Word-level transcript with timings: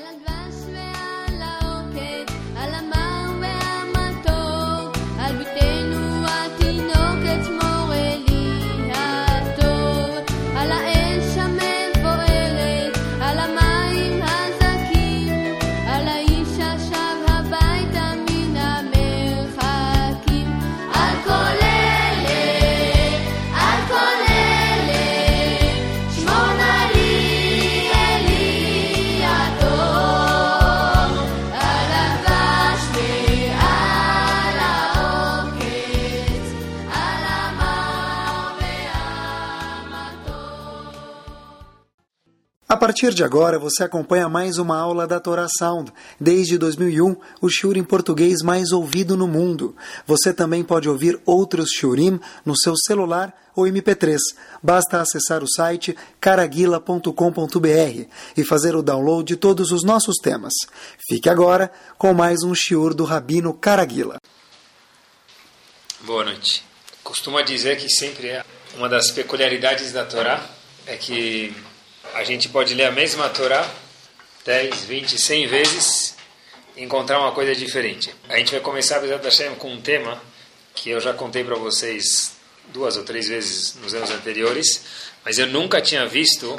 las 0.00 0.29
partir 42.80 43.12
de 43.12 43.22
agora, 43.22 43.58
você 43.58 43.84
acompanha 43.84 44.26
mais 44.26 44.56
uma 44.56 44.80
aula 44.80 45.06
da 45.06 45.20
Torá 45.20 45.46
Sound. 45.58 45.92
Desde 46.18 46.56
2001, 46.56 47.14
o 47.38 47.48
shiur 47.50 47.76
em 47.76 47.84
português 47.84 48.40
mais 48.42 48.72
ouvido 48.72 49.18
no 49.18 49.28
mundo. 49.28 49.76
Você 50.06 50.32
também 50.32 50.64
pode 50.64 50.88
ouvir 50.88 51.20
outros 51.26 51.68
shiurim 51.68 52.18
no 52.42 52.56
seu 52.56 52.74
celular 52.74 53.38
ou 53.54 53.64
MP3. 53.64 54.16
Basta 54.62 54.98
acessar 54.98 55.44
o 55.44 55.46
site 55.46 55.94
caraguila.com.br 56.18 58.06
e 58.34 58.44
fazer 58.44 58.74
o 58.74 58.82
download 58.82 59.28
de 59.28 59.36
todos 59.36 59.72
os 59.72 59.84
nossos 59.84 60.16
temas. 60.16 60.54
Fique 61.06 61.28
agora 61.28 61.70
com 61.98 62.14
mais 62.14 62.42
um 62.42 62.54
shiur 62.54 62.94
do 62.94 63.04
Rabino 63.04 63.52
Caraguila. 63.52 64.16
Boa 66.00 66.24
noite. 66.24 66.64
Costuma 67.04 67.42
dizer 67.42 67.76
que 67.76 67.90
sempre 67.90 68.28
é 68.28 68.44
uma 68.78 68.88
das 68.88 69.10
peculiaridades 69.10 69.92
da 69.92 70.06
Torá 70.06 70.42
é 70.86 70.96
que 70.96 71.54
a 72.14 72.24
gente 72.24 72.48
pode 72.48 72.74
ler 72.74 72.84
a 72.84 72.90
mesma 72.90 73.28
Torá 73.28 73.68
10, 74.44 74.84
20, 74.84 75.18
100 75.18 75.46
vezes 75.46 76.16
encontrar 76.76 77.20
uma 77.20 77.32
coisa 77.32 77.54
diferente. 77.54 78.14
A 78.28 78.38
gente 78.38 78.52
vai 78.52 78.60
começar, 78.60 79.00
Bezat 79.00 79.22
Hashem, 79.22 79.54
com 79.56 79.72
um 79.72 79.80
tema 79.80 80.20
que 80.74 80.90
eu 80.90 81.00
já 81.00 81.12
contei 81.12 81.44
para 81.44 81.56
vocês 81.56 82.36
duas 82.68 82.96
ou 82.96 83.04
três 83.04 83.28
vezes 83.28 83.76
nos 83.82 83.94
anos 83.94 84.10
anteriores, 84.10 84.84
mas 85.24 85.38
eu 85.38 85.46
nunca 85.46 85.80
tinha 85.80 86.06
visto 86.06 86.58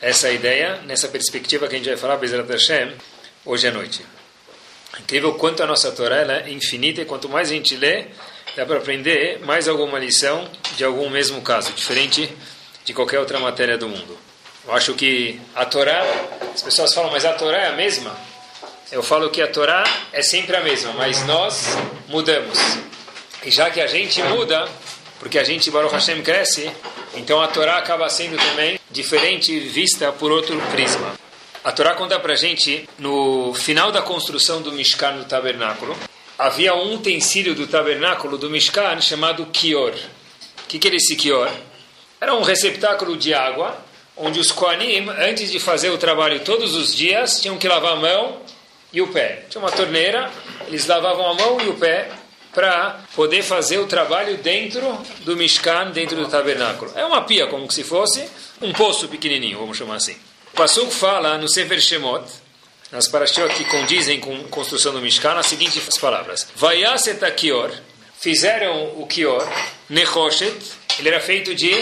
essa 0.00 0.30
ideia 0.30 0.80
nessa 0.82 1.08
perspectiva 1.08 1.68
que 1.68 1.74
a 1.74 1.78
gente 1.78 1.88
vai 1.88 1.96
falar, 1.96 2.16
Bezat 2.16 2.50
Hashem, 2.50 2.92
hoje 3.44 3.68
à 3.68 3.70
noite. 3.70 4.04
Incrível 5.00 5.30
o 5.30 5.34
quanto 5.34 5.62
a 5.62 5.66
nossa 5.66 5.90
Torá 5.92 6.16
é 6.16 6.50
infinita 6.50 7.00
e 7.00 7.04
quanto 7.04 7.28
mais 7.28 7.50
a 7.50 7.54
gente 7.54 7.76
lê, 7.76 8.06
dá 8.56 8.66
para 8.66 8.78
aprender 8.78 9.40
mais 9.40 9.68
alguma 9.68 9.98
lição 9.98 10.50
de 10.76 10.84
algum 10.84 11.08
mesmo 11.08 11.40
caso, 11.40 11.72
diferente 11.72 12.28
de 12.84 12.92
qualquer 12.92 13.20
outra 13.20 13.38
matéria 13.38 13.78
do 13.78 13.88
mundo. 13.88 14.31
Eu 14.64 14.72
acho 14.74 14.94
que 14.94 15.40
a 15.54 15.64
Torá, 15.64 16.04
as 16.54 16.62
pessoas 16.62 16.94
falam, 16.94 17.10
mas 17.10 17.24
a 17.24 17.32
Torá 17.32 17.58
é 17.58 17.66
a 17.68 17.72
mesma? 17.72 18.16
Eu 18.92 19.02
falo 19.02 19.28
que 19.30 19.42
a 19.42 19.48
Torá 19.48 19.82
é 20.12 20.22
sempre 20.22 20.54
a 20.54 20.60
mesma, 20.60 20.92
mas 20.92 21.26
nós 21.26 21.66
mudamos. 22.08 22.58
E 23.44 23.50
já 23.50 23.70
que 23.70 23.80
a 23.80 23.88
gente 23.88 24.22
muda, 24.22 24.68
porque 25.18 25.38
a 25.38 25.44
gente, 25.44 25.70
Baruch 25.70 25.92
Hashem, 25.92 26.22
cresce, 26.22 26.70
então 27.14 27.40
a 27.40 27.48
Torá 27.48 27.78
acaba 27.78 28.08
sendo 28.08 28.36
também 28.36 28.78
diferente, 28.90 29.58
vista 29.58 30.12
por 30.12 30.30
outro 30.30 30.60
prisma. 30.70 31.12
A 31.64 31.72
Torá 31.72 31.94
conta 31.94 32.20
pra 32.20 32.36
gente, 32.36 32.88
no 32.98 33.52
final 33.54 33.90
da 33.90 34.02
construção 34.02 34.62
do 34.62 34.70
Mishkan, 34.72 35.16
do 35.16 35.24
tabernáculo, 35.24 35.96
havia 36.38 36.74
um 36.74 36.94
utensílio 36.94 37.54
do 37.54 37.66
tabernáculo, 37.66 38.38
do 38.38 38.50
Mishkan, 38.50 39.00
chamado 39.00 39.46
Kior. 39.46 39.92
O 39.92 40.66
que, 40.68 40.78
que 40.78 40.86
era 40.86 40.96
esse 40.96 41.16
Kior? 41.16 41.50
Era 42.20 42.34
um 42.34 42.42
receptáculo 42.42 43.16
de 43.16 43.34
água, 43.34 43.76
onde 44.16 44.38
os 44.38 44.52
Koanim, 44.52 45.08
antes 45.18 45.50
de 45.50 45.58
fazer 45.58 45.90
o 45.90 45.98
trabalho 45.98 46.40
todos 46.40 46.74
os 46.74 46.94
dias, 46.94 47.40
tinham 47.40 47.58
que 47.58 47.68
lavar 47.68 47.92
a 47.92 47.96
mão 47.96 48.40
e 48.92 49.00
o 49.00 49.08
pé. 49.08 49.44
Tinha 49.48 49.62
uma 49.62 49.70
torneira, 49.70 50.30
eles 50.66 50.86
lavavam 50.86 51.30
a 51.30 51.34
mão 51.34 51.60
e 51.60 51.68
o 51.68 51.74
pé 51.74 52.10
para 52.52 53.00
poder 53.14 53.42
fazer 53.42 53.78
o 53.78 53.86
trabalho 53.86 54.36
dentro 54.36 54.98
do 55.20 55.36
Mishkan, 55.36 55.90
dentro 55.90 56.16
do 56.16 56.28
tabernáculo. 56.28 56.92
É 56.94 57.04
uma 57.04 57.22
pia, 57.22 57.46
como 57.46 57.70
se 57.70 57.82
fosse 57.82 58.28
um 58.60 58.72
poço 58.72 59.08
pequenininho, 59.08 59.58
vamos 59.58 59.76
chamar 59.76 59.96
assim. 59.96 60.16
O 60.52 60.56
Pasuk 60.56 60.92
fala 60.92 61.38
no 61.38 61.48
Sefer 61.48 61.80
Shemot, 61.80 62.24
nas 62.90 63.08
parashiot 63.08 63.54
que 63.54 63.64
condizem 63.64 64.20
com 64.20 64.36
a 64.36 64.48
construção 64.48 64.92
do 64.92 65.00
Mishkan, 65.00 65.32
as 65.32 65.46
seguintes 65.46 65.98
palavras. 65.98 66.46
Vayaset 66.54 67.18
kior, 67.32 67.72
fizeram 68.20 69.00
o 69.00 69.06
kior, 69.06 69.50
nechoshet, 69.88 70.54
ele 70.98 71.08
era 71.08 71.20
feito 71.20 71.54
de 71.54 71.74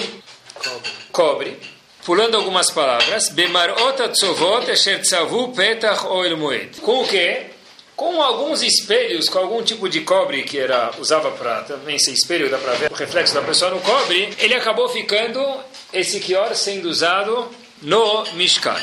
cobre. 1.11 1.59
Pulando 2.05 2.37
algumas 2.37 2.71
palavras, 2.71 3.29
bemarot 3.29 4.03
atzovot 4.03 4.71
asher 4.71 5.01
tzavu 5.03 5.53
petach 5.53 6.07
oil 6.07 6.37
moed. 6.37 6.81
Com 6.81 7.03
o 7.03 7.07
quê? 7.07 7.47
Com 7.95 8.23
alguns 8.23 8.63
espelhos, 8.63 9.29
com 9.29 9.39
algum 9.39 9.63
tipo 9.63 9.87
de 9.87 10.01
cobre 10.01 10.43
que 10.43 10.59
era 10.59 10.91
usava 10.99 11.31
para 11.33 11.61
também 11.63 11.99
ser 11.99 12.13
espelho, 12.13 12.49
dá 12.49 12.57
para 12.57 12.73
ver 12.73 12.91
o 12.91 12.95
reflexo 12.95 13.35
da 13.35 13.43
pessoa 13.43 13.71
no 13.71 13.81
cobre, 13.81 14.35
ele 14.39 14.55
acabou 14.55 14.89
ficando 14.89 15.41
esse 15.93 16.19
kior 16.21 16.55
sendo 16.55 16.89
usado 16.89 17.49
no 17.83 18.25
Mishkan. 18.33 18.81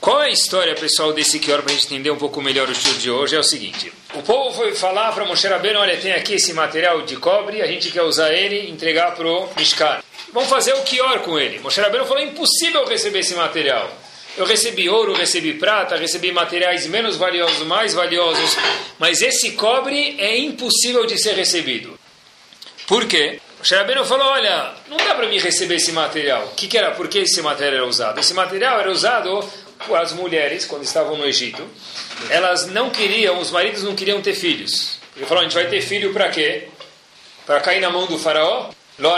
Qual 0.00 0.22
é 0.22 0.26
a 0.26 0.30
história, 0.30 0.74
pessoal, 0.76 1.12
desse 1.12 1.40
Kior, 1.40 1.60
para 1.60 1.72
a 1.72 1.74
gente 1.74 1.86
entender 1.86 2.10
um 2.10 2.16
pouco 2.16 2.40
melhor 2.40 2.68
o 2.68 2.72
estudo 2.72 2.98
de 2.98 3.10
hoje? 3.10 3.34
É 3.34 3.38
o 3.38 3.42
seguinte: 3.42 3.92
o 4.14 4.22
povo 4.22 4.54
foi 4.54 4.72
falar 4.74 5.12
para 5.12 5.24
Moshe 5.24 5.48
Rabbeinu: 5.48 5.80
olha, 5.80 5.96
tem 5.96 6.12
aqui 6.12 6.34
esse 6.34 6.52
material 6.52 7.02
de 7.02 7.16
cobre, 7.16 7.60
a 7.60 7.66
gente 7.66 7.90
quer 7.90 8.02
usar 8.02 8.32
ele 8.32 8.60
e 8.60 8.70
entregar 8.70 9.14
para 9.16 9.26
o 9.26 9.48
Mishkan. 9.56 9.98
Vamos 10.32 10.48
fazer 10.48 10.72
o 10.74 10.82
Kior 10.82 11.18
com 11.20 11.36
ele. 11.38 11.58
Moshe 11.58 11.80
Rabbeinu 11.80 12.06
falou: 12.06 12.22
impossível 12.22 12.84
receber 12.86 13.18
esse 13.20 13.34
material. 13.34 13.90
Eu 14.36 14.46
recebi 14.46 14.88
ouro, 14.88 15.14
recebi 15.14 15.54
prata, 15.54 15.96
recebi 15.96 16.30
materiais 16.30 16.86
menos 16.86 17.16
valiosos, 17.16 17.66
mais 17.66 17.92
valiosos, 17.92 18.56
mas 18.96 19.20
esse 19.20 19.52
cobre 19.52 20.14
é 20.16 20.38
impossível 20.38 21.06
de 21.06 21.18
ser 21.18 21.34
recebido. 21.34 21.98
Por 22.86 23.04
quê? 23.06 23.40
O 23.60 23.64
Sherabeno 23.64 24.04
falou, 24.04 24.28
olha, 24.28 24.74
não 24.88 24.96
dá 24.96 25.16
para 25.16 25.26
mim 25.26 25.38
receber 25.38 25.74
esse 25.74 25.90
material. 25.90 26.44
O 26.44 26.54
que, 26.54 26.68
que 26.68 26.78
era? 26.78 26.92
Por 26.92 27.08
que 27.08 27.18
esse 27.18 27.42
material 27.42 27.74
era 27.74 27.86
usado? 27.86 28.20
Esse 28.20 28.32
material 28.32 28.78
era 28.78 28.92
usado 28.92 29.44
as 29.94 30.12
mulheres, 30.12 30.66
quando 30.66 30.82
estavam 30.82 31.16
no 31.16 31.26
Egito. 31.26 31.66
Elas 32.30 32.66
não 32.66 32.90
queriam, 32.90 33.38
os 33.38 33.50
maridos 33.50 33.82
não 33.82 33.94
queriam 33.94 34.20
ter 34.20 34.34
filhos. 34.34 34.98
Ele 35.16 35.26
falou, 35.26 35.40
a 35.40 35.44
gente 35.44 35.54
vai 35.54 35.66
ter 35.66 35.80
filho 35.80 36.12
para 36.12 36.28
quê? 36.28 36.68
Para 37.46 37.60
cair 37.60 37.80
na 37.80 37.90
mão 37.90 38.06
do 38.06 38.18
faraó? 38.18 38.70
Lo 38.98 39.10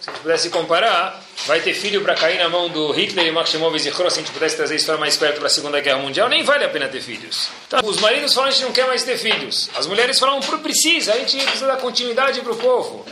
se 0.00 0.10
a 0.10 0.12
gente 0.12 0.20
pudesse 0.20 0.50
comparar, 0.50 1.22
vai 1.46 1.60
ter 1.60 1.74
filho 1.74 2.02
para 2.02 2.16
cair 2.16 2.38
na 2.38 2.48
mão 2.48 2.68
do 2.68 2.90
Hitler 2.90 3.26
e 3.26 3.30
Maximov 3.30 3.78
Zichro, 3.78 4.10
se 4.10 4.18
a 4.18 4.22
gente 4.22 4.32
pudesse 4.32 4.56
trazer 4.56 4.74
a 4.74 4.76
história 4.76 4.98
mais 4.98 5.16
perto 5.16 5.38
para 5.38 5.46
a 5.46 5.50
Segunda 5.50 5.80
Guerra 5.80 5.98
Mundial, 5.98 6.28
nem 6.28 6.42
vale 6.42 6.64
a 6.64 6.68
pena 6.68 6.88
ter 6.88 7.00
filhos. 7.00 7.48
Então, 7.68 7.78
os 7.84 7.98
maridos 7.98 8.34
falam, 8.34 8.48
a 8.48 8.52
gente 8.52 8.64
não 8.64 8.72
quer 8.72 8.88
mais 8.88 9.04
ter 9.04 9.16
filhos. 9.16 9.70
As 9.76 9.86
mulheres 9.86 10.18
falam, 10.18 10.40
precisa, 10.40 11.14
a 11.14 11.18
gente 11.18 11.36
precisa 11.36 11.68
dar 11.68 11.76
continuidade 11.76 12.40
para 12.40 12.50
o 12.50 12.56
povo. 12.56 13.06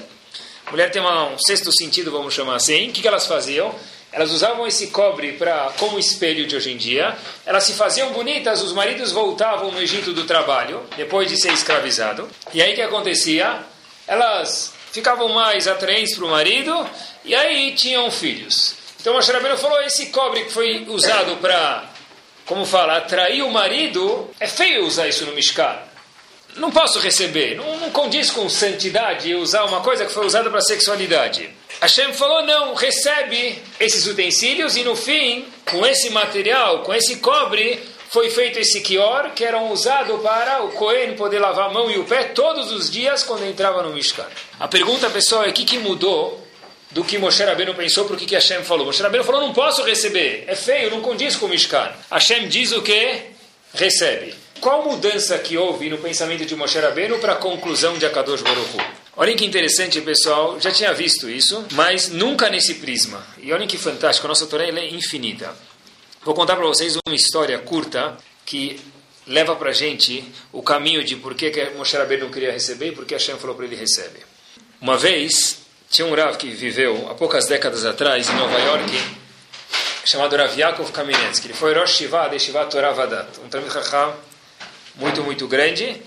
A 0.67 0.71
mulher 0.73 0.91
tem 0.91 1.01
uma, 1.01 1.27
um 1.29 1.39
sexto 1.39 1.71
sentido, 1.73 2.11
vamos 2.11 2.35
chamar 2.35 2.57
assim. 2.57 2.89
O 2.89 2.93
que, 2.93 3.03
que 3.03 3.09
elas 3.09 3.27
faziam? 3.27 3.73
Elas 4.13 4.31
usavam 4.33 4.67
esse 4.67 4.89
cobre 4.89 5.35
para 5.35 5.73
como 5.79 5.99
espelho 5.99 6.47
de 6.47 6.57
hoje 6.57 6.73
em 6.73 6.77
dia. 6.77 7.17
Elas 7.47 7.65
se 7.65 7.75
faziam 7.75 8.13
bonitas, 8.13 8.63
os 8.63 8.73
maridos 8.73 9.13
voltavam 9.13 9.71
no 9.71 9.81
Egito 9.81 10.13
do 10.13 10.25
trabalho, 10.25 10.83
depois 10.97 11.29
de 11.29 11.37
ser 11.37 11.53
escravizado. 11.53 12.29
E 12.53 12.61
aí 12.61 12.73
o 12.73 12.75
que 12.75 12.83
acontecia? 12.83 13.61
Elas 14.07 14.73
ficavam 14.91 15.29
mais 15.29 15.69
atraentes 15.69 16.17
para 16.17 16.25
o 16.25 16.31
marido 16.31 16.89
e 17.25 17.35
aí 17.35 17.73
tinham 17.75 18.11
filhos. 18.11 18.75
Então 19.01 19.15
o 19.15 19.21
Rabbeinu 19.21 19.57
falou, 19.57 19.81
esse 19.83 20.07
cobre 20.07 20.45
que 20.45 20.53
foi 20.53 20.85
usado 20.89 21.37
para, 21.37 21.89
como 22.45 22.67
fala, 22.67 22.97
atrair 22.97 23.43
o 23.43 23.51
marido, 23.51 24.29
é 24.41 24.47
feio 24.47 24.85
usar 24.85 25.09
isso 25.09 25.25
no 25.25 25.33
Mishkan. 25.33 25.90
Não 26.57 26.71
posso 26.71 26.99
receber, 26.99 27.57
não, 27.57 27.79
não 27.79 27.91
condiz 27.91 28.31
com 28.31 28.49
santidade 28.49 29.35
usar 29.35 29.65
uma 29.65 29.81
coisa 29.81 30.05
que 30.05 30.13
foi 30.13 30.27
usada 30.27 30.51
para 30.51 30.61
sexualidade. 30.61 31.49
Hashem 31.81 32.13
falou, 32.13 32.45
não, 32.45 32.75
recebe 32.75 33.59
esses 33.79 34.07
utensílios 34.07 34.77
e 34.77 34.83
no 34.83 34.95
fim, 34.95 35.47
com 35.71 35.87
esse 35.87 36.11
material, 36.11 36.81
com 36.81 36.93
esse 36.93 37.17
cobre, 37.17 37.81
foi 38.11 38.29
feito 38.29 38.59
esse 38.59 38.81
kior, 38.81 39.31
que 39.35 39.45
era 39.45 39.63
usado 39.63 40.19
para 40.19 40.65
o 40.65 40.73
Cohen 40.73 41.15
poder 41.15 41.39
lavar 41.39 41.71
a 41.71 41.73
mão 41.73 41.91
e 41.91 41.99
o 41.99 42.05
pé 42.05 42.25
todos 42.25 42.73
os 42.73 42.91
dias 42.91 43.23
quando 43.23 43.47
entrava 43.47 43.83
no 43.83 43.95
Mishkan. 43.95 44.27
A 44.59 44.67
pergunta, 44.67 45.09
pessoal, 45.09 45.45
é 45.45 45.51
o 45.51 45.53
que, 45.53 45.65
que 45.65 45.79
mudou 45.79 46.45
do 46.91 47.05
que 47.05 47.19
Moshe 47.19 47.45
Rabbeinu 47.45 47.73
pensou 47.73 48.05
para 48.05 48.17
o 48.17 48.19
que, 48.19 48.27
que 48.27 48.35
Hashem 48.35 48.65
falou. 48.65 48.87
Moshe 48.87 49.01
Rabbeinu 49.01 49.25
falou, 49.25 49.41
não 49.41 49.53
posso 49.53 49.85
receber, 49.85 50.45
é 50.49 50.57
feio, 50.57 50.91
não 50.91 51.01
condiz 51.01 51.37
com 51.37 51.47
o 51.47 51.49
Mishkan. 51.49 51.93
Hashem 52.11 52.49
diz 52.49 52.73
o 52.73 52.83
que? 52.83 53.23
Recebe. 53.73 54.35
Qual 54.61 54.85
mudança 54.85 55.39
que 55.39 55.57
houve 55.57 55.89
no 55.89 55.97
pensamento 55.97 56.45
de 56.45 56.55
Moshe 56.55 56.79
Rabbeinu 56.79 57.19
para 57.19 57.33
a 57.33 57.37
conclusão 57.37 57.97
de 57.97 58.05
Akadosh 58.05 58.43
Baruch? 58.43 58.77
Olhem 59.17 59.35
que 59.35 59.47
interessante, 59.47 59.99
pessoal. 60.03 60.61
Já 60.61 60.71
tinha 60.71 60.93
visto 60.93 61.31
isso, 61.31 61.65
mas 61.73 62.11
nunca 62.11 62.51
nesse 62.51 62.75
prisma. 62.75 63.27
E 63.39 63.55
olhem 63.55 63.67
que 63.67 63.79
fantástico, 63.79 64.27
a 64.27 64.29
nossa 64.29 64.47
Torá 64.47 64.65
é 64.65 64.89
infinita. 64.91 65.55
Vou 66.23 66.35
contar 66.35 66.57
para 66.57 66.67
vocês 66.67 66.95
uma 67.07 67.17
história 67.17 67.59
curta 67.59 68.19
que 68.45 68.79
leva 69.27 69.57
para 69.57 69.73
gente 69.73 70.23
o 70.53 70.63
caminho 70.63 71.03
de 71.03 71.17
por 71.17 71.35
que, 71.35 71.71
Moshe 71.75 71.97
Rabbeinu 71.97 72.29
queria 72.29 72.53
receber 72.53 72.89
e 72.89 72.93
por 72.93 73.07
que 73.07 73.15
Hashem 73.15 73.39
falou 73.39 73.57
para 73.57 73.65
ele 73.65 73.77
recebe. 73.77 74.21
Uma 74.79 74.99
vez, 74.99 75.61
tinha 75.89 76.07
um 76.07 76.15
Rav 76.15 76.37
que 76.37 76.49
viveu 76.51 77.09
há 77.11 77.15
poucas 77.15 77.47
décadas 77.47 77.87
atrás 77.87 78.29
em 78.29 78.35
Nova 78.35 78.59
York, 78.59 79.03
chamado 80.05 80.37
Rav 80.37 80.55
Yaakov 80.55 80.93
Kamenetsky. 80.93 81.47
Ele 81.47 81.55
foi 81.55 81.73
Rosh 81.73 81.97
Shiva 81.97 82.29
de 82.29 82.39
Shiva 82.39 82.67
Torah 82.67 82.93
Vadat, 82.93 83.41
um 83.43 83.49
Talmud 83.49 83.73
Chacham 83.73 84.29
muito, 84.97 85.23
muito 85.23 85.47
grande. 85.47 86.01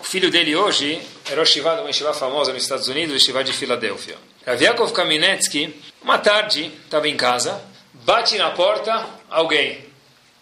O 0.00 0.04
filho 0.04 0.30
dele 0.30 0.56
hoje 0.56 1.00
é 1.30 1.34
Rosh 1.34 1.50
Shiva 1.50 1.80
uma 1.80 1.92
Shiva 1.92 2.14
famosa 2.14 2.52
nos 2.52 2.62
Estados 2.62 2.88
Unidos, 2.88 3.22
Shiva 3.22 3.44
de 3.44 3.52
Filadélfia. 3.52 4.16
Rav 4.46 4.62
Yaakov 4.62 4.92
Kamenetsky, 4.92 5.74
uma 6.02 6.18
tarde, 6.18 6.72
estava 6.84 7.08
em 7.08 7.16
casa, 7.16 7.60
bate 7.92 8.38
na 8.38 8.50
porta 8.52 9.06
alguém. 9.28 9.84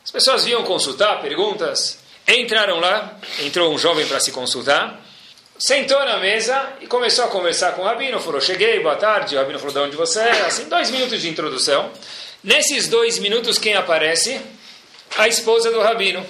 As 0.05 0.11
pessoas 0.11 0.45
vinham 0.45 0.63
consultar, 0.63 1.21
perguntas. 1.21 1.99
Entraram 2.29 2.79
lá, 2.79 3.19
entrou 3.41 3.73
um 3.73 3.79
jovem 3.79 4.07
para 4.07 4.21
se 4.21 4.31
consultar, 4.31 5.03
sentou 5.59 5.99
na 6.05 6.19
mesa 6.19 6.75
e 6.81 6.87
começou 6.87 7.25
a 7.25 7.29
conversar 7.29 7.73
com 7.73 7.83
o 7.83 7.85
Rabino. 7.85 8.21
Falou: 8.21 8.41
Cheguei, 8.41 8.81
boa 8.81 8.97
tarde. 8.97 9.35
O 9.35 9.39
Rabino 9.39 9.59
falou: 9.59 9.73
De 9.73 9.79
onde 9.81 9.97
você 9.97 10.21
é? 10.21 10.43
Assim, 10.43 10.69
dois 10.69 10.91
minutos 10.91 11.21
de 11.21 11.29
introdução. 11.29 11.91
Nesses 12.43 12.89
dois 12.89 13.19
minutos, 13.19 13.59
quem 13.59 13.75
aparece? 13.75 14.41
A 15.17 15.27
esposa 15.27 15.71
do 15.71 15.81
Rabino. 15.81 16.25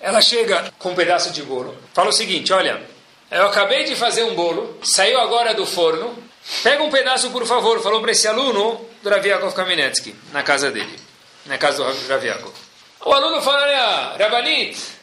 Ela 0.00 0.20
chega 0.20 0.72
com 0.78 0.90
um 0.90 0.94
pedaço 0.94 1.32
de 1.32 1.42
bolo. 1.42 1.76
Fala 1.94 2.10
o 2.10 2.12
seguinte: 2.12 2.52
Olha, 2.52 2.82
eu 3.30 3.46
acabei 3.46 3.84
de 3.84 3.96
fazer 3.96 4.22
um 4.24 4.34
bolo, 4.34 4.78
saiu 4.82 5.20
agora 5.20 5.54
do 5.54 5.66
forno. 5.66 6.16
Pega 6.62 6.82
um 6.82 6.90
pedaço, 6.90 7.30
por 7.30 7.44
favor. 7.46 7.80
Falou 7.82 8.00
para 8.00 8.12
esse 8.12 8.28
aluno 8.28 8.88
do 9.02 9.10
Raviakov 9.10 9.54
Kamenetsky, 9.54 10.14
na 10.32 10.42
casa 10.42 10.70
dele, 10.70 10.96
na 11.46 11.58
casa 11.58 11.82
do 11.82 12.08
Raviakov. 12.08 12.52
O 13.04 13.12
aluno 13.12 13.40
fala: 13.42 13.62
Olha, 13.62 14.16
Rabanit. 14.18 14.96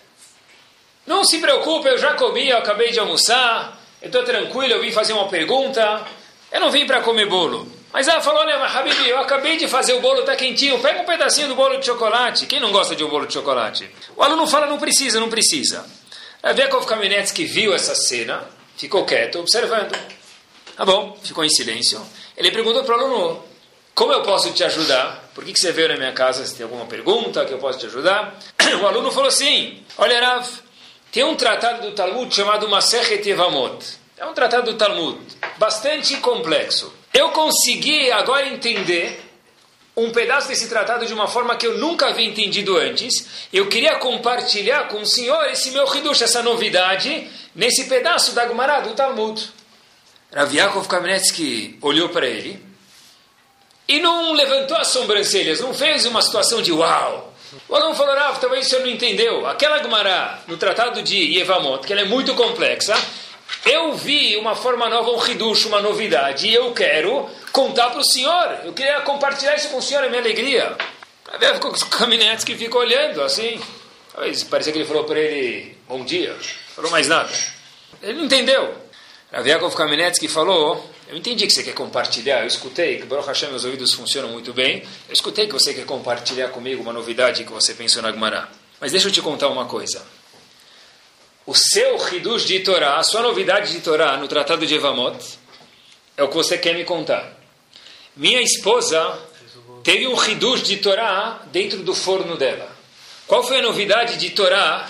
Não 1.06 1.26
se 1.26 1.40
preocupe, 1.40 1.90
eu 1.90 1.98
já 1.98 2.14
comi, 2.14 2.50
eu 2.50 2.58
acabei 2.58 2.92
de 2.92 3.00
almoçar, 3.00 3.78
eu 4.02 4.08
estou 4.08 4.24
tranquilo, 4.24 4.74
eu 4.74 4.82
vim 4.82 4.92
fazer 4.92 5.12
uma 5.12 5.28
pergunta, 5.28 6.02
eu 6.50 6.62
não 6.62 6.72
vim 6.72 6.88
para 6.88 7.02
comer 7.02 7.28
bolo. 7.28 7.70
Mas 7.94 8.08
ela 8.08 8.22
falou, 8.22 8.42
olha, 8.42 8.56
Habibi, 8.56 9.08
eu 9.08 9.20
acabei 9.20 9.56
de 9.56 9.68
fazer 9.68 9.94
o 9.94 10.02
bolo, 10.02 10.22
está 10.22 10.36
quentinho, 10.36 10.80
pega 10.80 11.04
um 11.04 11.06
pedacinho 11.06 11.48
do 11.48 11.56
bolo 11.56 11.78
de 11.78 11.86
chocolate. 11.86 12.48
Quem 12.48 12.60
não 12.60 12.72
gosta 12.72 12.96
de 12.96 13.04
um 13.04 13.08
bolo 13.08 13.28
de 13.28 13.34
chocolate? 13.34 13.88
O 14.16 14.24
aluno 14.24 14.48
fala, 14.48 14.66
não 14.66 14.80
precisa, 14.80 15.20
não 15.20 15.30
precisa. 15.30 15.86
A 16.42 16.52
Vekov 16.54 16.88
Kamenetsky 16.88 17.46
viu 17.46 17.72
essa 17.72 17.94
cena, 17.94 18.44
ficou 18.76 19.06
quieto, 19.06 19.40
observando. 19.40 19.96
Tá 20.76 20.84
bom, 20.84 21.16
ficou 21.22 21.46
em 21.46 21.50
silêncio. 21.50 22.02
Ele 22.36 22.50
perguntou 22.50 22.84
para 22.84 22.98
o 22.98 23.00
aluno, 23.00 23.44
como 23.94 24.12
eu 24.12 24.24
posso 24.24 24.52
te 24.52 24.64
ajudar? 24.64 25.30
Por 25.36 25.46
que, 25.46 25.54
que 25.54 25.60
você 25.60 25.72
veio 25.72 25.90
na 25.90 25.98
minha 25.98 26.14
casa? 26.14 26.44
Se 26.48 26.56
tem 26.56 26.64
alguma 26.64 26.88
pergunta 26.88 27.46
que 27.46 27.54
eu 27.54 27.60
posso 27.60 27.78
te 27.78 27.86
ajudar? 27.86 28.38
O 28.82 28.88
aluno 28.88 29.12
falou 29.12 29.28
assim, 29.28 29.84
olha 30.00 30.20
Rav, 30.20 30.48
tem 31.12 31.24
um 31.24 31.36
tratado 31.36 31.84
do 31.84 31.92
Talmud 31.92 32.34
chamado 32.34 32.68
Masechet 32.68 33.30
Evamot. 33.30 33.86
É 34.18 34.26
um 34.26 34.34
tratado 34.34 34.72
do 34.72 34.78
Talmud, 34.80 35.20
bastante 35.60 36.18
complexo. 36.18 36.92
Eu 37.14 37.30
consegui 37.30 38.12
agora 38.12 38.48
entender 38.48 39.22
um 39.96 40.12
pedaço 40.12 40.48
desse 40.48 40.68
tratado 40.68 41.06
de 41.06 41.14
uma 41.14 41.28
forma 41.28 41.56
que 41.56 41.68
eu 41.68 41.78
nunca 41.78 42.08
havia 42.08 42.28
entendido 42.28 42.76
antes. 42.78 43.28
Eu 43.54 43.68
queria 43.68 43.96
compartilhar 43.96 44.88
com 44.88 45.02
o 45.02 45.06
senhor 45.06 45.46
esse 45.52 45.70
meu 45.72 45.86
Hidush, 45.86 46.24
essa 46.24 46.42
novidade, 46.42 47.30
nesse 47.54 47.86
pedaço 47.86 48.34
da 48.34 48.48
Gemara 48.48 48.80
do 48.80 48.96
Talmud. 48.96 49.52
Rav 50.34 50.52
Yaakov 50.52 50.88
Kamenetsky 50.88 51.78
olhou 51.80 52.10
para 52.10 52.26
ele 52.26 52.60
e 53.88 54.00
não 54.00 54.34
levantou 54.34 54.76
as 54.78 54.88
sobrancelhas, 54.88 55.60
não 55.60 55.74
fez 55.74 56.08
uma 56.08 56.24
situação 56.24 56.62
de 56.62 56.72
uau. 56.72 57.32
O 57.70 57.76
aluno 57.76 57.94
falou, 57.94 58.16
Rav, 58.16 58.40
talvez 58.40 58.66
o 58.66 58.70
senhor 58.70 58.82
não 58.82 58.92
entendeu. 58.92 59.46
Aquela 59.46 59.78
Gemara, 59.78 60.40
no 60.48 60.58
tratado 60.58 61.04
de 61.04 61.16
Yevamot, 61.16 61.86
que 61.86 61.94
ela 61.94 62.02
é 62.02 62.06
muito 62.06 62.34
complexa, 62.34 62.96
eu 63.66 63.94
vi 63.94 64.36
uma 64.38 64.56
forma 64.56 64.90
nova, 64.90 65.12
um 65.12 65.26
hidush, 65.26 65.66
uma 65.66 65.82
novidade, 65.82 66.48
e 66.48 66.54
eu 66.54 66.74
quero 66.74 67.30
contar 67.52 67.90
para 67.90 68.00
o 68.00 68.06
senhor. 68.06 68.60
Eu 68.64 68.74
queria 68.74 69.02
compartilhar 69.02 69.56
isso 69.56 69.70
com 69.70 69.78
o 69.78 69.82
senhor, 69.82 70.04
a 70.04 70.10
minha 70.10 70.22
alegria. 70.22 70.76
Aí 71.32 71.54
ficou 71.54 71.72
com 71.72 71.78
os 71.78 71.84
caminhantes 71.84 72.44
que 72.44 72.56
ficam 72.56 72.82
olhando, 72.82 73.22
assim. 73.22 73.60
Talvez 74.14 74.44
parecia 74.44 74.72
que 74.72 74.80
ele 74.80 74.88
falou 74.88 75.06
para 75.06 75.20
ele, 75.20 75.76
bom 75.88 76.04
dia. 76.04 76.36
Falou 76.76 76.92
mais 76.92 77.08
nada. 77.08 77.32
Ele 78.02 78.14
não 78.14 78.26
entendeu. 78.26 78.76
Rav 79.32 79.48
Yaakov 79.48 79.76
Kamenetsky 79.76 80.28
falou, 80.28 80.88
eu 81.08 81.18
entendi 81.18 81.48
que 81.48 81.54
você 81.54 81.64
quer 81.64 81.74
compartilhar, 81.74 82.42
eu 82.42 82.48
escutei, 82.48 82.98
que 82.98 83.06
Baruch 83.06 83.28
Hashem, 83.28 83.50
meus 83.50 83.66
ouvidos 83.66 83.94
funcionam 83.94 84.30
muito 84.30 84.54
bem, 84.54 84.84
eu 85.08 85.14
escutei 85.14 85.48
que 85.48 85.54
você 85.54 85.74
quer 85.74 85.86
compartilhar 85.86 86.50
comigo 86.50 86.84
uma 86.84 86.94
novidade 86.94 87.44
que 87.44 87.52
você 87.52 87.74
pensou 87.74 88.04
na 88.04 88.12
Gemara. 88.12 88.48
Mas 88.80 88.92
deixa 88.92 89.08
eu 89.08 89.12
te 89.12 89.22
contar 89.22 89.48
uma 89.48 89.66
coisa. 89.66 90.06
O 91.46 91.54
seu 91.54 91.98
Hidush 92.08 92.46
de 92.46 92.62
Torá, 92.62 92.98
a 92.98 93.04
sua 93.04 93.22
novidade 93.22 93.72
de 93.72 93.82
Torá 93.82 94.16
no 94.16 94.30
Tratado 94.30 94.66
de 94.66 94.76
Evamot, 94.76 95.18
é 96.16 96.24
o 96.24 96.30
que 96.30 96.36
você 96.36 96.58
quer 96.58 96.74
me 96.74 96.86
contar. 96.86 97.34
Minha 98.16 98.42
esposa 98.42 99.20
teve 99.84 100.08
um 100.08 100.24
Hidush 100.24 100.64
de 100.64 100.78
Torá 100.78 101.42
dentro 101.52 101.80
do 101.80 101.94
forno 101.94 102.38
dela. 102.38 102.72
Qual 103.28 103.44
foi 103.44 103.60
a 103.60 103.62
novidade 103.62 104.18
de 104.18 104.30
Torá 104.30 104.90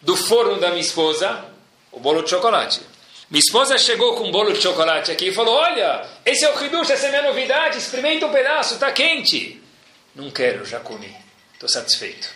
do 0.00 0.16
forno 0.16 0.60
da 0.60 0.68
minha 0.68 0.80
esposa? 0.80 1.44
O 1.90 1.98
bolo 1.98 2.22
de 2.22 2.30
chocolate. 2.30 2.80
Minha 3.28 3.40
esposa 3.40 3.76
chegou 3.76 4.14
com 4.14 4.28
um 4.28 4.30
bolo 4.30 4.52
de 4.52 4.62
chocolate 4.62 5.10
aqui 5.10 5.28
e 5.28 5.34
falou: 5.34 5.54
Olha, 5.54 6.06
esse 6.24 6.44
é 6.44 6.54
o 6.54 6.64
Hidush, 6.64 6.90
essa 6.90 7.06
é 7.06 7.08
a 7.08 7.10
minha 7.12 7.22
novidade, 7.22 7.76
experimenta 7.76 8.26
um 8.26 8.32
pedaço, 8.32 8.74
está 8.74 8.92
quente. 8.92 9.60
Não 10.14 10.30
quero, 10.30 10.64
já 10.64 10.78
comi, 10.78 11.12
estou 11.54 11.68
satisfeito. 11.68 12.28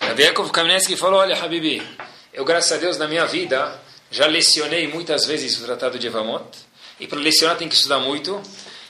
Rabiakov 0.00 0.50
Kamenetsky 0.50 0.96
falou: 0.96 1.20
Olha, 1.20 1.36
Habibi, 1.42 1.82
eu, 2.32 2.44
graças 2.44 2.72
a 2.72 2.76
Deus, 2.76 2.96
na 2.96 3.08
minha 3.08 3.26
vida, 3.26 3.80
já 4.10 4.26
lecionei 4.26 4.86
muitas 4.86 5.26
vezes 5.26 5.58
o 5.58 5.64
Tratado 5.64 5.98
de 5.98 6.06
Evamot, 6.06 6.44
e 6.98 7.06
para 7.06 7.18
lecionar 7.18 7.56
tem 7.56 7.68
que 7.68 7.74
estudar 7.74 7.98
muito. 7.98 8.40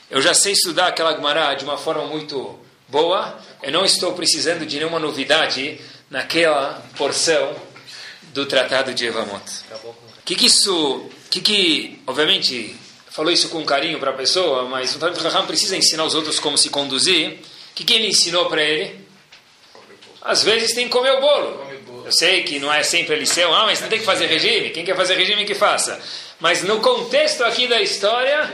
Eu 0.09 0.21
já 0.21 0.33
sei 0.33 0.53
estudar 0.53 0.87
aquela 0.87 1.15
Gemara 1.15 1.53
de 1.55 1.63
uma 1.63 1.77
forma 1.77 2.05
muito 2.05 2.59
boa, 2.87 3.39
eu 3.63 3.71
não 3.71 3.85
estou 3.85 4.13
precisando 4.13 4.65
de 4.65 4.77
nenhuma 4.77 4.99
novidade 4.99 5.79
naquela 6.09 6.83
porção 6.97 7.55
do 8.33 8.45
Tratado 8.45 8.93
de 8.93 9.05
Evamot. 9.05 9.43
O 9.85 10.23
que, 10.25 10.35
que 10.35 10.45
isso 10.45 11.09
que, 11.29 11.39
que, 11.39 12.01
obviamente, 12.05 12.75
falou 13.09 13.31
isso 13.31 13.49
com 13.49 13.63
carinho 13.65 13.99
para 13.99 14.11
a 14.11 14.13
pessoa, 14.13 14.67
mas 14.67 14.93
o 14.95 14.99
Talmud 14.99 15.19
Raham 15.21 15.47
precisa 15.47 15.77
ensinar 15.77 16.03
os 16.03 16.13
outros 16.13 16.39
como 16.39 16.57
se 16.57 16.69
conduzir. 16.69 17.39
O 17.71 17.73
que, 17.73 17.85
que 17.85 17.93
ele 17.93 18.07
ensinou 18.07 18.47
para 18.47 18.61
ele? 18.61 18.99
Às 20.21 20.43
vezes 20.43 20.73
tem 20.73 20.85
que 20.85 20.91
comer 20.91 21.11
o 21.11 21.21
bolo. 21.21 21.70
Eu 22.11 22.17
sei 22.17 22.43
que 22.43 22.59
não 22.59 22.73
é 22.73 22.83
sempre 22.83 23.15
a 23.15 23.17
lição, 23.17 23.55
ah, 23.55 23.63
mas 23.63 23.79
não 23.79 23.87
tem 23.87 23.97
que 23.97 24.03
fazer 24.03 24.25
regime. 24.25 24.71
Quem 24.71 24.83
quer 24.83 24.97
fazer 24.97 25.15
regime, 25.15 25.45
que 25.45 25.55
faça. 25.55 25.97
Mas 26.41 26.61
no 26.61 26.81
contexto 26.81 27.41
aqui 27.45 27.69
da 27.69 27.81
história, 27.81 28.53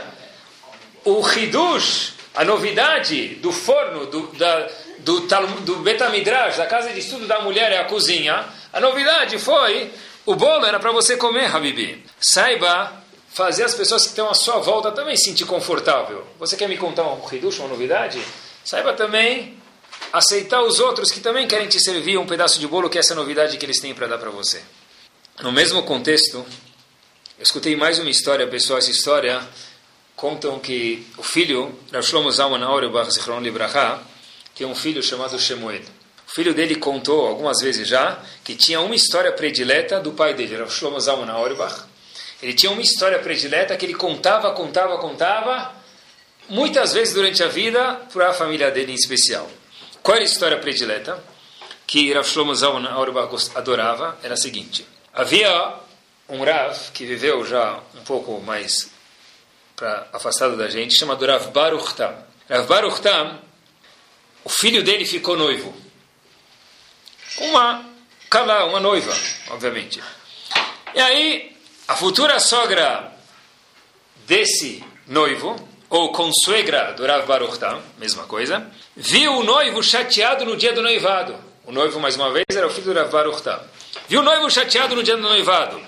o 1.04 1.28
Hidush, 1.28 2.12
a 2.36 2.44
novidade 2.44 3.30
do 3.40 3.50
forno, 3.50 4.06
do, 4.06 4.28
da, 4.28 4.68
do, 5.00 5.20
do 5.62 5.76
Betamidrash, 5.80 6.56
da 6.56 6.66
casa 6.66 6.90
de 6.90 7.00
estudo 7.00 7.26
da 7.26 7.40
mulher 7.40 7.72
é 7.72 7.78
a 7.78 7.84
cozinha, 7.86 8.44
a 8.72 8.78
novidade 8.78 9.40
foi 9.40 9.90
o 10.24 10.36
bolo 10.36 10.64
era 10.64 10.78
para 10.78 10.92
você 10.92 11.16
comer, 11.16 11.52
Habibi. 11.52 12.04
Saiba 12.20 12.92
fazer 13.28 13.64
as 13.64 13.74
pessoas 13.74 14.02
que 14.04 14.10
estão 14.10 14.30
à 14.30 14.34
sua 14.34 14.58
volta 14.60 14.92
também 14.92 15.16
sentir 15.16 15.46
confortável. 15.46 16.24
Você 16.38 16.56
quer 16.56 16.68
me 16.68 16.76
contar 16.76 17.02
um 17.02 17.20
hidush, 17.28 17.58
uma 17.58 17.70
novidade? 17.70 18.22
Saiba 18.64 18.92
também 18.92 19.57
aceitar 20.12 20.62
os 20.62 20.80
outros 20.80 21.10
que 21.10 21.20
também 21.20 21.46
querem 21.46 21.68
te 21.68 21.80
servir 21.80 22.18
um 22.18 22.26
pedaço 22.26 22.58
de 22.58 22.66
bolo, 22.66 22.88
que 22.88 22.98
é 22.98 23.00
essa 23.00 23.14
novidade 23.14 23.56
que 23.56 23.66
eles 23.66 23.80
têm 23.80 23.94
para 23.94 24.06
dar 24.06 24.18
para 24.18 24.30
você. 24.30 24.62
No 25.42 25.52
mesmo 25.52 25.82
contexto, 25.82 26.38
eu 27.38 27.42
escutei 27.42 27.76
mais 27.76 27.98
uma 27.98 28.10
história, 28.10 28.46
pessoal, 28.46 28.78
essa 28.78 28.90
história 28.90 29.40
contam 30.16 30.58
que 30.58 31.06
o 31.16 31.22
filho, 31.22 31.78
Rav 31.92 32.04
Shlomo 32.04 32.30
Zalman 32.32 32.64
Auerbach 32.64 33.08
Zichron 33.12 33.40
Libraha, 33.40 34.02
tem 34.54 34.66
um 34.66 34.74
filho 34.74 35.00
chamado 35.02 35.38
Shemuel. 35.38 35.82
O 36.26 36.30
filho 36.30 36.52
dele 36.52 36.74
contou 36.74 37.26
algumas 37.26 37.60
vezes 37.60 37.86
já 37.86 38.20
que 38.42 38.56
tinha 38.56 38.80
uma 38.80 38.94
história 38.94 39.30
predileta 39.32 40.00
do 40.00 40.12
pai 40.12 40.34
dele, 40.34 40.56
era 40.56 40.68
Shlomo 40.68 40.98
Zalman 40.98 41.30
Auerbach. 41.30 41.84
Ele 42.42 42.52
tinha 42.52 42.72
uma 42.72 42.82
história 42.82 43.18
predileta 43.20 43.76
que 43.76 43.86
ele 43.86 43.94
contava, 43.94 44.50
contava, 44.52 44.98
contava, 44.98 45.72
muitas 46.48 46.92
vezes 46.92 47.14
durante 47.14 47.42
a 47.42 47.48
vida, 47.48 47.94
para 48.12 48.30
a 48.30 48.34
família 48.34 48.70
dele 48.70 48.92
em 48.92 48.96
especial. 48.96 49.48
Qual 50.08 50.16
era 50.16 50.24
a 50.24 50.26
história 50.26 50.58
predileta 50.58 51.22
que 51.86 52.10
Rav 52.14 52.26
Shlomo 52.26 52.54
Zalman 52.54 52.88
Auerbach 52.88 53.28
adorava? 53.54 54.18
Era 54.22 54.32
a 54.32 54.36
seguinte. 54.38 54.86
Havia 55.12 55.74
um 56.30 56.42
Rav 56.42 56.92
que 56.94 57.04
viveu 57.04 57.44
já 57.44 57.78
um 57.94 58.02
pouco 58.04 58.40
mais 58.40 58.90
pra, 59.76 60.08
afastado 60.10 60.56
da 60.56 60.70
gente, 60.70 60.98
chamado 60.98 61.26
Rav 61.26 61.48
Baruch 61.50 61.92
Tam. 61.92 62.24
Rav 62.48 62.66
Baruch 62.66 63.02
Tam, 63.02 63.38
o 64.44 64.48
filho 64.48 64.82
dele 64.82 65.04
ficou 65.04 65.36
noivo 65.36 65.74
uma 67.40 67.84
calá, 68.30 68.64
uma 68.64 68.80
noiva, 68.80 69.14
obviamente. 69.50 70.02
E 70.94 71.00
aí, 71.02 71.54
a 71.86 71.94
futura 71.94 72.40
sogra 72.40 73.12
desse 74.26 74.82
noivo, 75.06 75.67
ou 75.90 76.12
consuegra 76.12 76.92
do 76.92 77.06
Rav 77.06 77.26
Baruch 77.26 77.58
mesma 77.98 78.24
coisa, 78.24 78.66
viu 78.96 79.38
o 79.38 79.42
noivo 79.42 79.82
chateado 79.82 80.44
no 80.44 80.56
dia 80.56 80.72
do 80.72 80.82
noivado. 80.82 81.34
O 81.64 81.72
noivo, 81.72 82.00
mais 82.00 82.16
uma 82.16 82.32
vez, 82.32 82.46
era 82.54 82.66
o 82.66 82.70
filho 82.70 82.92
do 82.92 82.98
Rav 82.98 83.10
Baruch. 83.10 83.42
Viu 84.08 84.20
o 84.20 84.24
noivo 84.24 84.50
chateado 84.50 84.94
no 84.94 85.02
dia 85.02 85.16
do 85.16 85.22
noivado. 85.22 85.80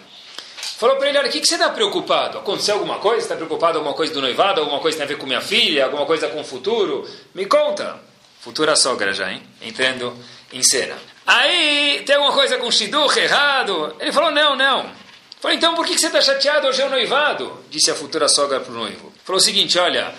Falou 0.81 0.97
para 0.97 1.11
ele, 1.11 1.19
olha, 1.19 1.29
o 1.29 1.31
que, 1.31 1.41
que 1.41 1.47
você 1.47 1.57
está 1.57 1.69
preocupado? 1.69 2.39
Aconteceu 2.39 2.75
alguma 2.75 2.99
coisa? 2.99 3.21
Está 3.21 3.37
preocupado 3.37 3.79
alguma 3.79 3.95
coisa 3.95 4.15
do 4.15 4.21
noivado? 4.23 4.61
Alguma 4.61 4.81
coisa 4.81 4.97
tem 4.97 5.05
a 5.05 5.09
ver 5.09 5.19
com 5.19 5.27
minha 5.27 5.41
filha? 5.41 5.85
Alguma 5.85 6.07
coisa 6.07 6.29
com 6.29 6.41
o 6.41 6.45
futuro? 6.45 7.07
Me 7.35 7.45
conta. 7.45 8.01
Futura 8.41 8.75
sogra 8.75 9.13
já, 9.13 9.31
hein? 9.31 9.43
Entrando 9.61 10.17
em 10.51 10.63
cena. 10.63 10.97
Aí, 11.27 12.03
tem 12.07 12.17
alguma 12.17 12.33
coisa 12.33 12.57
com 12.57 12.71
Shidduch 12.71 13.19
errado? 13.19 13.95
Ele 14.01 14.11
falou, 14.11 14.31
não, 14.31 14.57
não. 14.57 14.91
Falei, 15.39 15.59
então 15.59 15.75
por 15.75 15.87
que 15.87 15.99
você 15.99 16.07
está 16.07 16.21
chateado? 16.21 16.67
Hoje 16.67 16.81
é 16.81 16.87
o 16.87 16.91
noivado. 16.91 17.63
Disse 17.69 17.91
a 17.91 17.95
futura 17.95 18.29
sogra 18.29 18.61
para 18.61 18.73
o 18.73 18.77
noivo. 18.77 19.10
Falou 19.31 19.39
o 19.39 19.45
seguinte, 19.45 19.79
olha, 19.79 20.13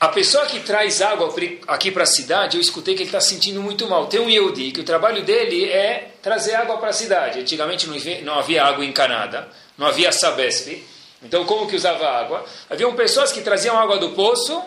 a 0.00 0.08
pessoa 0.08 0.44
que 0.46 0.58
traz 0.58 1.00
água 1.00 1.32
aqui 1.68 1.92
para 1.92 2.02
a 2.02 2.06
cidade, 2.06 2.56
eu 2.56 2.60
escutei 2.60 2.96
que 2.96 3.02
ele 3.02 3.08
está 3.08 3.20
sentindo 3.20 3.62
muito 3.62 3.86
mal. 3.86 4.08
Tem 4.08 4.18
um 4.18 4.28
Yehudi, 4.28 4.72
que 4.72 4.80
o 4.80 4.82
trabalho 4.82 5.22
dele 5.22 5.70
é 5.70 6.16
trazer 6.20 6.56
água 6.56 6.76
para 6.78 6.88
a 6.88 6.92
cidade. 6.92 7.38
Antigamente 7.38 7.86
não 8.24 8.34
havia 8.36 8.64
água 8.64 8.84
encanada, 8.84 9.48
não 9.78 9.86
havia 9.86 10.10
Sabesp. 10.10 10.84
Então, 11.22 11.44
como 11.44 11.68
que 11.68 11.76
usava 11.76 12.08
água? 12.08 12.44
Haviam 12.68 12.92
pessoas 12.96 13.30
que 13.30 13.40
traziam 13.40 13.78
água 13.78 13.98
do 13.98 14.10
poço 14.10 14.60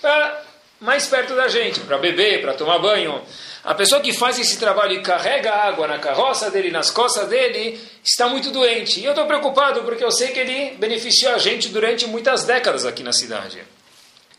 para 0.00 0.42
mais 0.80 1.06
perto 1.06 1.36
da 1.36 1.48
gente, 1.48 1.80
para 1.80 1.98
beber, 1.98 2.40
para 2.40 2.54
tomar 2.54 2.78
banho. 2.78 3.20
A 3.68 3.74
pessoa 3.74 4.00
que 4.00 4.14
faz 4.14 4.38
esse 4.38 4.56
trabalho 4.56 4.94
e 4.94 5.02
carrega 5.02 5.52
água 5.52 5.86
na 5.86 5.98
carroça 5.98 6.50
dele, 6.50 6.70
nas 6.70 6.90
costas 6.90 7.28
dele, 7.28 7.78
está 8.02 8.26
muito 8.26 8.50
doente. 8.50 8.98
E 8.98 9.04
eu 9.04 9.10
estou 9.10 9.26
preocupado 9.26 9.82
porque 9.82 10.02
eu 10.02 10.10
sei 10.10 10.28
que 10.28 10.38
ele 10.38 10.70
beneficiou 10.78 11.34
a 11.34 11.38
gente 11.38 11.68
durante 11.68 12.06
muitas 12.06 12.44
décadas 12.44 12.86
aqui 12.86 13.02
na 13.02 13.12
cidade. 13.12 13.62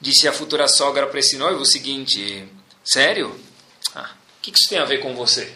Disse 0.01 0.27
a 0.27 0.33
futura 0.33 0.67
sogra 0.67 1.05
para 1.05 1.19
esse 1.19 1.37
noivo 1.37 1.61
o 1.61 1.65
seguinte: 1.65 2.43
Sério? 2.83 3.39
Ah, 3.93 4.09
o 4.39 4.41
que 4.41 4.49
isso 4.49 4.67
tem 4.67 4.79
a 4.79 4.85
ver 4.85 4.97
com 4.97 5.13
você? 5.13 5.53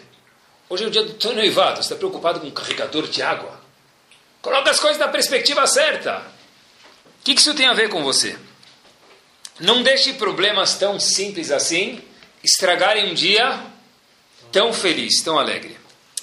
Hoje 0.68 0.84
é 0.84 0.86
o 0.86 0.90
dia 0.90 1.02
do 1.02 1.14
teu 1.14 1.34
noivado, 1.34 1.78
você 1.78 1.82
está 1.82 1.96
preocupado 1.96 2.38
com 2.38 2.46
um 2.46 2.52
carregador 2.52 3.08
de 3.08 3.22
água? 3.22 3.60
Coloca 4.40 4.70
as 4.70 4.78
coisas 4.78 5.00
na 5.00 5.08
perspectiva 5.08 5.66
certa. 5.66 6.18
O 7.20 7.24
que 7.24 7.32
isso 7.32 7.52
tem 7.54 7.66
a 7.66 7.74
ver 7.74 7.88
com 7.88 8.04
você? 8.04 8.38
Não 9.58 9.82
deixe 9.82 10.12
problemas 10.12 10.76
tão 10.76 11.00
simples 11.00 11.50
assim 11.50 12.00
estragarem 12.44 13.10
um 13.10 13.14
dia 13.14 13.64
tão 14.52 14.72
feliz, 14.72 15.22
tão 15.22 15.38
alegre. 15.38 15.76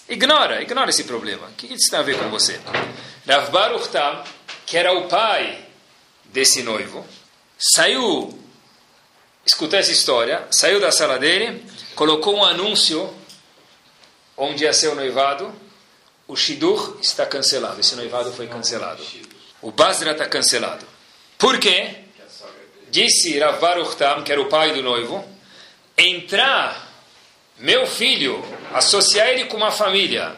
Ignora, 0.08 0.62
ignora 0.62 0.90
esse 0.90 1.04
problema. 1.04 1.48
O 1.48 1.54
que 1.54 1.74
isso 1.74 1.90
tem 1.90 2.00
a 2.00 2.04
ver 2.04 2.18
com 2.18 2.30
você? 2.30 2.60
Rav 3.28 3.50
Baruch 3.52 3.90
Tam, 3.90 4.24
que 4.66 4.78
era 4.78 4.94
o 4.94 5.08
pai 5.08 5.66
desse 6.26 6.64
noivo, 6.64 7.06
saiu, 7.58 8.38
escutou 9.46 9.80
essa 9.80 9.92
história, 9.92 10.48
saiu 10.52 10.80
da 10.80 10.92
sala 10.92 11.18
dele, 11.18 11.66
colocou 11.96 12.36
um 12.36 12.44
anúncio 12.44 13.14
onde 14.38 14.64
ia 14.64 14.74
ser 14.74 14.90
o 14.90 14.96
noivado, 14.96 15.54
o 16.28 16.36
Shidur 16.36 16.98
está 17.02 17.26
cancelado, 17.26 17.80
esse 17.80 17.96
noivado 17.96 18.32
foi 18.32 18.48
cancelado. 18.48 19.04
O 19.62 19.72
Basra 19.72 20.12
está 20.12 20.26
cancelado. 20.28 20.86
Por 21.38 21.60
quê? 21.60 21.96
Disse 22.90 23.38
Rav 23.40 23.60
Baruch 23.60 23.96
Tam, 23.96 24.24
que 24.24 24.32
era 24.32 24.42
o 24.42 24.50
pai 24.50 24.74
do 24.74 24.82
noivo, 24.82 25.31
entrar 25.98 26.90
meu 27.58 27.86
filho, 27.86 28.44
associar 28.74 29.28
ele 29.30 29.46
com 29.46 29.58
uma 29.58 29.72
família 29.72 30.36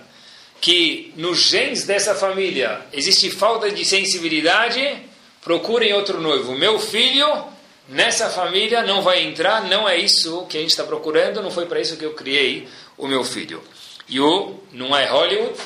que 0.60 1.14
nos 1.18 1.50
genes 1.50 1.86
dessa 1.86 2.16
família 2.16 2.82
existe 2.94 3.30
falta 3.30 3.70
de 3.70 3.84
sensibilidade, 3.84 4.98
procurem 5.42 5.94
outro 5.94 6.22
noivo. 6.22 6.54
Meu 6.58 6.80
filho 6.80 7.46
nessa 7.88 8.30
família 8.30 8.82
não 8.82 9.02
vai 9.02 9.24
entrar, 9.24 9.66
não 9.66 9.88
é 9.88 9.98
isso 9.98 10.46
que 10.48 10.58
a 10.58 10.62
gente 10.62 10.70
está 10.70 10.84
procurando, 10.84 11.42
não 11.42 11.52
foi 11.52 11.66
para 11.66 11.82
isso 11.82 11.98
que 11.98 12.06
eu 12.06 12.14
criei 12.14 12.68
o 12.98 13.08
meu 13.08 13.24
filho. 13.24 13.62
E 14.08 14.20
o 14.20 14.60
não 14.72 14.96
é 14.96 15.06
Hollywood, 15.06 15.60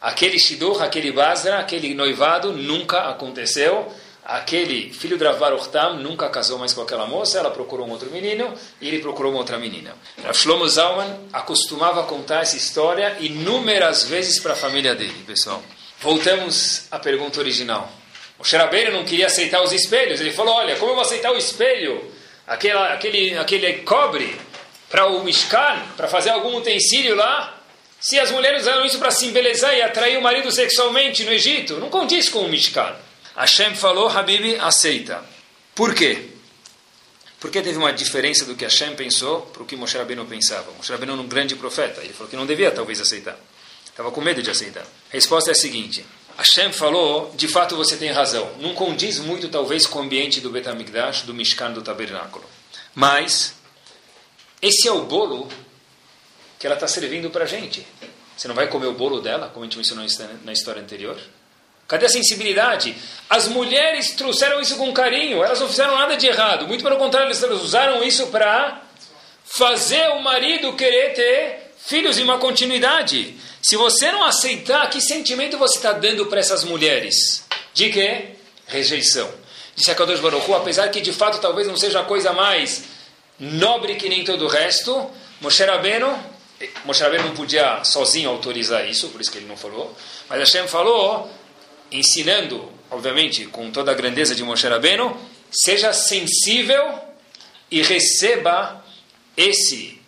aquele 0.00 0.38
Shidur, 0.38 0.82
aquele 0.82 1.12
Basra, 1.12 1.58
aquele 1.58 1.94
noivado 1.94 2.52
nunca 2.52 3.10
aconteceu. 3.10 3.92
Aquele 4.24 4.92
filho 4.92 5.18
de 5.18 5.24
Rav 5.24 5.38
Baruch 5.38 5.68
Tam 5.68 5.96
nunca 5.96 6.28
casou 6.28 6.58
mais 6.58 6.72
com 6.72 6.80
aquela 6.80 7.06
moça, 7.06 7.38
ela 7.38 7.50
procurou 7.50 7.86
um 7.86 7.90
outro 7.90 8.08
menino 8.10 8.54
e 8.80 8.86
ele 8.86 9.00
procurou 9.00 9.32
uma 9.32 9.40
outra 9.40 9.58
menina. 9.58 9.94
Rav 10.22 10.36
Shlomo 10.36 10.68
Zalman 10.68 11.28
acostumava 11.32 12.04
contar 12.04 12.42
essa 12.42 12.56
história 12.56 13.16
inúmeras 13.18 14.04
vezes 14.04 14.38
para 14.38 14.52
a 14.52 14.56
família 14.56 14.94
dele, 14.94 15.24
pessoal. 15.26 15.62
Voltamos 16.00 16.86
à 16.90 16.98
pergunta 16.98 17.40
original. 17.40 17.90
O 18.38 18.44
Sherabeiro 18.44 18.92
não 18.92 19.04
queria 19.04 19.26
aceitar 19.26 19.62
os 19.62 19.72
espelhos. 19.72 20.20
Ele 20.20 20.32
falou, 20.32 20.54
olha, 20.54 20.76
como 20.76 20.92
eu 20.92 20.96
vou 20.96 21.04
aceitar 21.04 21.32
o 21.32 21.36
espelho, 21.36 22.10
aquela, 22.46 22.92
aquele, 22.92 23.36
aquele 23.38 23.72
cobre, 23.82 24.36
para 24.92 25.06
o 25.06 25.24
Mishkan, 25.24 25.80
para 25.96 26.06
fazer 26.06 26.30
algum 26.30 26.56
utensílio 26.56 27.16
lá, 27.16 27.58
se 27.98 28.20
as 28.20 28.30
mulheres 28.30 28.62
usaram 28.62 28.84
isso 28.84 28.98
para 28.98 29.10
se 29.10 29.26
embelezar 29.26 29.74
e 29.74 29.80
atrair 29.80 30.18
o 30.18 30.22
marido 30.22 30.52
sexualmente 30.52 31.24
no 31.24 31.32
Egito, 31.32 31.78
não 31.78 31.88
condiz 31.88 32.28
com 32.28 32.40
o 32.40 32.48
Mishkan. 32.48 32.94
Hashem 33.36 33.74
falou, 33.74 34.08
Habib, 34.08 34.58
aceita. 34.60 35.24
Por 35.74 35.94
quê? 35.94 36.30
Porque 37.40 37.60
teve 37.60 37.76
uma 37.76 37.92
diferença 37.92 38.44
do 38.44 38.54
que 38.54 38.64
Hashem 38.64 38.94
pensou 38.94 39.42
para 39.42 39.62
o 39.62 39.66
que 39.66 39.74
Moshe 39.74 39.98
Rabbeinu 39.98 40.24
pensava. 40.26 40.70
Moshe 40.72 40.92
Rabbeinu 40.92 41.14
era 41.14 41.22
um 41.22 41.26
grande 41.26 41.56
profeta. 41.56 42.00
Ele 42.00 42.12
falou 42.12 42.30
que 42.30 42.36
não 42.36 42.46
devia 42.46 42.70
talvez 42.70 43.00
aceitar. 43.00 43.36
Estava 43.84 44.12
com 44.12 44.20
medo 44.20 44.40
de 44.40 44.48
aceitar. 44.48 44.84
A 44.84 45.12
resposta 45.12 45.50
é 45.50 45.52
a 45.52 45.54
seguinte. 45.54 46.06
Hashem 46.36 46.72
falou, 46.72 47.32
de 47.34 47.48
fato 47.48 47.74
você 47.74 47.96
tem 47.96 48.12
razão. 48.12 48.48
Não 48.60 48.74
condiz 48.74 49.18
muito 49.18 49.48
talvez 49.48 49.86
com 49.86 49.98
o 49.98 50.02
ambiente 50.02 50.40
do 50.40 50.50
Betamigdash, 50.50 51.22
do 51.22 51.34
Mishkan, 51.34 51.72
do 51.72 51.82
tabernáculo. 51.82 52.44
Mas, 52.94 53.54
esse 54.60 54.86
é 54.86 54.92
o 54.92 55.02
bolo 55.02 55.48
que 56.60 56.66
ela 56.66 56.76
está 56.76 56.86
servindo 56.86 57.28
para 57.28 57.42
a 57.42 57.48
gente. 57.48 57.84
Você 58.36 58.46
não 58.46 58.54
vai 58.54 58.68
comer 58.68 58.86
o 58.86 58.94
bolo 58.94 59.20
dela, 59.20 59.48
como 59.48 59.64
a 59.64 59.66
gente 59.66 59.76
mencionou 59.76 60.06
na 60.44 60.52
história 60.52 60.80
anterior? 60.80 61.20
Cadê 61.88 62.06
a 62.06 62.08
sensibilidade? 62.08 62.94
As 63.28 63.48
mulheres 63.48 64.12
trouxeram 64.12 64.60
isso 64.60 64.76
com 64.76 64.92
carinho, 64.92 65.42
elas 65.42 65.60
não 65.60 65.68
fizeram 65.68 65.96
nada 65.96 66.16
de 66.16 66.26
errado. 66.26 66.66
Muito 66.66 66.82
pelo 66.82 66.96
contrário, 66.96 67.26
elas 67.26 67.62
usaram 67.62 68.02
isso 68.02 68.26
para 68.28 68.82
fazer 69.44 70.08
o 70.10 70.22
marido 70.22 70.74
querer 70.74 71.14
ter 71.14 71.74
filhos 71.86 72.18
e 72.18 72.22
uma 72.22 72.38
continuidade. 72.38 73.36
Se 73.60 73.76
você 73.76 74.10
não 74.10 74.24
aceitar, 74.24 74.88
que 74.90 75.00
sentimento 75.00 75.58
você 75.58 75.78
está 75.78 75.92
dando 75.92 76.26
para 76.26 76.40
essas 76.40 76.64
mulheres? 76.64 77.44
De 77.74 77.90
quê? 77.90 78.36
Rejeição. 78.66 79.30
Disse 79.74 79.90
a 79.90 79.94
Kadosh 79.94 80.20
Baruch 80.20 80.52
apesar 80.52 80.88
que 80.88 81.00
de 81.00 81.12
fato 81.12 81.38
talvez 81.38 81.66
não 81.66 81.76
seja 81.76 82.00
a 82.00 82.04
coisa 82.04 82.32
mais 82.32 82.84
nobre 83.38 83.96
que 83.96 84.08
nem 84.08 84.24
todo 84.24 84.44
o 84.44 84.48
resto, 84.48 85.10
Moshe 85.40 85.64
Rabbeinu, 85.64 86.16
Moshe 86.84 87.02
Rabbeinu 87.02 87.28
não 87.28 87.34
podia 87.34 87.82
sozinho 87.82 88.30
autorizar 88.30 88.86
isso, 88.88 89.08
por 89.08 89.20
isso 89.20 89.32
que 89.32 89.38
ele 89.38 89.46
não 89.46 89.56
falou, 89.56 89.96
mas 90.28 90.38
Hashem 90.38 90.68
falou, 90.68 91.28
ensinando, 91.92 92.70
obviamente, 92.90 93.46
com 93.46 93.70
toda 93.70 93.90
a 93.90 93.94
grandeza 93.94 94.34
de 94.34 94.42
Moshe 94.42 94.66
Rabbeinu, 94.66 95.16
seja 95.50 95.92
sensível 95.92 96.98
e 97.70 97.82
receba 97.82 98.84
esse 99.36 100.00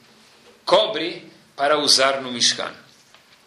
cobre 0.64 1.30
para 1.56 1.78
usar 1.78 2.20
no 2.20 2.32
Mishkan. 2.32 2.72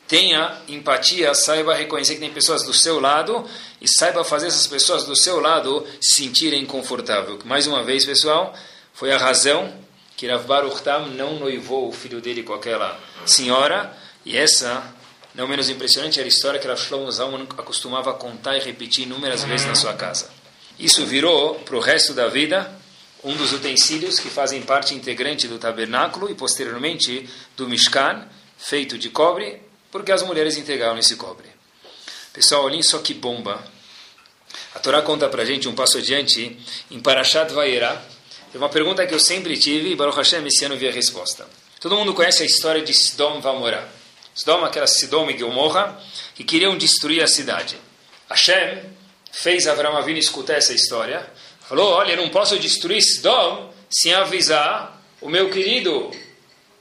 Tenha 0.08 0.62
empatia, 0.70 1.34
saiba 1.34 1.75
reconhecer 1.75 2.13
que 2.13 2.22
tem 2.22 2.32
pessoas 2.32 2.63
do 2.63 2.74
seu 2.74 3.00
lado 3.00 3.46
e 3.82 3.88
saiba 3.88 4.24
fazer 4.24 4.48
essas 4.48 4.65
pessoas 4.65 5.03
do 5.03 5.15
seu 5.15 5.41
lado 5.41 5.86
se 6.00 6.24
sentirem 6.24 6.65
confortável. 6.65 7.38
Mais 7.44 7.67
uma 7.67 7.84
vez, 7.84 8.06
pessoal, 8.06 8.56
foi 8.94 9.12
a 9.12 9.17
razão 9.17 9.74
que 10.15 10.27
Rav 10.27 10.46
Baruch 10.48 10.82
Tam 10.82 11.10
não 11.10 11.38
noivou 11.38 11.89
o 11.89 11.91
filho 11.91 12.22
dele 12.22 12.41
com 12.41 12.53
aquela 12.53 12.98
senhora 13.25 13.96
e 14.25 14.38
essa 14.38 14.96
não 15.38 15.48
menos 15.48 15.70
impressionante 15.70 16.20
era 16.20 16.27
a 16.27 16.27
história 16.27 16.60
que 16.60 16.67
Rav 16.67 16.82
Shlomo 16.82 17.12
Zalman 17.12 17.48
acostumava 17.60 18.12
contar 18.15 18.58
e 18.58 18.60
repetir 18.60 19.06
inúmeras 19.06 19.44
vezes 19.44 19.67
na 19.67 19.75
sua 19.75 19.94
casa. 19.94 20.32
Isso 20.79 21.06
virou, 21.06 21.53
para 21.60 21.77
o 21.77 21.79
resto 21.79 22.12
da 22.15 22.27
vida, 22.27 22.75
um 23.24 23.36
dos 23.36 23.53
utensílios 23.53 24.20
que 24.20 24.32
fazem 24.32 24.63
parte 24.63 24.96
integrante 24.96 25.48
do 25.48 25.60
tabernáculo 25.60 26.27
e, 26.27 26.34
posteriormente, 26.34 27.29
do 27.56 27.70
Mishkan, 27.70 28.27
feito 28.58 28.98
de 28.98 29.12
cobre, 29.12 29.62
porque 29.91 30.12
as 30.12 30.24
mulheres 30.24 30.58
integraram 30.58 30.98
esse 30.98 31.15
cobre. 31.15 31.48
Pessoal, 32.34 32.63
olhem 32.63 32.82
só 32.82 32.98
que 32.98 33.13
bomba. 33.13 33.63
A 34.74 34.79
Torá 34.79 35.03
conta 35.03 35.29
para 35.29 35.46
gente 35.46 35.67
um 35.67 35.75
passo 35.75 36.00
adiante, 36.00 36.58
em 36.89 37.00
Parashat 37.00 37.53
Vayera. 37.53 38.03
É 38.56 38.58
uma 38.58 38.70
pergunta 38.70 39.06
que 39.06 39.13
eu 39.13 39.20
sempre 39.20 39.56
tive 39.56 39.91
e 39.91 39.96
Baruch 39.96 40.17
Hashem 40.17 40.48
esse 40.48 40.65
ano 40.65 40.75
vi 40.77 40.88
a 40.88 40.91
resposta. 40.91 41.48
Todo 41.79 41.96
mundo 41.96 42.15
conhece 42.15 42.41
a 42.41 42.46
história 42.46 42.82
de 42.82 42.91
Sdom 42.91 43.39
Vamorá. 43.39 43.97
Sodom, 44.38 44.63
aquela 44.63 44.86
Sidom 44.86 45.32
e 45.32 45.34
Gomorra, 45.34 46.00
que 46.36 46.44
queriam 46.44 46.77
destruir 46.77 47.24
a 47.24 47.27
cidade. 47.27 47.75
Hashem 48.29 48.84
fez 49.32 49.65
Avram 49.65 49.98
Avinu 49.98 50.20
escutar 50.20 50.53
essa 50.53 50.74
história, 50.74 51.27
falou, 51.67 51.94
olha, 51.94 52.12
eu 52.12 52.17
não 52.17 52.29
posso 52.29 52.58
destruir 52.60 53.01
Sodom 53.01 53.74
sem 53.89 54.13
avisar 54.13 55.01
o 55.22 55.27
meu 55.27 55.50
querido 55.50 56.12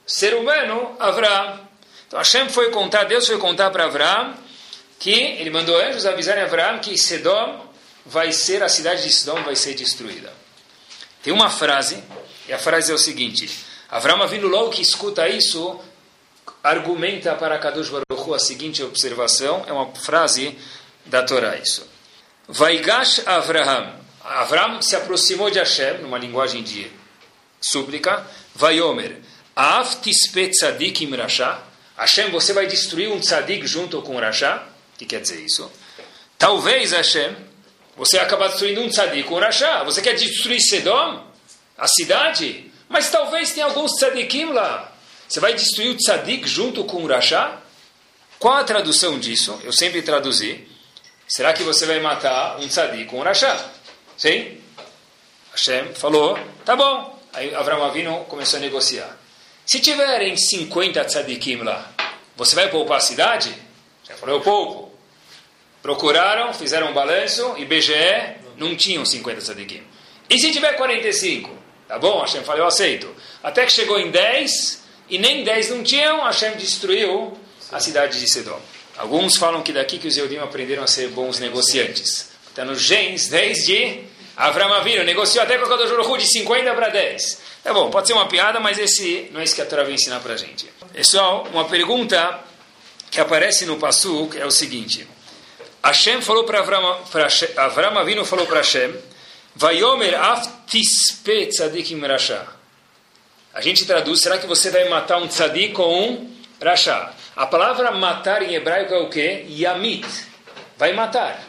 ser 0.05 0.35
humano, 0.35 0.95
Avram. 0.99 1.59
Então 2.07 2.19
Hashem 2.19 2.47
foi 2.47 2.69
contar, 2.69 3.05
Deus 3.05 3.25
foi 3.25 3.39
contar 3.39 3.71
para 3.71 3.85
Avram, 3.85 4.35
que 4.99 5.09
ele 5.11 5.49
mandou 5.49 5.75
anjos 5.81 6.05
avisarem 6.05 6.43
Avram 6.43 6.77
que 6.77 6.95
Sedom 6.95 7.65
vai 8.05 8.31
ser, 8.33 8.61
a 8.61 8.69
cidade 8.69 9.01
de 9.01 9.11
Sodom 9.11 9.41
vai 9.41 9.55
ser 9.55 9.73
destruída. 9.73 10.31
Tem 11.23 11.33
uma 11.33 11.49
frase, 11.49 12.03
e 12.47 12.53
a 12.53 12.59
frase 12.59 12.91
é 12.91 12.95
o 12.95 12.99
seguinte, 12.99 13.49
Avram 13.89 14.21
Avinu 14.21 14.47
logo 14.47 14.69
que 14.69 14.81
escuta 14.83 15.27
isso, 15.27 15.81
argumenta 16.63 17.35
para 17.35 17.57
Kadosh 17.57 17.89
Baruch 17.89 18.27
Hu 18.27 18.33
a 18.33 18.39
seguinte 18.39 18.83
observação, 18.83 19.63
é 19.67 19.71
uma 19.71 19.93
frase 19.95 20.57
da 21.05 21.23
Torá 21.23 21.55
isso. 21.57 21.87
Vaigash 22.47 23.21
Avraham. 23.25 23.93
Avraham 24.23 24.81
se 24.81 24.95
aproximou 24.95 25.49
de 25.49 25.59
Hashem, 25.59 25.99
numa 25.99 26.17
linguagem 26.17 26.63
de 26.63 26.91
súplica. 27.61 28.25
Vaiomer. 28.55 29.17
Av 29.55 30.01
tispe 30.01 30.49
tzadik 30.49 31.03
im 31.03 31.15
rasha. 31.15 31.59
Hashem, 31.97 32.29
você 32.29 32.53
vai 32.53 32.67
destruir 32.67 33.09
um 33.09 33.19
tzadik 33.19 33.65
junto 33.65 34.01
com 34.01 34.15
o 34.15 34.19
rasha? 34.19 34.63
O 34.93 34.97
que 34.97 35.05
quer 35.05 35.21
dizer 35.21 35.39
isso? 35.39 35.71
Talvez, 36.37 36.91
Hashem, 36.91 37.35
você 37.95 38.19
acabar 38.19 38.49
destruindo 38.49 38.81
um 38.81 38.89
tzadik 38.89 39.23
com 39.23 39.35
o 39.35 39.39
rasha. 39.39 39.83
Você 39.83 40.01
quer 40.01 40.13
destruir 40.13 40.61
Sedom? 40.61 41.25
A 41.77 41.87
cidade? 41.87 42.71
Mas 42.87 43.09
talvez 43.09 43.51
tenha 43.51 43.65
alguns 43.65 43.91
tzadikim 43.93 44.51
lá. 44.53 44.93
Você 45.27 45.39
vai 45.39 45.53
destruir 45.53 45.91
o 45.91 45.97
tzadik 45.97 46.47
junto 46.47 46.83
com 46.85 47.03
o 47.03 47.07
rasha? 47.07 47.57
Qual 48.39 48.53
a 48.53 48.63
tradução 48.63 49.19
disso? 49.19 49.59
Eu 49.63 49.73
sempre 49.73 50.01
traduzi. 50.01 50.67
Será 51.27 51.51
que 51.51 51.63
você 51.63 51.85
vai 51.85 51.99
matar 51.99 52.59
um 52.59 52.67
tzadik 52.67 53.05
com 53.05 53.19
um 53.19 53.23
rachá? 53.23 53.69
Sim? 54.17 54.57
Hashem 55.51 55.93
falou, 55.95 56.39
tá 56.63 56.75
bom. 56.75 57.19
Aí 57.33 57.53
Avram 57.53 57.83
Avinu 57.83 58.25
começou 58.25 58.57
a 58.57 58.61
negociar. 58.61 59.17
Se 59.65 59.81
tiverem 59.81 60.37
50 60.37 61.03
tzadikim 61.03 61.57
lá, 61.57 61.91
você 62.35 62.55
vai 62.55 62.69
poupar 62.69 62.97
a 62.97 63.01
cidade? 63.01 63.53
Já 64.07 64.15
falou, 64.15 64.35
eu 64.35 64.41
poupo. 64.41 64.91
Procuraram, 65.81 66.53
fizeram 66.53 66.91
um 66.91 66.93
balanço 66.93 67.55
e 67.57 67.65
BGE 67.65 68.37
não 68.55 68.75
tinham 68.75 69.05
50 69.05 69.41
tzadikim. 69.41 69.83
E 70.29 70.39
se 70.39 70.51
tiver 70.51 70.73
45? 70.73 71.49
Tá 71.87 71.99
bom, 71.99 72.21
Hashem 72.21 72.43
falou, 72.43 72.61
eu 72.61 72.67
aceito. 72.67 73.13
Até 73.43 73.65
que 73.65 73.71
chegou 73.71 73.99
em 73.99 74.09
10 74.09 74.86
e 75.09 75.17
nem 75.17 75.43
10 75.43 75.69
não 75.69 75.83
tinham, 75.83 76.23
Hashem 76.23 76.55
destruiu 76.55 77.37
a 77.71 77.79
cidade 77.79 78.19
de 78.19 78.31
Sedom. 78.31 78.59
Alguns 78.97 79.37
falam 79.37 79.61
que 79.61 79.71
daqui 79.71 79.99
que 79.99 80.07
os 80.07 80.17
Eudim 80.17 80.37
aprenderam 80.37 80.83
a 80.83 80.87
ser 80.87 81.09
bons 81.09 81.39
negociantes. 81.39 82.29
Está 82.49 82.65
nos 82.65 82.81
genes 82.81 83.29
desde 83.29 84.01
Avram 84.35 84.73
Avinu, 84.73 85.03
negociou 85.03 85.43
até 85.43 85.57
com 85.57 85.65
a 85.65 85.69
Kadosh 85.69 86.23
de 86.23 86.31
50 86.31 86.73
para 86.73 86.89
10. 86.89 87.41
Tá 87.63 87.73
bom, 87.73 87.89
pode 87.91 88.07
ser 88.07 88.13
uma 88.13 88.27
piada, 88.27 88.59
mas 88.59 88.77
esse 88.79 89.29
não 89.31 89.39
é 89.39 89.43
isso 89.43 89.55
que 89.55 89.61
a 89.61 89.65
Torá 89.65 89.83
vem 89.83 89.95
ensinar 89.95 90.19
para 90.19 90.33
a 90.33 90.37
gente. 90.37 90.67
Pessoal, 90.93 91.47
uma 91.53 91.65
pergunta 91.65 92.39
que 93.11 93.19
aparece 93.19 93.65
no 93.65 93.77
Passuk 93.77 94.37
é 94.37 94.45
o 94.45 94.51
seguinte. 94.51 95.07
Hashem 95.83 96.21
falou 96.21 96.43
para 96.43 96.59
Avram, 96.59 96.99
Avram 97.57 97.97
Avinu 97.99 98.25
falou 98.25 98.45
para 98.47 98.57
Hashem, 98.57 98.93
Vayomer 99.55 100.15
af 100.15 100.47
tispe 100.67 101.47
tzadikim 101.47 102.05
rasha. 102.05 102.56
A 103.57 103.61
gente 103.61 103.87
traduz, 103.87 104.21
será 104.21 104.37
que 104.37 104.45
você 104.45 104.69
vai 104.69 104.87
matar 104.87 105.17
um 105.17 105.27
tzadik 105.27 105.73
com 105.73 106.11
um 106.11 106.31
rasha? 106.63 107.09
A 107.35 107.47
palavra 107.47 107.89
matar 107.89 108.43
em 108.43 108.53
hebraico 108.53 108.93
é 108.93 108.99
o 108.99 109.09
que? 109.09 109.47
Yamit. 109.49 110.05
Vai 110.77 110.93
matar. 110.93 111.43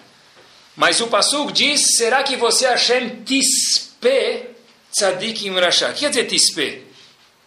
Mas 0.75 1.03
o 1.03 1.09
Pasuk 1.09 1.53
diz, 1.53 1.99
será 1.99 2.23
que 2.23 2.35
você, 2.35 2.67
Hashem, 2.67 3.25
tispe 3.25 4.43
tzadik 4.91 5.50
rasha? 5.50 5.91
O 5.91 5.93
que 5.93 6.00
quer 6.00 6.09
dizer 6.09 6.25
tispe? 6.25 6.87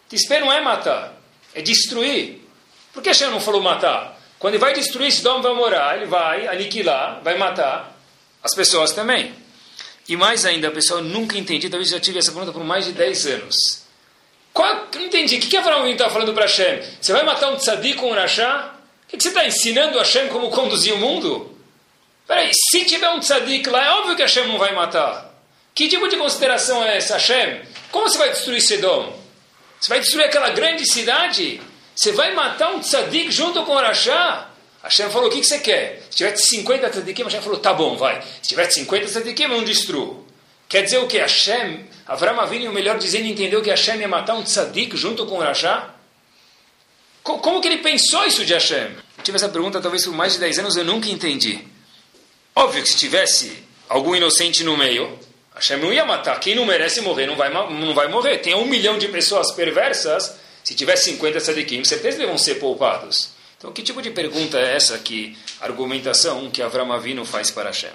Tispe 0.08 0.40
não 0.40 0.54
é 0.54 0.62
matar, 0.62 1.20
é 1.56 1.62
destruir. 1.64 2.48
Por 2.94 3.02
que 3.02 3.10
Hashem 3.10 3.32
não 3.32 3.42
falou 3.42 3.64
matar? 3.64 4.16
Quando 4.38 4.54
ele 4.54 4.62
vai 4.62 4.76
destruir, 4.76 5.12
Sidom 5.12 5.42
vai 5.42 5.56
morar, 5.56 5.98
ele 5.98 6.06
vai 6.06 6.48
aniquilar, 6.48 7.20
vai 7.24 7.36
matar 7.36 8.00
as 8.44 8.54
pessoas 8.54 8.92
também. 8.92 9.34
E 10.08 10.16
mais 10.16 10.46
ainda, 10.46 10.68
a 10.68 10.72
pessoa 10.72 11.02
nunca 11.02 11.36
entendi, 11.36 11.68
talvez 11.68 11.90
já 11.90 12.00
tive 12.00 12.20
essa 12.20 12.32
pergunta 12.32 12.54
por 12.54 12.64
mais 12.64 12.86
de 12.86 12.92
10 12.92 13.26
anos. 13.26 13.81
Qual, 14.54 14.88
não 14.94 15.02
entendi. 15.02 15.38
O 15.38 15.40
que, 15.40 15.48
que 15.48 15.58
Abraão 15.58 15.88
está 15.88 16.10
falando 16.10 16.34
para 16.34 16.44
Hashem? 16.44 16.82
Você 17.00 17.14
vai 17.14 17.24
matar 17.24 17.52
um 17.52 17.56
tzadik 17.56 17.96
com 17.96 18.12
um 18.12 18.14
rachá? 18.14 18.76
O 19.06 19.08
que, 19.10 19.18
que 19.18 19.24
você 19.24 19.30
está 19.30 19.46
ensinando 19.46 19.98
a 19.98 20.04
Hashem 20.04 20.28
como 20.28 20.50
conduzir 20.50 20.94
o 20.94 20.98
mundo? 20.98 21.58
Peraí, 22.28 22.52
se 22.54 22.86
tiver 22.86 23.10
um 23.10 23.20
tzadik 23.20 23.70
lá, 23.70 23.86
é 23.86 23.90
óbvio 23.92 24.16
que 24.16 24.22
Hashem 24.22 24.48
não 24.48 24.58
vai 24.58 24.74
matar. 24.74 25.34
Que 25.74 25.88
tipo 25.88 26.08
de 26.08 26.18
consideração 26.18 26.84
é 26.84 26.98
essa, 26.98 27.14
Hashem? 27.14 27.62
Como 27.92 28.10
você 28.10 28.18
vai 28.18 28.30
destruir 28.30 28.62
Sedom? 28.62 29.18
Você 29.80 29.90
vai 29.90 30.00
destruir 30.00 30.26
aquela 30.26 30.50
grande 30.50 30.86
cidade? 30.92 31.62
Você 31.96 32.12
vai 32.12 32.34
matar 32.34 32.74
um 32.74 32.80
tzadik 32.80 33.32
junto 33.32 33.64
com 33.64 33.74
o 33.74 33.78
rachá? 33.78 34.50
Hashem 34.84 35.10
falou, 35.12 35.28
o 35.28 35.32
que, 35.32 35.40
que 35.40 35.46
você 35.46 35.60
quer? 35.60 36.02
Se 36.10 36.18
tiver 36.18 36.36
50 36.36 36.90
tzadikim, 36.90 37.24
Hashem 37.24 37.42
falou, 37.42 37.60
tá 37.60 37.74
bom, 37.74 37.96
vai. 37.96 38.22
Se 38.42 38.50
tiver 38.50 38.70
50 38.70 39.06
tzadikim, 39.06 39.44
eu 39.44 39.50
não 39.50 39.64
destruo. 39.64 40.21
Quer 40.72 40.84
dizer 40.84 41.00
o 41.00 41.06
que? 41.06 41.18
Hashem, 41.18 41.86
Avram 42.08 42.40
Avinu, 42.40 42.72
melhor 42.72 42.98
dizendo, 42.98 43.26
entendeu 43.28 43.62
que 43.62 43.70
Hashem 43.70 44.00
ia 44.00 44.08
matar 44.08 44.36
um 44.36 44.42
tzadik 44.42 44.96
junto 44.96 45.26
com 45.26 45.36
o 45.36 45.40
Rashá? 45.42 45.94
Como 47.22 47.60
que 47.60 47.68
ele 47.68 47.80
pensou 47.80 48.26
isso 48.26 48.46
de 48.46 48.54
Hashem? 48.54 48.96
Eu 49.18 49.22
tive 49.22 49.36
essa 49.36 49.50
pergunta 49.50 49.82
talvez 49.82 50.06
por 50.06 50.14
mais 50.14 50.32
de 50.32 50.40
10 50.40 50.60
anos, 50.60 50.78
eu 50.78 50.86
nunca 50.86 51.10
entendi. 51.10 51.60
Óbvio 52.56 52.82
que 52.82 52.88
se 52.88 52.96
tivesse 52.96 53.52
algum 53.90 54.16
inocente 54.16 54.64
no 54.64 54.78
meio, 54.78 55.20
Hashem 55.54 55.76
não 55.76 55.92
ia 55.92 56.06
matar. 56.06 56.40
Quem 56.40 56.56
não 56.56 56.64
merece 56.64 57.02
morrer 57.02 57.26
não 57.26 57.36
vai, 57.36 57.52
não 57.52 57.94
vai 57.94 58.08
morrer. 58.08 58.38
Tem 58.38 58.56
um 58.56 58.64
milhão 58.64 58.98
de 58.98 59.10
pessoas 59.10 59.52
perversas, 59.52 60.38
se 60.64 60.74
tiver 60.74 60.96
50 60.96 61.38
tzadikim, 61.38 61.84
certeza 61.84 62.26
vão 62.26 62.38
ser 62.38 62.56
poupados. 62.56 63.32
Então, 63.58 63.74
que 63.74 63.84
tipo 63.84 64.02
de 64.02 64.10
pergunta 64.10 64.58
é 64.58 64.74
essa 64.74 64.98
que 65.00 65.38
argumentação 65.60 66.50
que 66.50 66.62
Avram 66.62 66.94
Avinu 66.94 67.26
faz 67.26 67.52
para 67.52 67.72
Hashem? 67.72 67.92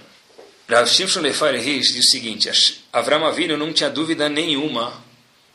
Rav 0.69 0.89
Shimshon 0.89 1.21
Lefare 1.21 1.59
Rish 1.61 1.93
diz 1.93 2.07
o 2.07 2.11
seguinte, 2.11 2.51
Avram 2.93 3.25
Avinu 3.25 3.57
não 3.57 3.73
tinha 3.73 3.89
dúvida 3.89 4.29
nenhuma 4.29 4.93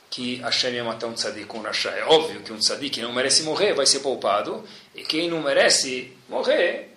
que 0.10 0.36
Hashem 0.38 0.74
ia 0.74 0.84
matar 0.84 1.08
um 1.08 1.14
tzadik 1.14 1.46
com 1.46 1.62
Rasha. 1.62 1.90
É 1.90 2.06
óbvio 2.06 2.42
que 2.42 2.54
um 2.54 2.58
tzadik 2.58 2.96
que 2.96 3.02
não 3.02 3.14
merece 3.14 3.44
morrer 3.44 3.74
vai 3.74 3.86
ser 3.86 4.00
poupado, 4.00 4.64
e 4.96 5.04
quem 5.04 5.30
não 5.30 5.42
merece 5.42 6.14
morrer, 6.30 6.94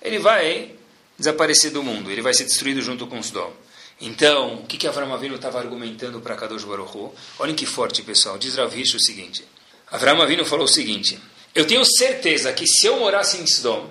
ele 0.00 0.20
vai 0.20 0.72
desaparecer 1.18 1.72
do 1.72 1.82
mundo, 1.82 2.10
ele 2.10 2.22
vai 2.22 2.32
ser 2.32 2.44
destruído 2.44 2.80
junto 2.80 3.06
com 3.08 3.18
os 3.18 3.30
dom. 3.30 3.52
Então, 4.00 4.54
o 4.54 4.62
que, 4.64 4.76
que 4.76 4.86
Avram 4.86 5.12
Avinu 5.12 5.34
estava 5.34 5.58
argumentando 5.58 6.20
para 6.20 6.36
Kadosh 6.36 6.62
Baruch 6.62 6.96
Hu? 6.96 7.12
Olhem 7.40 7.56
que 7.56 7.66
forte, 7.66 8.02
pessoal. 8.02 8.38
Diz 8.38 8.54
Rav 8.54 8.72
Hirsch 8.72 8.94
o 8.94 9.00
seguinte. 9.00 9.44
Avram 9.90 10.22
Avinu 10.22 10.44
falou 10.44 10.66
o 10.66 10.68
seguinte, 10.68 11.18
eu 11.54 11.66
tenho 11.66 11.84
certeza 11.84 12.52
que 12.52 12.66
se 12.66 12.86
eu 12.86 13.00
morasse 13.00 13.38
em 13.38 13.44
Sdom, 13.44 13.90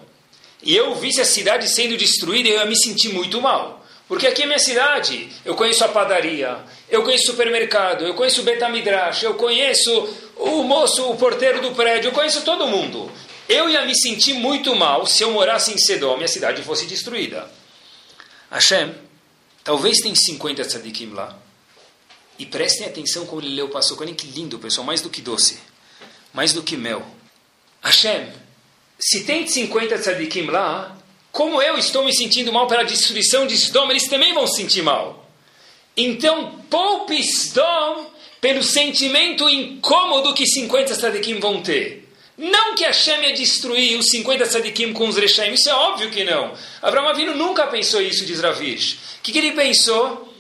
e 0.62 0.76
eu 0.76 0.96
visse 0.96 1.22
a 1.22 1.26
cidade 1.26 1.68
sendo 1.70 1.96
destruída, 1.98 2.50
eu 2.50 2.60
ia 2.60 2.66
me 2.66 2.76
sentir 2.76 3.10
muito 3.10 3.42
mal. 3.42 3.86
Porque 4.08 4.26
aqui 4.26 4.44
é 4.44 4.46
minha 4.46 4.60
cidade. 4.60 5.30
Eu 5.44 5.56
conheço 5.56 5.84
a 5.84 5.90
padaria, 5.90 6.58
eu 6.90 7.04
conheço 7.04 7.26
o 7.26 7.32
supermercado, 7.32 8.06
eu 8.06 8.14
conheço 8.14 8.42
o 8.42 8.44
Betamidrash, 8.44 9.24
eu 9.24 9.34
conheço 9.36 9.92
o 10.38 10.64
moço, 10.64 11.10
o 11.10 11.18
porteiro 11.18 11.62
do 11.62 11.72
prédio, 11.72 12.08
eu 12.08 12.14
conheço 12.14 12.42
todo 12.42 12.68
mundo. 12.68 13.12
Eu 13.50 13.70
ia 13.70 13.86
me 13.86 13.96
sentir 13.96 14.34
muito 14.34 14.76
mal 14.76 15.06
se 15.06 15.24
eu 15.24 15.32
morasse 15.32 15.74
em 15.74 15.78
Sedom 15.78 16.20
e 16.20 16.24
a 16.24 16.28
cidade 16.28 16.62
fosse 16.64 16.86
destruída. 16.86 17.50
Hashem, 18.50 18.94
talvez 19.64 20.00
tem 20.00 20.16
50 20.16 20.64
tzadikim 20.64 21.12
lá. 21.12 21.38
E 22.40 22.46
prestem 22.46 22.88
atenção 22.88 23.26
como 23.26 23.42
ele 23.42 23.56
leu 23.56 23.66
o 23.66 23.70
passo. 23.70 24.00
Olhem 24.00 24.14
que 24.14 24.28
lindo, 24.28 24.60
pessoal. 24.60 24.86
Mais 24.86 25.02
do 25.02 25.10
que 25.10 25.22
doce. 25.22 25.60
Mais 26.34 26.54
do 26.54 26.62
que 26.62 26.78
mel. 26.78 27.06
Hashem, 27.82 28.32
se 29.00 29.24
tem 29.26 29.46
50 29.46 29.98
tzadikim 29.98 30.48
lá, 30.48 30.98
como 31.32 31.62
eu 31.62 31.78
estou 31.78 32.04
me 32.04 32.14
sentindo 32.14 32.52
mal 32.52 32.68
pela 32.68 32.84
destruição 32.84 33.46
de 33.46 33.54
Sdom, 33.54 33.92
eles 33.92 34.08
também 34.08 34.34
vão 34.34 34.48
se 34.48 34.62
sentir 34.62 34.82
mal. 34.82 35.28
Então, 35.96 36.60
poupe 36.70 37.20
Sdom 37.22 38.12
pelo 38.42 38.64
sentimento 38.64 39.50
incômodo 39.50 40.34
que 40.34 40.46
50 40.46 40.96
tzadikim 40.96 41.40
vão 41.40 41.62
ter. 41.62 42.08
Não 42.38 42.76
que 42.76 42.84
Hashem 42.84 43.22
ia 43.24 43.34
destruir 43.34 43.98
os 43.98 44.10
50 44.10 44.46
tzadikim 44.46 44.94
com 44.94 45.08
os 45.08 45.18
Rechaim, 45.18 45.54
isso 45.54 45.70
é 45.70 45.74
óbvio 45.74 46.12
que 46.12 46.24
não. 46.24 46.54
Abraão 46.84 47.08
Avinu 47.08 47.36
nunca 47.36 47.66
pensou 47.66 48.00
isso, 48.00 48.26
diz 48.26 48.40
Ravish. 48.40 48.94
O 48.94 49.22
que, 49.24 49.32
que 49.32 49.40
ele 49.40 49.54
pensou? 49.54 50.32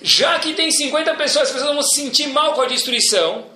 Já 0.00 0.38
que 0.38 0.54
tem 0.54 0.70
50 0.70 1.14
pessoas, 1.14 1.48
as 1.48 1.54
pessoas 1.54 1.74
vão 1.74 1.82
se 1.82 2.00
sentir 2.00 2.28
mal 2.28 2.54
com 2.54 2.62
a 2.62 2.66
destruição, 2.66 3.46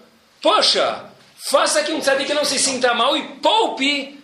poxa, 0.43 1.07
faça 1.51 1.83
que 1.83 1.93
um 1.93 2.01
tzadik 2.01 2.33
não 2.35 2.45
se 2.45 2.59
sinta 2.59 2.93
mal 2.93 3.17
e 3.17 3.23
poupe 3.41 4.18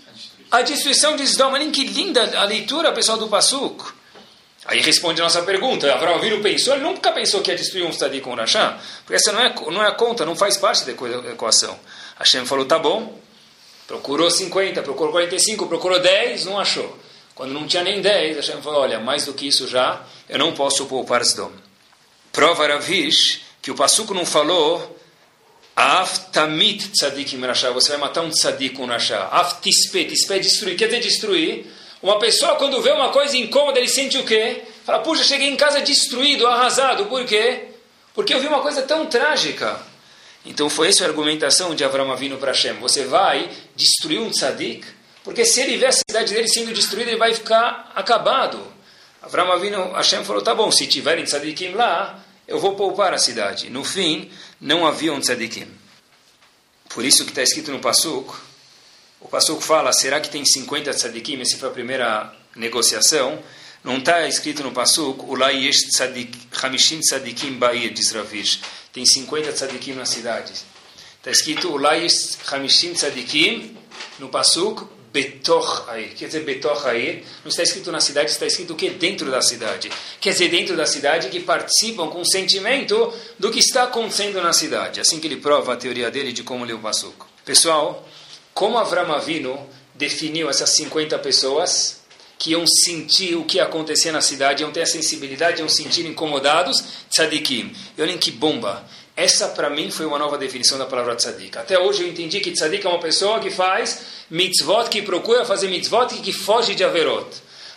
a 0.59 0.63
destruição 0.63 1.17
de 1.17 1.25
Sdom. 1.25 1.53
Olhem 1.53 1.71
que 1.71 1.85
linda 1.85 2.39
a 2.39 2.45
leitura, 2.45 2.93
pessoal 2.93 3.19
do 3.19 3.29
Passuk. 3.29 3.85
Aí 4.67 4.81
responde 4.81 5.21
a 5.21 5.25
nossa 5.25 5.43
pergunta. 5.43 5.93
Abraão 5.93 6.17
Avinu 6.17 6.41
pensou, 6.41 6.75
ele 6.75 6.85
nunca 6.85 7.13
pensou 7.13 7.43
que 7.43 7.51
ia 7.51 7.57
destruir 7.57 7.85
um 7.85 7.91
Tzadik 7.91 8.23
com 8.23 8.35
Rashá, 8.35 8.79
porque 8.99 9.15
essa 9.15 9.33
não 9.33 9.41
é, 9.41 9.55
não 9.73 9.83
é 9.83 9.89
a 9.89 9.93
conta, 9.93 10.25
não 10.25 10.37
faz 10.37 10.57
parte 10.57 10.85
da 10.85 10.93
equação. 11.33 11.79
Hashem 12.19 12.47
falou, 12.47 12.65
tá 12.65 12.79
bom. 12.79 13.19
Procurou 13.87 14.31
50, 14.31 14.81
procurou 14.83 15.13
45, 15.13 15.67
procurou 15.67 16.01
10, 16.01 16.47
não 16.47 16.59
achou. 16.59 16.99
Quando 17.35 17.53
não 17.53 17.67
tinha 17.67 17.83
nem 17.83 18.01
10, 18.01 18.37
Hashem 18.37 18.63
falou, 18.63 18.81
olha, 18.81 19.01
mais 19.01 19.27
do 19.27 19.35
que 19.35 19.49
isso 19.49 19.67
já, 19.67 20.03
eu 20.29 20.39
não 20.39 20.53
posso 20.53 20.87
poupar 20.87 21.21
Sdom. 21.23 21.51
Prova 22.33 22.67
Ravish 22.67 23.43
que 23.61 23.71
o 23.71 23.75
Passuco 23.75 24.15
não 24.15 24.25
falou 24.25 24.99
Af 25.77 26.31
tamit 26.31 26.91
tzadikim 26.93 27.45
rasha. 27.45 27.71
Você 27.73 27.91
vai 27.91 27.99
matar 27.99 28.23
um 28.23 28.31
tzadik 28.31 28.77
com 28.77 28.87
rasha. 28.87 29.19
Af 29.31 29.61
tispe. 29.61 30.01
É 30.31 30.39
destruir. 30.39 30.77
Quer 30.77 30.87
dizer 30.87 31.01
destruir. 31.01 31.67
Uma 32.03 32.19
pessoa, 32.19 32.57
quando 32.57 32.83
vê 32.83 32.93
uma 32.93 33.09
coisa 33.09 33.35
incômoda, 33.37 33.79
ele 33.79 33.89
sente 33.89 34.19
o 34.19 34.25
quê? 34.25 34.63
Fala, 34.85 34.99
puxa, 34.99 35.25
cheguei 35.25 35.49
em 35.49 35.57
casa 35.57 35.81
destruído, 35.81 36.47
arrasado. 36.47 37.07
Por 37.07 37.25
quê? 37.25 37.69
Porque 38.15 38.35
eu 38.35 38.41
vi 38.41 38.47
uma 38.47 38.61
coisa 38.61 38.83
tão 38.83 39.07
trágica. 39.07 39.81
Então 40.45 40.69
foi 40.69 40.89
essa 40.89 41.05
a 41.05 41.09
argumentação 41.09 41.75
de 41.75 41.83
Avram 41.83 42.13
Avinu 42.13 42.37
para 42.37 42.53
Hashem. 42.53 42.75
Você 42.75 43.07
vai 43.07 43.51
destruir 43.75 44.21
um 44.21 44.31
tzadik, 44.31 44.87
porque 45.25 45.45
se 45.47 45.63
ele 45.63 45.79
ver 45.79 45.87
a 45.87 45.93
cidade 45.93 46.35
dele 46.35 46.47
sendo 46.47 46.73
destruída, 46.73 47.11
ele 47.11 47.19
vai 47.19 47.35
ficar 47.35 47.91
acabado. 47.95 48.61
Avram 49.23 49.51
Avinu, 49.51 49.93
Hashem 49.93 50.23
falou, 50.25 50.43
tá 50.43 50.55
bom, 50.55 50.71
se 50.71 50.87
tiverem 50.87 51.25
tzadikim 51.25 51.73
lá, 51.73 52.23
eu 52.47 52.59
vou 52.59 52.75
poupar 52.75 53.15
a 53.15 53.19
cidade. 53.19 53.71
No 53.71 53.85
fim, 53.85 54.31
não 54.61 54.87
havia 54.87 55.13
um 55.13 55.21
tzadikim. 55.21 55.69
Por 56.89 57.05
isso 57.05 57.25
que 57.25 57.31
está 57.31 57.43
escrito 57.43 57.73
no 57.73 57.81
Pasuk, 57.81 58.35
o 59.21 59.29
Pasuk 59.29 59.63
fala, 59.63 59.93
será 59.93 60.21
que 60.21 60.29
tem 60.29 60.45
50 60.45 60.93
tzadikim? 60.93 61.41
Essa 61.41 61.57
foi 61.57 61.71
a 61.71 61.73
primeira 61.73 62.33
negociação. 62.55 63.43
Não 63.83 63.99
está 63.99 64.29
escrito 64.29 64.63
no 64.63 64.71
Pasuk, 64.71 65.25
Ulai 65.25 65.65
yesh 65.65 65.89
tzadik, 65.89 66.37
hamishim 66.53 67.01
ba'ir, 67.59 67.93
diz 67.93 68.13
Ravish. 68.13 68.61
Tem 68.93 69.05
50 69.05 69.53
tzadikim 69.53 69.95
na 69.95 70.05
cidade. 70.05 70.53
Está 71.17 71.31
escrito, 71.31 71.71
Ulai 71.73 72.03
yesh 72.03 72.39
hamishim 72.47 72.93
tzadikim, 72.93 73.77
no 74.19 74.29
Pasuk, 74.29 74.87
Betoch 75.15 75.89
Air. 75.91 76.13
Quer 76.17 76.27
dizer, 76.27 76.41
Betoch 76.41 76.85
Air, 76.89 77.23
não 77.45 77.49
está 77.49 77.63
escrito 77.63 77.93
na 77.93 78.01
cidade, 78.01 78.33
está 78.33 78.47
escrito 78.47 78.73
o 78.73 78.77
que? 78.77 78.91
Dentro 78.91 79.31
da 79.31 79.41
cidade. 79.41 79.89
Quer 80.21 80.33
dizer, 80.33 80.49
dentro 80.49 80.77
da 80.77 80.87
cidade 80.87 81.29
que 81.29 81.39
participam 81.39 82.09
com 82.09 82.25
sentimento 82.25 83.13
do 83.39 83.49
que 83.53 83.61
está 83.61 83.85
acontecendo 83.85 84.43
na 84.43 84.53
cidade. 84.53 85.01
Assim 85.01 85.21
que 85.21 85.29
ele 85.29 85.37
prova 85.37 85.75
a 85.75 85.77
teoria 85.77 86.11
dele 86.11 86.33
de 86.33 86.43
como 86.43 86.65
ler 86.65 86.73
o 86.73 86.81
Pasuk. 86.81 87.15
Pessoal, 87.45 88.05
como 88.53 88.77
Avram 88.77 89.13
Avinu 89.13 89.57
definiu 89.95 90.51
essas 90.51 90.71
50 90.71 91.17
pessoas 91.21 92.03
que 92.37 92.51
iam 92.51 92.67
sentir 92.67 93.37
o 93.37 93.45
que 93.45 93.61
acontecia 93.61 94.11
na 94.11 94.21
cidade, 94.21 94.65
iam 94.65 94.73
ter 94.73 94.83
a 94.83 94.87
sensibilidade, 94.87 95.61
iam 95.61 95.69
sentir 95.69 96.05
incomodados, 96.07 96.83
tzadikim. 97.09 97.73
E 97.97 98.03
olhem 98.03 98.19
que 98.19 98.33
bomba. 98.33 98.85
Essa, 99.17 99.49
para 99.49 99.71
mim, 99.71 99.91
foi 99.91 100.07
uma 100.07 100.19
nova 100.19 100.37
definição 100.37 100.77
da 100.77 100.87
palavra 100.87 101.15
tzadik. 101.15 101.57
Até 101.57 101.79
hoje 101.79 102.03
eu 102.03 102.09
entendi 102.09 102.41
que 102.41 102.51
tzadik 102.51 102.85
é 102.85 102.89
uma 102.89 102.99
pessoa 102.99 103.39
que 103.39 103.49
faz 103.49 104.01
mitzvot, 104.29 104.89
que 104.91 105.03
procura 105.03 105.45
fazer 105.45 105.69
mitzvot 105.69 106.13
e 106.17 106.19
que 106.19 106.33
foge 106.33 106.75
de 106.75 106.83
averot. 106.83 107.29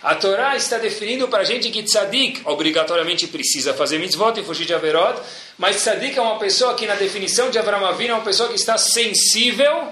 A 0.01 0.15
Torá 0.15 0.55
está 0.55 0.77
definindo 0.77 1.27
para 1.27 1.41
a 1.41 1.43
gente 1.43 1.69
que 1.69 1.83
tzadik 1.83 2.41
obrigatoriamente 2.45 3.27
precisa 3.27 3.73
fazer 3.73 3.99
mitzvot 3.99 4.39
e 4.39 4.43
fugir 4.43 4.65
de 4.65 4.73
averot, 4.73 5.19
mas 5.59 5.75
tzadik 5.77 6.17
é 6.17 6.21
uma 6.21 6.39
pessoa 6.39 6.73
que, 6.73 6.87
na 6.87 6.95
definição 6.95 7.51
de 7.51 7.59
Avram 7.59 7.85
Avinu, 7.85 8.11
é 8.11 8.15
uma 8.15 8.23
pessoa 8.23 8.49
que 8.49 8.55
está 8.55 8.77
sensível, 8.77 9.89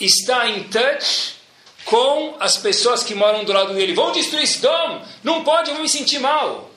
está 0.00 0.48
em 0.48 0.64
touch 0.64 1.34
com 1.84 2.36
as 2.38 2.56
pessoas 2.56 3.02
que 3.02 3.14
moram 3.14 3.44
do 3.44 3.52
lado 3.52 3.74
dele. 3.74 3.92
Vão 3.92 4.12
destruir 4.12 4.46
Sodom! 4.46 5.02
Não 5.22 5.42
pode, 5.42 5.70
vou 5.72 5.82
me 5.82 5.88
sentir 5.88 6.20
mal. 6.20 6.69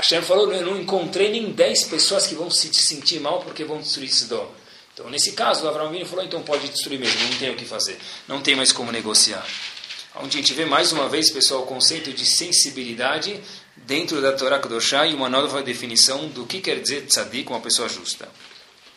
Hashem 0.00 0.22
falou, 0.22 0.50
eu 0.50 0.64
não 0.64 0.80
encontrei 0.80 1.30
nem 1.30 1.52
10 1.52 1.84
pessoas 1.84 2.26
que 2.26 2.34
vão 2.34 2.50
se 2.50 2.72
sentir 2.72 3.20
mal 3.20 3.40
porque 3.40 3.64
vão 3.64 3.80
destruir 3.80 4.10
Sodom. 4.10 4.50
Então, 4.94 5.10
nesse 5.10 5.32
caso, 5.32 5.68
Abraão 5.68 5.88
Avinu 5.88 6.06
falou, 6.06 6.24
então 6.24 6.42
pode 6.42 6.68
destruir 6.68 6.98
mesmo, 6.98 7.22
não 7.22 7.38
tem 7.38 7.50
o 7.50 7.54
que 7.54 7.66
fazer. 7.66 7.98
Não 8.26 8.40
tem 8.40 8.56
mais 8.56 8.72
como 8.72 8.90
negociar. 8.90 9.46
Onde 10.16 10.38
a 10.38 10.40
gente 10.40 10.54
vê 10.54 10.64
mais 10.64 10.90
uma 10.90 11.06
vez, 11.06 11.30
pessoal, 11.30 11.62
o 11.62 11.66
conceito 11.66 12.12
de 12.12 12.24
sensibilidade 12.24 13.38
dentro 13.76 14.22
da 14.22 14.32
Torá 14.32 14.58
Kedoshá 14.58 15.06
e 15.06 15.12
uma 15.12 15.28
nova 15.28 15.62
definição 15.62 16.28
do 16.28 16.46
que 16.46 16.62
quer 16.62 16.80
dizer 16.80 17.02
tzadik, 17.02 17.50
uma 17.50 17.60
pessoa 17.60 17.86
justa. 17.86 18.26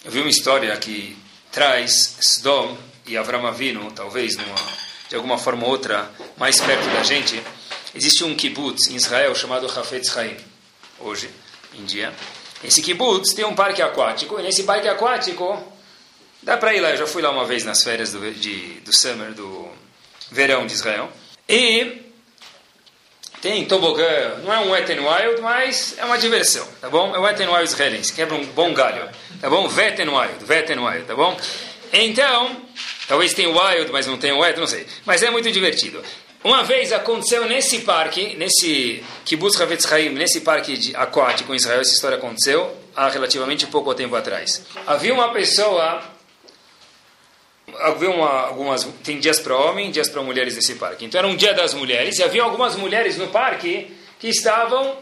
Eu 0.06 0.12
vi 0.12 0.22
uma 0.22 0.30
história 0.30 0.76
que 0.78 1.18
traz 1.52 2.16
Sodom 2.22 2.78
e 3.06 3.18
Avram 3.18 3.46
Avinu, 3.46 3.92
talvez 3.92 4.38
numa, 4.38 4.56
de 5.10 5.16
alguma 5.18 5.38
forma 5.38 5.66
ou 5.66 5.72
outra, 5.72 6.10
mais 6.38 6.62
perto 6.62 6.86
da 6.94 7.04
gente. 7.04 7.42
Existe 7.94 8.24
um 8.24 8.34
kibbutz 8.36 8.88
em 8.88 8.96
Israel 8.96 9.36
chamado 9.36 9.68
Hafetz 9.68 10.18
Haim 10.18 10.53
hoje 11.04 11.30
em 11.74 11.86
dia. 11.86 12.14
Esse 12.64 12.82
kibbutz 12.82 13.34
tem 13.34 13.46
um 13.46 13.56
parque 13.56 13.82
aquático, 13.82 14.40
e 14.40 14.44
nesse 14.44 14.64
parque 14.64 14.88
aquático 14.88 15.62
dá 16.42 16.58
para 16.58 16.74
ir 16.74 16.80
lá. 16.80 16.92
Eu 16.92 16.98
já 16.98 17.08
fui 17.08 17.22
lá 17.22 17.30
uma 17.30 17.46
vez 17.46 17.64
nas 17.64 17.84
férias 17.84 18.12
do, 18.12 18.32
de, 18.32 18.80
do 18.82 18.96
summer, 18.96 19.34
do 19.34 19.70
verão 20.32 20.66
de 20.66 20.74
Israel. 20.74 21.12
E 21.48 22.02
tem 23.42 23.66
tobogã, 23.66 24.38
não 24.44 24.54
é 24.54 24.60
um 24.60 24.72
wet 24.72 24.90
and 24.92 25.02
wild, 25.02 25.42
mas 25.42 25.96
é 25.98 26.06
uma 26.06 26.18
diversão, 26.18 26.66
tá 26.80 26.90
bom? 26.90 27.14
É 27.14 27.20
um 27.20 27.24
wet 27.24 27.44
and 27.44 27.52
wild 27.52 27.66
israelense, 27.66 28.14
quebra 28.14 28.36
um 28.36 28.46
bom 28.46 28.74
galho, 28.74 29.10
tá 29.42 29.50
bom? 29.50 29.68
Wet 29.68 30.02
and 30.02 30.12
wild, 30.12 30.46
wet 30.48 30.72
and 30.72 30.82
wild, 30.82 31.06
tá 31.06 31.14
bom? 31.14 31.38
Então, 31.92 32.56
talvez 33.08 33.34
tenha 33.34 33.50
wild, 33.50 33.92
mas 33.92 34.08
não 34.08 34.18
tenha 34.18 34.36
wet, 34.36 34.58
não 34.58 34.66
sei. 34.66 34.88
Mas 35.06 35.22
é 35.22 35.30
muito 35.30 35.52
divertido. 35.52 36.02
Uma 36.44 36.62
vez 36.62 36.92
aconteceu 36.92 37.46
nesse 37.46 37.80
parque, 37.80 38.36
nesse 38.36 39.02
Kibbutz 39.24 39.60
Havetz 39.62 39.90
Haim, 39.90 40.10
nesse 40.10 40.42
parque 40.42 40.76
de, 40.76 40.94
aquático 40.94 41.54
em 41.54 41.56
Israel, 41.56 41.80
essa 41.80 41.94
história 41.94 42.18
aconteceu 42.18 42.76
há 42.94 43.08
relativamente 43.08 43.66
pouco 43.68 43.96
tempo 43.96 44.14
atrás. 44.14 44.62
Havia 44.86 45.14
uma 45.14 45.32
pessoa, 45.32 46.04
havia 47.80 48.10
uma, 48.10 48.48
algumas, 48.48 48.84
tem 49.06 49.20
dias 49.20 49.40
para 49.40 49.56
homem, 49.56 49.90
dias 49.90 50.10
para 50.10 50.22
mulheres 50.22 50.54
nesse 50.56 50.76
parque. 50.76 51.06
Então 51.06 51.18
era 51.18 51.28
um 51.28 51.36
dia 51.36 51.54
das 51.54 51.74
mulheres 51.74 52.20
e 52.20 52.24
havia 52.24 52.44
algumas 52.44 52.76
mulheres 52.76 53.18
no 53.18 53.28
parque 53.28 53.96
que 54.20 54.28
estavam 54.28 54.98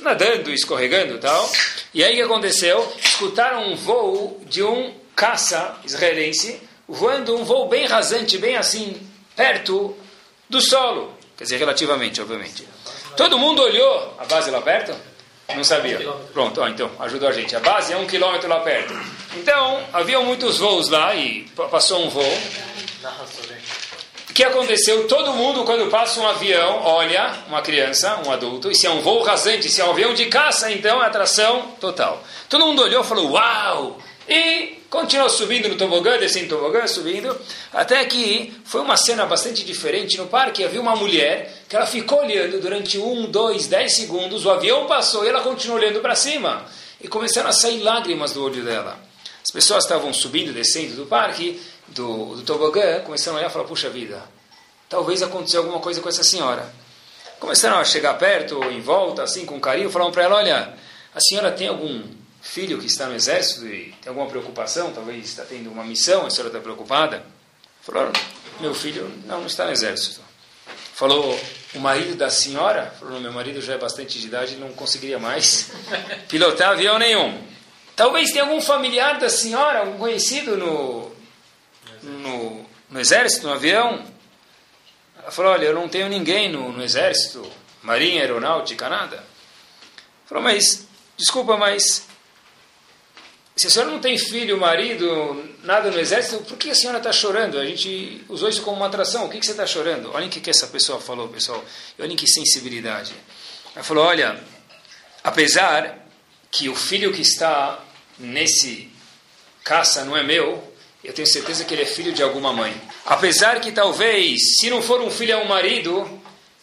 nadando, 0.00 0.50
escorregando 0.50 1.18
tal. 1.18 1.52
E 1.92 2.02
aí 2.02 2.14
o 2.14 2.16
que 2.16 2.22
aconteceu? 2.22 2.90
Escutaram 3.04 3.70
um 3.70 3.76
voo 3.76 4.40
de 4.46 4.62
um 4.62 4.94
caça 5.14 5.78
israelense 5.84 6.58
voando 6.88 7.36
um 7.36 7.44
voo 7.44 7.68
bem 7.68 7.84
rasante, 7.84 8.38
bem 8.38 8.56
assim, 8.56 8.98
perto 9.36 9.94
do 10.50 10.60
solo. 10.60 11.14
Quer 11.38 11.44
dizer, 11.44 11.56
relativamente, 11.56 12.20
obviamente. 12.20 12.68
Todo 13.16 13.38
mundo 13.38 13.62
olhou. 13.62 14.14
A 14.18 14.24
base 14.26 14.50
lá 14.50 14.60
perto? 14.60 14.94
Não 15.54 15.64
sabia. 15.64 15.98
Pronto, 16.32 16.60
ó, 16.60 16.68
então, 16.68 16.90
ajudou 17.00 17.28
a 17.28 17.32
gente. 17.32 17.56
A 17.56 17.60
base 17.60 17.92
é 17.92 17.96
um 17.96 18.06
quilômetro 18.06 18.48
lá 18.48 18.60
perto. 18.60 18.92
Então, 19.36 19.82
havia 19.92 20.20
muitos 20.20 20.58
voos 20.58 20.88
lá 20.88 21.14
e 21.14 21.48
passou 21.70 22.04
um 22.04 22.10
voo. 22.10 22.38
O 24.28 24.32
que 24.32 24.44
aconteceu? 24.44 25.08
Todo 25.08 25.32
mundo, 25.32 25.64
quando 25.64 25.90
passa 25.90 26.20
um 26.20 26.26
avião, 26.26 26.82
olha 26.84 27.32
uma 27.48 27.62
criança, 27.62 28.20
um 28.26 28.30
adulto, 28.30 28.70
e 28.70 28.74
se 28.74 28.86
é 28.86 28.90
um 28.90 29.00
voo 29.00 29.22
rasante, 29.22 29.68
se 29.68 29.80
é 29.80 29.84
um 29.84 29.90
avião 29.90 30.14
de 30.14 30.26
caça, 30.26 30.70
então 30.70 31.02
é 31.02 31.06
atração 31.06 31.62
total. 31.80 32.22
Todo 32.48 32.66
mundo 32.66 32.82
olhou 32.82 33.02
e 33.02 33.06
falou: 33.06 33.32
Uau! 33.32 33.98
E 34.28 34.79
continuou 34.90 35.30
subindo 35.30 35.68
no 35.68 35.76
tobogã, 35.76 36.18
descendo 36.18 36.46
no 36.46 36.60
tobogã, 36.60 36.86
subindo, 36.86 37.34
até 37.72 38.04
que 38.04 38.52
foi 38.64 38.80
uma 38.80 38.96
cena 38.96 39.24
bastante 39.24 39.64
diferente 39.64 40.18
no 40.18 40.26
parque. 40.26 40.64
Havia 40.64 40.80
uma 40.80 40.96
mulher 40.96 41.62
que 41.68 41.76
ela 41.76 41.86
ficou 41.86 42.22
olhando 42.22 42.60
durante 42.60 42.98
um, 42.98 43.30
dois, 43.30 43.68
dez 43.68 43.94
segundos, 43.94 44.44
o 44.44 44.50
avião 44.50 44.86
passou 44.86 45.24
e 45.24 45.28
ela 45.28 45.40
continuou 45.40 45.78
olhando 45.78 46.00
para 46.00 46.16
cima. 46.16 46.66
E 47.00 47.08
começaram 47.08 47.48
a 47.48 47.52
sair 47.52 47.80
lágrimas 47.80 48.32
do 48.32 48.44
olho 48.44 48.62
dela. 48.62 48.98
As 49.42 49.50
pessoas 49.50 49.84
estavam 49.84 50.12
subindo, 50.12 50.52
descendo 50.52 50.96
do 50.96 51.06
parque, 51.06 51.58
do, 51.88 52.36
do 52.36 52.42
tobogã, 52.42 53.00
começaram 53.00 53.36
a 53.36 53.40
olhar 53.40 53.48
e 53.48 53.52
falaram, 53.52 53.68
puxa 53.68 53.88
vida, 53.88 54.22
talvez 54.88 55.22
aconteceu 55.22 55.60
alguma 55.60 55.80
coisa 55.80 56.00
com 56.00 56.08
essa 56.08 56.24
senhora. 56.24 56.70
Começaram 57.38 57.78
a 57.78 57.84
chegar 57.84 58.14
perto, 58.18 58.62
em 58.64 58.80
volta, 58.80 59.22
assim, 59.22 59.46
com 59.46 59.58
carinho, 59.58 59.88
falaram 59.88 60.12
para 60.12 60.24
ela, 60.24 60.36
olha, 60.36 60.74
a 61.14 61.20
senhora 61.20 61.50
tem 61.50 61.68
algum 61.68 62.02
filho 62.40 62.78
que 62.78 62.86
está 62.86 63.06
no 63.06 63.14
exército 63.14 63.66
e 63.66 63.94
tem 64.00 64.08
alguma 64.08 64.26
preocupação, 64.26 64.92
talvez 64.92 65.24
está 65.24 65.44
tendo 65.44 65.70
uma 65.70 65.84
missão, 65.84 66.26
a 66.26 66.30
senhora 66.30 66.48
está 66.48 66.60
preocupada? 66.60 67.24
Falou, 67.82 68.10
meu 68.60 68.74
filho 68.74 69.10
não, 69.26 69.40
não 69.40 69.46
está 69.46 69.64
no 69.66 69.72
exército. 69.72 70.20
Falou, 70.94 71.38
o 71.74 71.78
marido 71.78 72.14
da 72.14 72.28
senhora? 72.28 72.94
Falou, 72.98 73.20
meu 73.20 73.32
marido 73.32 73.60
já 73.60 73.74
é 73.74 73.78
bastante 73.78 74.18
de 74.18 74.26
idade, 74.26 74.56
não 74.56 74.72
conseguiria 74.72 75.18
mais 75.18 75.70
pilotar 76.28 76.70
avião 76.70 76.98
nenhum. 76.98 77.42
Talvez 77.96 78.30
tenha 78.30 78.44
algum 78.44 78.60
familiar 78.60 79.18
da 79.18 79.28
senhora, 79.28 79.80
algum 79.80 79.98
conhecido 79.98 80.56
no, 80.56 81.10
no, 82.02 82.66
no 82.90 83.00
exército, 83.00 83.46
no 83.46 83.52
avião? 83.52 84.04
Ela 85.18 85.30
falou, 85.30 85.52
olha, 85.52 85.66
eu 85.66 85.74
não 85.74 85.88
tenho 85.88 86.08
ninguém 86.08 86.50
no, 86.50 86.72
no 86.72 86.82
exército, 86.82 87.50
marinha, 87.82 88.22
aeronáutica, 88.22 88.88
nada. 88.88 89.22
Falou, 90.26 90.42
mas, 90.42 90.86
desculpa, 91.16 91.56
mas 91.56 92.06
se 93.60 93.66
a 93.66 93.70
senhora 93.70 93.90
não 93.90 93.98
tem 93.98 94.16
filho, 94.16 94.58
marido, 94.58 95.54
nada 95.62 95.90
no 95.90 96.00
exército, 96.00 96.42
por 96.44 96.56
que 96.56 96.70
a 96.70 96.74
senhora 96.74 96.96
está 96.96 97.12
chorando? 97.12 97.58
A 97.58 97.66
gente 97.66 98.24
usou 98.26 98.48
isso 98.48 98.62
como 98.62 98.78
uma 98.78 98.86
atração. 98.86 99.26
O 99.26 99.28
que, 99.28 99.38
que 99.38 99.44
você 99.44 99.50
está 99.50 99.66
chorando? 99.66 100.10
Olhem 100.14 100.28
o 100.28 100.30
que, 100.30 100.40
que 100.40 100.48
essa 100.48 100.66
pessoa 100.66 100.98
falou, 100.98 101.28
pessoal. 101.28 101.62
Olhem 101.98 102.16
que 102.16 102.26
sensibilidade. 102.26 103.12
Ela 103.74 103.84
falou: 103.84 104.04
olha, 104.04 104.42
apesar 105.22 106.08
que 106.50 106.70
o 106.70 106.74
filho 106.74 107.12
que 107.12 107.20
está 107.20 107.78
nesse 108.18 108.90
caça 109.62 110.06
não 110.06 110.16
é 110.16 110.22
meu, 110.22 110.72
eu 111.04 111.12
tenho 111.12 111.28
certeza 111.28 111.62
que 111.62 111.74
ele 111.74 111.82
é 111.82 111.86
filho 111.86 112.14
de 112.14 112.22
alguma 112.22 112.54
mãe. 112.54 112.74
Apesar 113.04 113.60
que 113.60 113.72
talvez, 113.72 114.56
se 114.58 114.70
não 114.70 114.80
for 114.80 115.02
um 115.02 115.10
filho, 115.10 115.32
é 115.32 115.36
um 115.36 115.46
marido, 115.46 116.08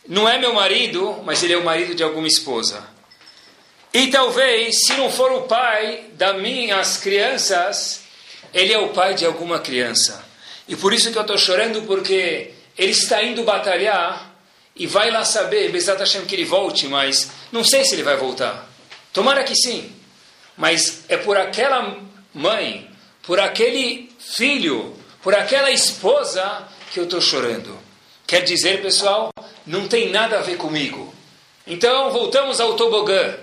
não 0.07 0.27
é 0.27 0.39
meu 0.39 0.51
marido, 0.51 1.21
mas 1.23 1.43
ele 1.43 1.53
é 1.53 1.57
o 1.57 1.63
marido 1.63 1.93
de 1.93 2.01
alguma 2.01 2.27
esposa. 2.27 2.96
E 3.93 4.07
talvez, 4.07 4.85
se 4.85 4.93
não 4.93 5.11
for 5.11 5.31
o 5.31 5.41
pai 5.43 6.05
das 6.13 6.39
minhas 6.41 6.97
crianças, 6.97 8.01
ele 8.53 8.73
é 8.73 8.77
o 8.77 8.89
pai 8.89 9.13
de 9.13 9.25
alguma 9.25 9.59
criança. 9.59 10.23
E 10.67 10.75
por 10.75 10.93
isso 10.93 11.11
que 11.11 11.17
eu 11.17 11.21
estou 11.21 11.37
chorando, 11.37 11.83
porque 11.83 12.51
ele 12.77 12.91
está 12.91 13.23
indo 13.23 13.43
batalhar 13.43 14.35
e 14.75 14.85
vai 14.85 15.09
lá 15.09 15.25
saber, 15.25 15.71
Bezat 15.71 15.99
Hashem, 15.99 16.25
que 16.25 16.35
ele 16.35 16.45
volte, 16.45 16.87
mas 16.87 17.31
não 17.51 17.63
sei 17.63 17.83
se 17.85 17.95
ele 17.95 18.03
vai 18.03 18.17
voltar. 18.17 18.69
Tomara 19.11 19.43
que 19.43 19.55
sim. 19.55 19.91
Mas 20.55 21.03
é 21.07 21.17
por 21.17 21.37
aquela 21.37 21.97
mãe, 22.33 22.89
por 23.23 23.39
aquele 23.39 24.11
filho, 24.19 24.95
por 25.23 25.33
aquela 25.33 25.71
esposa 25.71 26.67
que 26.91 26.99
eu 26.99 27.05
estou 27.05 27.21
chorando. 27.21 27.77
Quer 28.25 28.41
dizer, 28.43 28.81
pessoal, 28.81 29.31
não 29.65 29.87
tem 29.87 30.09
nada 30.11 30.39
a 30.39 30.41
ver 30.41 30.57
comigo. 30.57 31.13
Então, 31.65 32.11
voltamos 32.11 32.59
ao 32.59 32.75
tobogã. 32.75 33.35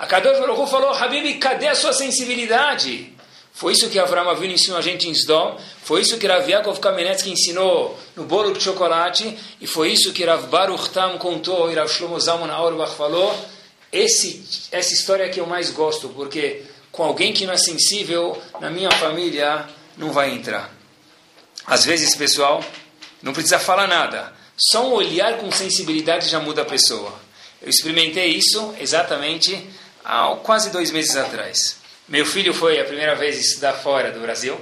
A 0.00 0.06
Kadosh 0.06 0.38
Baruch 0.38 0.70
falou, 0.70 0.94
Habib, 0.94 1.38
cadê 1.38 1.68
a 1.68 1.74
sua 1.74 1.92
sensibilidade? 1.92 3.12
Foi 3.52 3.74
isso 3.74 3.90
que 3.90 3.98
Avram 3.98 4.30
Avinu 4.30 4.54
ensinou 4.54 4.78
a 4.78 4.80
gente 4.80 5.06
em 5.06 5.12
Sdom, 5.12 5.60
foi 5.82 6.00
isso 6.00 6.16
que 6.16 6.26
Rav 6.26 6.48
Yaakov 6.48 6.80
Kamenetsky 6.80 7.30
ensinou 7.30 7.98
no 8.16 8.24
bolo 8.24 8.54
de 8.54 8.62
chocolate, 8.62 9.36
e 9.60 9.66
foi 9.66 9.92
isso 9.92 10.10
que 10.14 10.24
Rav 10.24 10.46
Baruch 10.46 10.88
Tam 10.88 11.18
contou 11.18 11.70
e 11.70 11.74
Rav 11.74 11.86
Shlomo 11.86 12.18
Zalman 12.18 12.50
Auerbach 12.50 12.96
falou. 12.96 13.38
Esse, 13.92 14.68
essa 14.72 14.94
história 14.94 15.28
que 15.28 15.38
eu 15.38 15.44
mais 15.44 15.70
gosto, 15.70 16.08
porque 16.08 16.62
com 16.90 17.02
alguém 17.02 17.34
que 17.34 17.44
não 17.44 17.52
é 17.52 17.58
sensível, 17.58 18.40
na 18.58 18.70
minha 18.70 18.90
família, 18.92 19.68
não 19.98 20.12
vai 20.12 20.32
entrar. 20.32 20.70
Às 21.66 21.84
vezes, 21.84 22.16
pessoal, 22.16 22.64
não 23.20 23.34
precisa 23.34 23.58
falar 23.58 23.86
nada. 23.86 24.32
Só 24.56 24.88
um 24.88 24.94
olhar 24.94 25.36
com 25.36 25.52
sensibilidade 25.52 26.26
já 26.26 26.40
muda 26.40 26.62
a 26.62 26.64
pessoa. 26.64 27.12
Eu 27.60 27.68
experimentei 27.68 28.28
isso 28.28 28.74
exatamente 28.80 29.68
há 30.04 30.34
quase 30.42 30.70
dois 30.70 30.90
meses 30.90 31.16
atrás. 31.16 31.76
Meu 32.08 32.26
filho 32.26 32.52
foi 32.52 32.80
a 32.80 32.84
primeira 32.84 33.14
vez 33.14 33.38
estudar 33.38 33.74
fora 33.74 34.10
do 34.10 34.20
Brasil. 34.20 34.58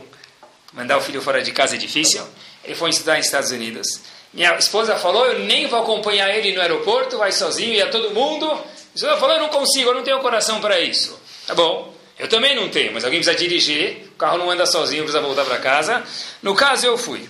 Mandar 0.72 0.98
o 0.98 1.00
filho 1.00 1.22
fora 1.22 1.42
de 1.42 1.50
casa 1.52 1.76
é 1.76 1.78
difícil. 1.78 2.22
Ele 2.62 2.74
foi 2.74 2.90
estudar 2.90 3.16
nos 3.16 3.26
Estados 3.26 3.50
Unidos. 3.50 4.00
Minha 4.32 4.56
esposa 4.58 4.96
falou: 4.96 5.26
Eu 5.26 5.40
nem 5.40 5.66
vou 5.66 5.80
acompanhar 5.80 6.28
ele 6.28 6.52
no 6.52 6.60
aeroporto, 6.60 7.16
vai 7.16 7.32
sozinho, 7.32 7.72
ia 7.72 7.90
todo 7.90 8.10
mundo. 8.10 8.50
A 8.50 8.64
esposa 8.94 9.16
falou: 9.16 9.36
Eu 9.36 9.42
não 9.42 9.48
consigo, 9.48 9.90
eu 9.90 9.94
não 9.94 10.02
tenho 10.02 10.18
coração 10.20 10.60
para 10.60 10.78
isso. 10.80 11.18
Tá 11.46 11.54
bom, 11.54 11.94
eu 12.18 12.28
também 12.28 12.54
não 12.54 12.68
tenho, 12.68 12.92
mas 12.92 13.04
alguém 13.04 13.20
precisa 13.20 13.38
dirigir, 13.38 14.08
o 14.12 14.16
carro 14.18 14.36
não 14.36 14.50
anda 14.50 14.66
sozinho, 14.66 15.04
precisa 15.04 15.22
voltar 15.22 15.44
para 15.44 15.58
casa. 15.58 16.02
No 16.42 16.54
caso, 16.54 16.86
eu 16.86 16.98
fui. 16.98 17.28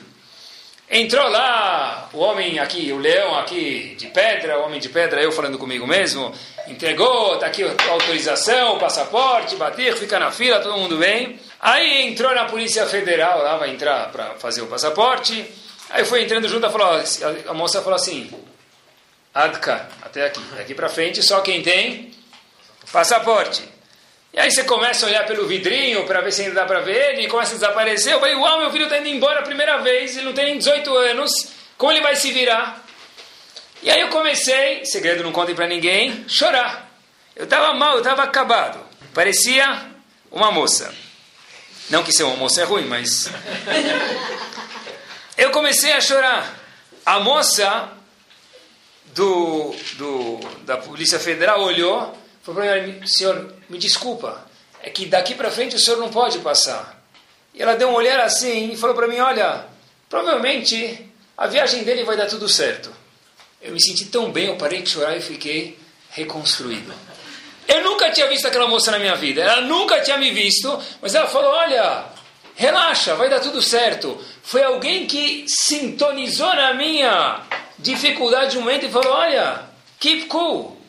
Entrou 0.90 1.28
lá 1.28 2.08
o 2.14 2.18
homem 2.18 2.58
aqui, 2.58 2.90
o 2.92 2.96
leão 2.96 3.38
aqui 3.38 3.94
de 3.98 4.06
pedra, 4.06 4.58
o 4.58 4.64
homem 4.64 4.80
de 4.80 4.88
pedra, 4.88 5.22
eu 5.22 5.30
falando 5.30 5.58
comigo 5.58 5.86
mesmo, 5.86 6.32
entregou, 6.66 7.34
está 7.34 7.46
aqui 7.46 7.62
a 7.62 7.90
autorização, 7.90 8.76
o 8.76 8.78
passaporte, 8.78 9.54
bater, 9.56 9.94
fica 9.94 10.18
na 10.18 10.30
fila, 10.30 10.60
todo 10.60 10.78
mundo 10.78 10.96
bem. 10.96 11.38
Aí 11.60 12.06
entrou 12.06 12.34
na 12.34 12.46
Polícia 12.46 12.86
Federal, 12.86 13.42
lá 13.42 13.58
vai 13.58 13.68
entrar 13.68 14.10
para 14.10 14.36
fazer 14.36 14.62
o 14.62 14.66
passaporte. 14.66 15.44
Aí 15.90 16.06
foi 16.06 16.22
entrando 16.22 16.48
junto, 16.48 16.70
falou, 16.70 17.02
a 17.46 17.52
moça 17.52 17.82
falou 17.82 17.96
assim, 17.96 18.30
Adka, 19.34 19.90
até 20.00 20.24
aqui, 20.24 20.40
daqui 20.56 20.74
para 20.74 20.88
frente, 20.88 21.22
só 21.22 21.42
quem 21.42 21.60
tem 21.60 22.14
passaporte. 22.90 23.62
E 24.32 24.38
aí 24.38 24.50
você 24.50 24.62
começa 24.64 25.06
a 25.06 25.08
olhar 25.08 25.26
pelo 25.26 25.46
vidrinho 25.46 26.04
para 26.04 26.20
ver 26.20 26.32
se 26.32 26.42
ainda 26.42 26.54
dá 26.54 26.66
para 26.66 26.80
ver 26.80 27.14
ele, 27.14 27.22
e 27.22 27.28
começa 27.28 27.52
a 27.52 27.54
desaparecer. 27.54 28.12
Eu 28.12 28.20
falei, 28.20 28.34
uau, 28.34 28.58
meu 28.58 28.70
filho 28.70 28.84
está 28.84 28.98
indo 28.98 29.08
embora 29.08 29.40
a 29.40 29.42
primeira 29.42 29.78
vez, 29.78 30.16
ele 30.16 30.26
não 30.26 30.32
tem 30.32 30.46
nem 30.46 30.58
18 30.58 30.94
anos, 30.96 31.30
como 31.76 31.92
ele 31.92 32.02
vai 32.02 32.14
se 32.14 32.30
virar? 32.32 32.84
E 33.82 33.90
aí 33.90 34.00
eu 34.00 34.08
comecei, 34.08 34.84
segredo 34.84 35.22
não 35.22 35.32
contem 35.32 35.54
para 35.54 35.66
ninguém, 35.66 36.24
chorar. 36.28 36.90
Eu 37.34 37.44
estava 37.44 37.72
mal, 37.74 37.92
eu 37.92 37.98
estava 37.98 38.22
acabado. 38.22 38.78
Parecia 39.14 39.86
uma 40.30 40.50
moça. 40.50 40.92
Não 41.88 42.02
que 42.02 42.12
ser 42.12 42.24
uma 42.24 42.36
moça 42.36 42.60
é 42.60 42.64
ruim, 42.64 42.84
mas... 42.84 43.30
eu 45.38 45.50
comecei 45.52 45.92
a 45.92 46.00
chorar. 46.00 46.54
A 47.06 47.20
moça 47.20 47.88
do, 49.14 49.74
do, 49.94 50.40
da 50.64 50.76
Polícia 50.76 51.18
Federal 51.18 51.62
olhou 51.62 52.18
Falou 52.48 52.62
para 52.62 52.80
mim, 52.80 52.98
senhor, 53.04 53.52
me 53.68 53.78
desculpa, 53.78 54.46
é 54.82 54.90
que 54.90 55.06
daqui 55.06 55.34
para 55.34 55.50
frente 55.50 55.76
o 55.76 55.78
senhor 55.78 55.98
não 55.98 56.08
pode 56.08 56.38
passar. 56.38 57.02
E 57.54 57.62
ela 57.62 57.74
deu 57.74 57.88
um 57.88 57.94
olhar 57.94 58.20
assim 58.20 58.72
e 58.72 58.76
falou 58.76 58.94
para 58.94 59.08
mim, 59.08 59.18
olha, 59.18 59.66
provavelmente 60.08 61.06
a 61.36 61.46
viagem 61.46 61.84
dele 61.84 62.04
vai 62.04 62.16
dar 62.16 62.26
tudo 62.26 62.48
certo. 62.48 62.92
Eu 63.60 63.72
me 63.72 63.82
senti 63.82 64.06
tão 64.06 64.30
bem, 64.30 64.46
eu 64.46 64.56
parei 64.56 64.82
de 64.82 64.90
chorar 64.90 65.16
e 65.16 65.20
fiquei 65.20 65.78
reconstruído. 66.10 66.92
Eu 67.66 67.84
nunca 67.84 68.10
tinha 68.10 68.26
visto 68.28 68.46
aquela 68.46 68.66
moça 68.66 68.90
na 68.90 68.98
minha 68.98 69.14
vida, 69.14 69.42
ela 69.42 69.60
nunca 69.60 70.00
tinha 70.00 70.16
me 70.16 70.30
visto, 70.30 70.80
mas 71.02 71.14
ela 71.14 71.26
falou, 71.26 71.50
olha, 71.50 72.06
relaxa, 72.54 73.14
vai 73.14 73.28
dar 73.28 73.40
tudo 73.40 73.60
certo. 73.60 74.18
Foi 74.42 74.62
alguém 74.62 75.06
que 75.06 75.44
sintonizou 75.46 76.54
na 76.54 76.72
minha 76.72 77.42
dificuldade 77.78 78.56
um 78.56 78.62
momento 78.62 78.86
e 78.86 78.90
falou, 78.90 79.12
olha, 79.12 79.62
keep 80.00 80.26
cool. 80.26 80.80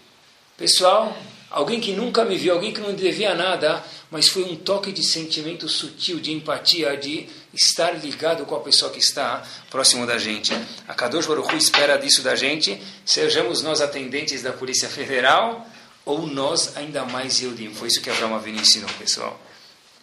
Pessoal, 0.58 1.16
Alguém 1.50 1.80
que 1.80 1.94
nunca 1.94 2.24
me 2.24 2.38
viu, 2.38 2.54
alguém 2.54 2.72
que 2.72 2.80
não 2.80 2.94
devia 2.94 3.34
nada, 3.34 3.84
mas 4.12 4.30
foi 4.30 4.44
um 4.44 4.56
toque 4.56 4.92
de 4.92 5.04
sentimento 5.04 5.68
sutil, 5.68 6.20
de 6.20 6.32
empatia, 6.32 6.96
de 6.96 7.28
estar 7.54 7.92
ligado 7.92 8.46
com 8.46 8.56
a 8.56 8.60
pessoa 8.60 8.92
que 8.92 9.00
está 9.00 9.44
próximo 9.70 10.06
da 10.06 10.20
gente. 10.20 10.54
A 10.88 10.94
Kadosh 10.94 11.26
Baruch 11.26 11.56
espera 11.56 11.98
disso 11.98 12.22
da 12.22 12.36
gente, 12.36 12.80
sejamos 13.04 13.64
nós 13.64 13.82
atendentes 13.82 14.44
da 14.44 14.54
Polícia 14.54 14.88
Federal 14.88 15.66
ou 16.06 16.28
nós 16.28 16.78
ainda 16.78 17.04
mais 17.04 17.40
Yudim. 17.40 17.74
Foi 17.74 17.88
isso 17.88 18.02
que 18.02 18.12
Abraão 18.12 18.36
Avinu 18.36 18.62
ensinou, 18.62 18.90
pessoal. 19.00 19.40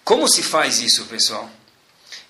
Como 0.04 0.28
se 0.28 0.42
faz 0.42 0.80
isso, 0.80 1.04
pessoal? 1.04 1.48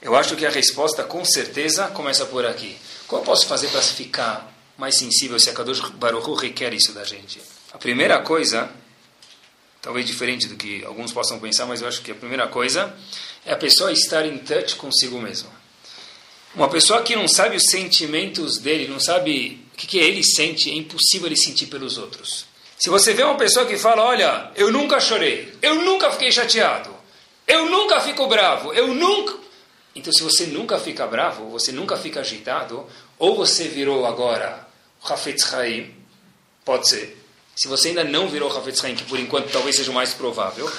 Eu 0.01 0.15
acho 0.15 0.37
que 0.37 0.45
a 0.45 0.51
resposta, 0.51 1.05
com 1.05 1.25
certeza, 1.25 1.89
começa 1.89 2.27
por 2.27 2.45
aqui. 2.45 2.77
Como 3.07 3.23
eu 3.23 3.27
posso 3.27 3.47
fazer 3.47 3.69
para 3.69 3.81
ficar 3.81 4.53
mais 4.77 4.99
sensível 4.99 5.39
se 5.39 5.49
a 5.49 5.55
Kadosh 5.55 5.81
Baruch 5.91 6.29
requer 6.41 6.75
isso 6.75 6.93
da 6.93 7.05
gente? 7.05 7.41
A 7.73 7.79
primeira 7.79 8.21
coisa 8.21 8.71
talvez 9.87 10.05
diferente 10.05 10.49
do 10.49 10.57
que 10.57 10.85
alguns 10.85 11.13
possam 11.13 11.39
pensar, 11.39 11.65
mas 11.65 11.81
eu 11.81 11.87
acho 11.87 12.03
que 12.03 12.11
a 12.11 12.15
primeira 12.17 12.49
coisa 12.49 12.93
é 13.45 13.53
a 13.53 13.57
pessoa 13.57 13.93
estar 13.93 14.27
em 14.27 14.37
touch 14.39 14.75
consigo 14.75 15.21
mesmo. 15.21 15.49
Uma 16.57 16.69
pessoa 16.69 17.03
que 17.03 17.15
não 17.15 17.29
sabe 17.29 17.55
os 17.55 17.63
sentimentos 17.71 18.59
dele, 18.59 18.89
não 18.89 18.99
sabe 18.99 19.65
o 19.73 19.77
que, 19.77 19.87
que 19.87 19.99
ele 19.99 20.25
sente, 20.25 20.69
é 20.69 20.75
impossível 20.75 21.29
ele 21.29 21.37
sentir 21.37 21.67
pelos 21.67 21.99
outros. 21.99 22.47
Se 22.77 22.91
você 22.91 23.15
vê 23.15 23.23
uma 23.23 23.37
pessoa 23.37 23.65
que 23.65 23.79
fala, 23.79 24.03
olha, 24.03 24.51
eu 24.57 24.73
nunca 24.73 24.99
chorei, 24.99 25.57
eu 25.63 25.77
nunca 25.77 26.11
fiquei 26.11 26.33
chateado, 26.33 26.91
eu 27.47 27.71
nunca 27.71 28.01
fico 28.01 28.27
bravo, 28.27 28.73
eu 28.73 28.89
nunca... 28.89 29.37
Então, 29.95 30.13
se 30.13 30.21
você 30.21 30.47
nunca 30.47 30.81
fica 30.81 31.07
bravo, 31.07 31.49
você 31.49 31.71
nunca 31.71 31.97
fica 31.97 32.21
agitado, 32.21 32.85
ou 33.21 33.37
você 33.37 33.69
virou 33.69 34.05
agora 34.05 34.67
Hafetz 35.05 35.55
Haim, 35.55 35.95
pode 36.65 36.89
ser, 36.89 37.26
se 37.57 37.67
você 37.67 37.89
ainda 37.89 38.05
não 38.05 38.29
virou 38.29 38.55
Hafetz 38.55 38.85
Haim, 38.85 38.95
que 38.95 39.05
por 39.05 39.19
enquanto 39.19 39.51
talvez 39.51 39.77
seja 39.77 39.91
o 39.91 39.95
mais 39.95 40.13
provável, 40.13 40.71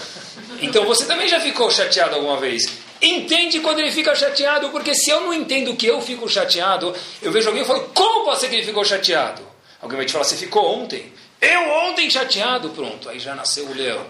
então 0.62 0.86
você 0.86 1.06
também 1.06 1.28
já 1.28 1.40
ficou 1.40 1.72
chateado 1.72 2.16
alguma 2.16 2.40
vez. 2.40 2.62
Entende 3.02 3.60
quando 3.60 3.80
ele 3.80 3.92
fica 3.92 4.16
chateado, 4.16 4.70
porque 4.70 4.94
se 4.94 5.10
eu 5.10 5.22
não 5.22 5.34
entendo 5.34 5.76
que 5.76 5.88
eu 5.88 6.00
fico 6.02 6.30
chateado, 6.30 6.96
eu 7.22 7.32
vejo 7.32 7.48
alguém 7.48 7.64
e 7.64 7.66
falo, 7.66 7.90
como 7.96 8.26
pode 8.26 8.40
ser 8.40 8.50
que 8.50 8.56
ele 8.56 8.66
ficou 8.66 8.86
chateado? 8.86 9.42
Alguém 9.82 9.98
vai 9.98 10.06
te 10.06 10.12
falar, 10.12 10.24
você 10.24 10.36
ficou 10.36 10.66
ontem. 10.66 11.12
Eu 11.42 11.62
ontem 11.86 12.10
chateado, 12.10 12.70
pronto. 12.70 13.10
Aí 13.10 13.20
já 13.20 13.36
nasceu 13.36 13.66
o 13.66 13.74
leão. 13.74 14.06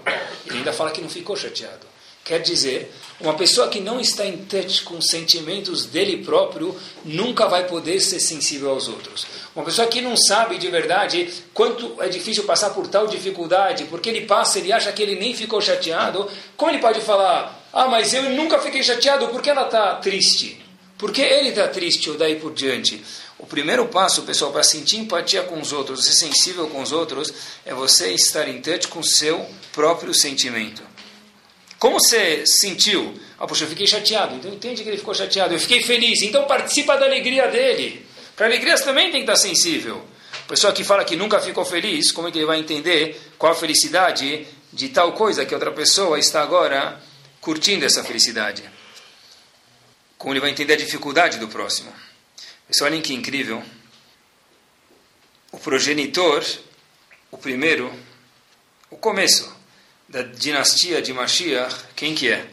Ele 0.45 0.59
ainda 0.59 0.71
fala 0.71 0.91
que 0.91 1.01
não 1.01 1.09
ficou 1.09 1.35
chateado. 1.35 1.85
Quer 2.27 2.41
dizer, 2.41 2.91
uma 3.21 3.35
pessoa 3.35 3.69
que 3.69 3.79
não 3.79 4.01
está 4.01 4.25
em 4.25 4.35
touch 4.35 4.83
com 4.83 4.97
os 4.97 5.07
sentimentos 5.07 5.85
dele 5.85 6.25
próprio 6.25 6.75
nunca 7.05 7.47
vai 7.47 7.65
poder 7.65 8.01
ser 8.01 8.19
sensível 8.19 8.69
aos 8.69 8.89
outros. 8.89 9.25
Uma 9.55 9.63
pessoa 9.63 9.87
que 9.87 10.01
não 10.01 10.17
sabe 10.17 10.57
de 10.57 10.69
verdade 10.69 11.33
quanto 11.53 11.95
é 12.01 12.09
difícil 12.09 12.43
passar 12.43 12.71
por 12.71 12.85
tal 12.87 13.07
dificuldade, 13.07 13.85
porque 13.85 14.09
ele 14.09 14.25
passa, 14.25 14.59
ele 14.59 14.73
acha 14.73 14.91
que 14.91 15.01
ele 15.01 15.15
nem 15.15 15.33
ficou 15.33 15.61
chateado, 15.61 16.29
como 16.57 16.69
ele 16.69 16.79
pode 16.79 16.99
falar, 16.99 17.65
ah, 17.71 17.87
mas 17.87 18.13
eu 18.13 18.23
nunca 18.31 18.59
fiquei 18.59 18.83
chateado, 18.83 19.29
por 19.29 19.41
que 19.41 19.49
ela 19.49 19.67
está 19.67 19.95
triste? 19.95 20.61
Por 20.97 21.13
que 21.13 21.21
ele 21.21 21.49
está 21.49 21.69
triste 21.69 22.09
ou 22.09 22.17
daí 22.17 22.35
por 22.35 22.53
diante? 22.53 23.01
O 23.39 23.45
primeiro 23.45 23.85
passo, 23.87 24.23
pessoal, 24.23 24.51
para 24.51 24.63
sentir 24.63 24.97
empatia 24.97 25.43
com 25.43 25.61
os 25.61 25.71
outros, 25.71 26.03
ser 26.03 26.13
sensível 26.13 26.67
com 26.67 26.81
os 26.81 26.91
outros, 26.91 27.33
é 27.65 27.73
você 27.73 28.11
estar 28.11 28.49
em 28.49 28.59
touch 28.61 28.89
com 28.89 28.99
o 28.99 29.03
seu 29.03 29.45
próprio 29.71 30.13
sentimento. 30.13 30.86
Como 31.79 31.99
você 31.99 32.45
sentiu? 32.45 33.19
Ah, 33.37 33.45
poxa, 33.45 33.65
eu 33.65 33.69
fiquei 33.69 33.85
chateado. 33.85 34.35
Então 34.35 34.51
entende 34.51 34.83
que 34.83 34.89
ele 34.89 34.97
ficou 34.97 35.13
chateado. 35.13 35.53
Eu 35.53 35.59
fiquei 35.59 35.83
feliz. 35.83 36.21
Então 36.21 36.45
participa 36.45 36.97
da 36.97 37.05
alegria 37.05 37.47
dele. 37.47 38.05
Para 38.35 38.47
alegria 38.47 38.75
você 38.75 38.83
também 38.83 39.11
tem 39.11 39.23
que 39.23 39.31
estar 39.31 39.35
sensível. 39.35 40.03
A 40.45 40.47
pessoa 40.47 40.73
que 40.73 40.83
fala 40.83 41.03
que 41.03 41.15
nunca 41.15 41.39
ficou 41.39 41.65
feliz, 41.65 42.11
como 42.11 42.27
é 42.27 42.31
que 42.31 42.37
ele 42.37 42.45
vai 42.45 42.59
entender 42.59 43.19
qual 43.37 43.51
a 43.51 43.55
felicidade 43.55 44.47
de 44.71 44.89
tal 44.89 45.13
coisa 45.13 45.45
que 45.45 45.53
outra 45.53 45.71
pessoa 45.71 46.17
está 46.17 46.41
agora 46.41 47.01
curtindo 47.41 47.85
essa 47.85 48.03
felicidade? 48.03 48.63
Como 50.17 50.33
ele 50.33 50.39
vai 50.39 50.49
entender 50.49 50.73
a 50.73 50.77
dificuldade 50.77 51.37
do 51.37 51.47
próximo? 51.47 51.93
Pessoal, 52.67 52.89
olhem 52.89 53.01
que 53.01 53.13
incrível. 53.13 53.61
O 55.51 55.57
progenitor, 55.57 56.43
o 57.31 57.37
primeiro, 57.37 57.93
o 58.89 58.97
começo, 58.97 59.56
da 60.07 60.21
dinastia 60.21 61.01
de 61.01 61.13
Mashiach, 61.13 61.75
quem 61.95 62.15
que 62.15 62.31
é? 62.31 62.45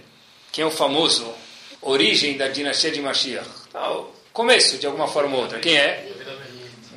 Quem 0.51 0.64
é 0.64 0.67
o 0.67 0.71
famoso 0.71 1.33
origem 1.81 2.37
da 2.37 2.49
dinastia 2.49 2.90
de 2.90 3.01
Mashiach? 3.01 3.49
Ah, 3.73 4.03
começo, 4.33 4.79
de 4.79 4.87
alguma 4.87 5.09
forma 5.09 5.37
ou 5.37 5.43
outra. 5.43 5.59
Quem 5.61 5.77
é? 5.77 6.09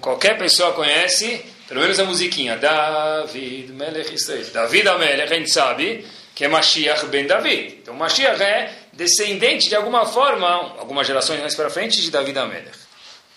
Qualquer 0.01 0.37
pessoa 0.37 0.73
conhece, 0.73 1.43
pelo 1.67 1.81
menos 1.81 1.99
a 1.99 2.05
musiquinha. 2.05 2.57
David 2.57 3.71
Melech 3.73 4.13
Israel. 4.13 4.45
David 4.53 4.87
Amelech, 4.87 5.33
a 5.33 5.37
gente 5.37 5.51
sabe 5.51 6.05
que 6.33 6.45
é 6.45 6.47
Mashiach 6.47 7.05
ben 7.07 7.25
David. 7.25 7.79
Então 7.81 7.93
Mashiach 7.95 8.41
é 8.41 8.73
descendente 8.93 9.69
de 9.69 9.75
alguma 9.75 10.05
forma, 10.05 10.47
algumas 10.79 11.05
gerações 11.05 11.39
mais 11.39 11.55
para 11.55 11.69
frente, 11.69 12.01
de 12.01 12.11
Davi 12.11 12.37
Amelech. 12.37 12.77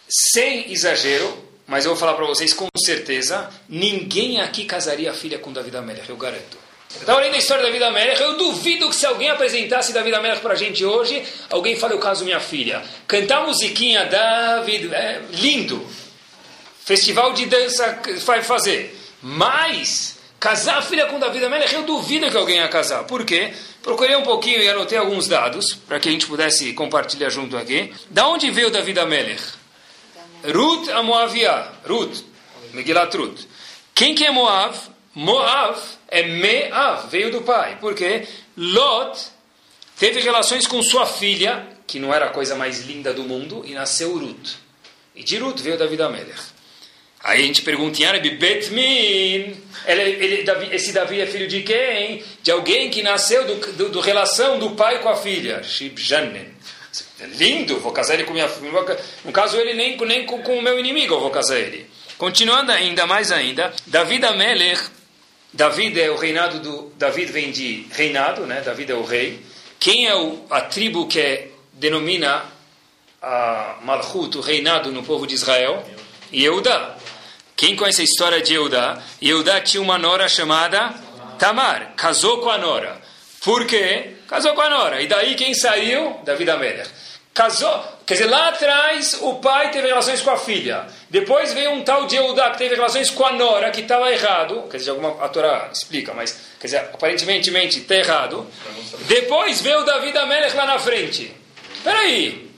Sem 0.09 0.73
exagero, 0.73 1.47
mas 1.67 1.85
eu 1.85 1.93
vou 1.93 2.01
falar 2.01 2.15
para 2.15 2.27
vocês 2.27 2.53
com 2.53 2.67
certeza, 2.77 3.49
ninguém 3.69 4.41
aqui 4.41 4.65
casaria 4.65 5.11
a 5.11 5.15
filha 5.15 5.39
com 5.39 5.53
Davi 5.53 5.75
Amelech, 5.77 6.09
eu 6.09 6.17
garanto. 6.17 6.60
Eu 6.97 7.01
estava 7.03 7.21
lendo 7.21 7.35
a 7.35 7.39
história 7.39 7.63
da 7.63 7.71
Davi 7.71 7.83
Amelech, 7.85 8.21
eu 8.21 8.37
duvido 8.37 8.89
que 8.89 8.97
se 8.97 9.07
alguém 9.07 9.31
apresentasse 9.31 9.93
Davi 9.93 10.13
Amelech 10.13 10.41
para 10.41 10.55
a 10.55 10.57
gente 10.57 10.85
hoje, 10.85 11.23
alguém 11.49 11.77
fale, 11.77 11.95
eu 11.95 11.99
caso 12.01 12.25
minha 12.25 12.41
filha. 12.41 12.83
Cantar 13.07 13.47
musiquinha, 13.47 14.07
David, 14.07 14.93
é 14.93 15.23
lindo. 15.31 15.87
Festival 16.85 17.33
de 17.33 17.47
dança 17.47 18.01
vai 18.25 18.43
fazer. 18.43 18.99
Mas, 19.23 20.19
casar 20.41 20.79
a 20.79 20.83
filha 20.83 21.07
com 21.07 21.19
Davi 21.19 21.43
Amelech, 21.45 21.73
eu 21.73 21.85
duvido 21.85 22.29
que 22.29 22.37
alguém 22.37 22.57
ia 22.57 22.69
casar. 22.69 23.05
Por 23.05 23.25
quê? 23.25 23.53
Procurei 23.83 24.17
um 24.17 24.23
pouquinho 24.23 24.61
e 24.61 24.69
anotei 24.69 24.99
alguns 24.99 25.29
dados, 25.29 25.75
para 25.87 26.01
que 26.01 26.09
a 26.09 26.13
gente 26.13 26.27
pudesse 26.27 26.73
compartilhar 26.73 27.31
junto 27.31 27.57
aqui. 27.57 27.93
Da 28.11 28.27
onde 28.27 28.51
veio 28.51 28.69
Davi 28.69 28.99
Amelech? 28.99 29.43
Ruth 30.45 30.89
a 30.91 31.03
Moavia. 31.03 31.69
Ruth. 31.87 32.25
Megilat 32.73 33.17
Ruth. 33.17 33.43
Quem 33.95 34.15
que 34.15 34.25
é 34.25 34.31
Moav? 34.31 34.77
Moav 35.15 35.79
é 36.09 36.23
Meav, 36.23 37.09
veio 37.09 37.31
do 37.31 37.43
pai. 37.43 37.79
Por 37.81 37.95
quê? 37.95 38.27
Lot 38.57 39.19
teve 39.99 40.21
relações 40.21 40.67
com 40.67 40.83
sua 40.83 41.07
filha, 41.07 41.67
que 41.87 41.99
não 41.99 42.15
era 42.15 42.27
a 42.27 42.31
coisa 42.31 42.55
mais 42.55 42.85
linda 42.85 43.13
do 43.13 43.25
mundo, 43.25 43.65
e 43.67 43.75
nasceu 43.75 44.17
Ruth. 44.17 44.55
E 45.15 45.25
de 45.25 45.37
Ruth 45.39 45.61
veio 45.61 45.77
Davi 45.77 46.01
Amelech. 46.01 46.41
Aí 47.23 47.43
a 47.43 47.47
gente 47.47 47.61
pergunta 47.61 48.01
em 48.01 48.07
árabe, 48.07 48.31
Betmin, 48.31 49.55
ele, 49.87 50.03
ele, 50.03 50.43
Davi, 50.43 50.69
esse 50.73 50.91
Davi 50.91 51.21
é 51.21 51.27
filho 51.27 51.47
de 51.47 51.63
quem? 51.63 52.25
De 52.43 52.51
alguém 52.51 52.89
que 52.89 53.03
nasceu 53.03 53.47
do, 53.47 53.73
do, 53.73 53.89
do 53.91 54.01
relação 54.01 54.59
do 54.59 54.71
pai 54.71 55.01
com 55.01 55.09
a 55.11 55.17
filha. 55.17 55.63
Shibjanen. 55.63 56.49
É 57.21 57.27
lindo, 57.27 57.79
vou 57.79 57.93
casar 57.93 58.15
ele 58.15 58.25
com 58.25 58.33
minha 58.33 58.49
filha. 58.49 58.71
No 59.25 59.33
caso, 59.33 59.59
ele 59.59 59.75
nem, 59.75 59.99
nem 59.99 60.25
com, 60.25 60.43
com 60.43 60.59
o 60.59 60.63
meu 60.63 60.79
inimigo 60.79 61.15
eu 61.15 61.21
vou 61.21 61.31
casar 61.31 61.59
ele. 61.59 61.87
Continuando 62.17 62.73
ainda, 62.73 63.07
mais 63.07 63.31
ainda, 63.31 63.73
David 63.87 64.25
Amelech, 64.25 64.81
David 65.53 66.01
é 66.01 66.11
o 66.11 66.17
reinado 66.17 66.61
do. 66.61 66.93
David 66.97 67.33
vem 67.33 67.51
de 67.51 67.87
reinado, 67.93 68.47
né? 68.47 68.61
David 68.61 68.93
é 68.93 68.95
o 68.95 69.05
rei. 69.05 69.45
Quem 69.79 70.07
é 70.07 70.15
o, 70.15 70.45
a 70.51 70.61
tribo 70.61 71.07
que 71.07 71.19
é, 71.19 71.49
denomina 71.73 72.45
a 73.21 73.79
Malchut, 73.83 74.39
o 74.39 74.41
reinado 74.41 74.93
no 74.93 75.03
povo 75.03 75.27
de 75.27 75.35
Israel? 75.35 75.85
Yehuda. 76.33 76.97
Quem 77.57 77.77
conhece 77.77 78.01
a 78.01 78.05
história 78.05 78.41
de 78.41 78.53
Yehuda? 78.53 79.03
Yehuda 79.23 79.61
tinha 79.61 79.83
uma 79.83 79.99
nora 79.99 80.29
chamada 80.29 80.95
Tamar, 81.39 81.95
casou 81.97 82.39
com 82.41 82.51
a 82.51 82.59
nora. 82.59 83.01
Por 83.43 83.67
quê? 83.67 84.17
Casou 84.29 84.55
com 84.55 84.61
a 84.61 84.69
nora. 84.69 85.01
E 85.03 85.07
daí 85.07 85.35
quem 85.35 85.55
saiu? 85.55 86.21
Davi 86.25 86.49
Amelech. 86.49 86.91
Casou, 87.33 87.85
quer 88.05 88.15
dizer, 88.15 88.27
lá 88.27 88.49
atrás 88.49 89.19
o 89.21 89.37
pai 89.37 89.71
teve 89.71 89.87
relações 89.87 90.21
com 90.21 90.31
a 90.31 90.37
filha. 90.37 90.87
Depois 91.09 91.53
veio 91.53 91.71
um 91.71 91.83
tal 91.83 92.07
de 92.07 92.17
Eudá 92.17 92.51
que 92.51 92.59
teve 92.59 92.75
relações 92.75 93.09
com 93.09 93.25
a 93.25 93.33
nora, 93.33 93.71
que 93.71 93.83
estava 93.83 94.11
errado. 94.11 94.65
Quer 94.69 94.79
dizer, 94.79 94.91
alguma, 94.91 95.25
a 95.25 95.29
Torá 95.29 95.71
explica, 95.73 96.13
mas 96.13 96.37
quer 96.59 96.67
dizer, 96.67 96.79
aparentemente 96.79 97.79
está 97.79 97.95
errado. 97.95 98.47
Depois 99.07 99.61
veio 99.61 99.81
o 99.81 99.85
Davi 99.85 100.17
Amelech 100.17 100.57
lá 100.57 100.67
na 100.67 100.79
frente. 100.79 101.33
Peraí, 101.85 102.51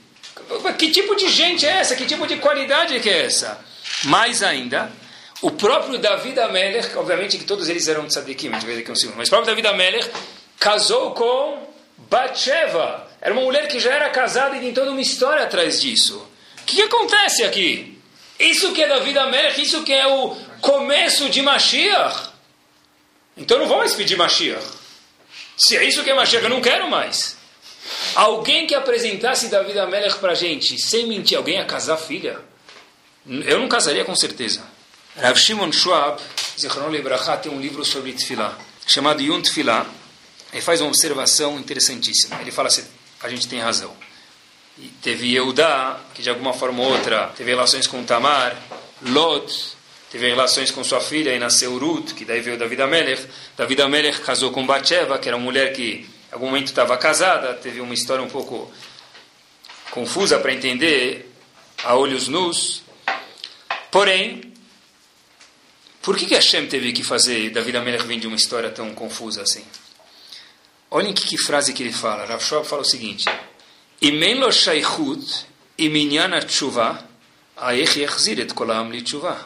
que 0.77 0.91
tipo 0.91 1.15
de 1.15 1.29
gente 1.29 1.65
é 1.67 1.79
essa? 1.79 1.95
Que 1.95 2.05
tipo 2.05 2.25
de 2.25 2.37
qualidade 2.37 2.99
que 2.99 3.09
é 3.09 3.25
essa? 3.25 3.59
Mais 4.05 4.41
ainda, 4.41 4.91
o 5.41 5.51
próprio 5.51 5.99
Davi 5.99 6.37
Amelech, 6.39 6.97
obviamente 6.97 7.37
que 7.37 7.45
todos 7.45 7.69
eles 7.69 7.87
eram 7.87 8.07
tzadikim, 8.07 8.47
a 8.47 8.51
mas 9.15 9.27
o 9.27 9.29
próprio 9.29 9.55
Davi 9.55 9.67
Amelech 9.67 10.09
casou 10.59 11.11
com 11.11 11.67
Batsheva. 12.09 13.12
Era 13.23 13.33
uma 13.33 13.43
mulher 13.43 13.69
que 13.69 13.79
já 13.79 13.93
era 13.93 14.09
casada 14.09 14.57
e 14.57 14.59
tem 14.59 14.73
toda 14.73 14.91
uma 14.91 14.99
história 14.99 15.45
atrás 15.45 15.81
disso. 15.81 16.27
O 16.59 16.65
que, 16.65 16.81
acontece 16.81 17.41
aqui? 17.45 17.97
Isso 18.37 18.73
que 18.73 18.83
é 18.83 18.87
da 18.89 18.99
vida 18.99 19.25
Melech, 19.27 19.61
isso 19.61 19.81
que 19.83 19.93
é 19.93 20.05
o 20.05 20.35
começo 20.59 21.29
de 21.29 21.41
Mashiach. 21.41 22.31
Então 23.37 23.59
não 23.59 23.65
vou 23.65 23.77
mais 23.77 23.95
pedir 23.95 24.17
Mashiach. 24.17 24.61
Se 25.57 25.77
é 25.77 25.85
isso 25.85 26.03
que 26.03 26.09
é 26.09 26.13
Mashiach, 26.13 26.43
eu 26.43 26.49
não 26.49 26.59
quero 26.59 26.89
mais. 26.89 27.37
Alguém 28.13 28.67
que 28.67 28.75
apresentasse 28.75 29.47
Davi 29.47 29.79
Amelech 29.79 30.17
para 30.17 30.35
gente, 30.35 30.77
sem 30.77 31.07
mentir, 31.07 31.37
alguém 31.37 31.61
a 31.61 31.65
casar 31.65 31.95
filha? 31.95 32.41
Eu 33.25 33.57
não 33.57 33.69
casaria 33.69 34.03
com 34.03 34.15
certeza. 34.17 34.61
Rav 35.15 35.39
Shimon 35.39 35.71
Schwab, 35.71 36.21
Zichron 36.59 36.89
Lebrachá, 36.89 37.37
tem 37.37 37.49
um 37.49 37.61
livro 37.61 37.85
sobre 37.85 38.11
Tfilah, 38.11 38.57
chamado 38.85 39.21
Yun 39.21 39.41
Tfilah, 39.41 39.85
ele 40.51 40.61
faz 40.61 40.81
uma 40.81 40.89
observação 40.89 41.57
interessantíssima. 41.57 42.39
Ele 42.41 42.51
fala 42.51 42.67
assim, 42.67 42.85
a 43.23 43.29
gente 43.29 43.47
tem 43.47 43.59
razão. 43.59 43.91
E 44.77 44.87
teve 45.01 45.33
Eudá, 45.33 45.99
que 46.13 46.21
de 46.21 46.29
alguma 46.29 46.53
forma 46.53 46.83
ou 46.83 46.91
outra 46.91 47.27
teve 47.37 47.51
relações 47.51 47.87
com 47.87 48.03
Tamar, 48.03 48.55
Lot, 49.01 49.75
teve 50.11 50.27
relações 50.27 50.71
com 50.71 50.83
sua 50.83 50.99
filha 50.99 51.33
e 51.33 51.39
nasceu 51.39 51.77
Ruth, 51.77 52.13
que 52.13 52.25
daí 52.25 52.41
veio 52.41 52.57
David 52.57 52.81
Amelech. 52.81 53.27
David 53.57 53.81
Amelech 53.81 54.21
casou 54.21 54.51
com 54.51 54.65
Batsheva, 54.65 55.17
que 55.17 55.27
era 55.27 55.37
uma 55.37 55.43
mulher 55.43 55.73
que 55.73 56.07
em 56.29 56.33
algum 56.33 56.47
momento 56.47 56.67
estava 56.67 56.97
casada, 56.97 57.53
teve 57.53 57.79
uma 57.79 57.93
história 57.93 58.23
um 58.23 58.29
pouco 58.29 58.71
confusa 59.91 60.39
para 60.39 60.51
entender, 60.51 61.31
a 61.83 61.95
olhos 61.95 62.27
nus. 62.27 62.83
Porém, 63.91 64.53
por 66.01 66.17
que, 66.17 66.25
que 66.25 66.33
Hashem 66.33 66.67
teve 66.67 66.91
que 66.91 67.03
fazer 67.03 67.51
David 67.51 67.77
Amelech 67.77 68.05
vir 68.05 68.19
de 68.19 68.27
uma 68.27 68.35
história 68.35 68.69
tão 68.71 68.93
confusa 68.93 69.43
assim? 69.43 69.63
Olhem 70.95 71.11
que, 71.11 71.25
que 71.25 71.39
frase 71.39 71.73
que 71.73 71.81
ele 71.81 71.91
fala. 71.91 72.23
Rav 72.23 72.39
Schwab 72.39 72.67
fala 72.67 72.83
o 72.83 72.85
seguinte: 72.85 73.25
Imen 73.99 74.39
lo 74.39 74.51
shaychut 74.51 75.47
iminyana 75.75 76.39
tshuva 76.45 77.03
aech 77.57 77.97
yachzir 77.97 78.39
et 78.39 78.53
kolam 78.53 78.91
li. 78.91 79.03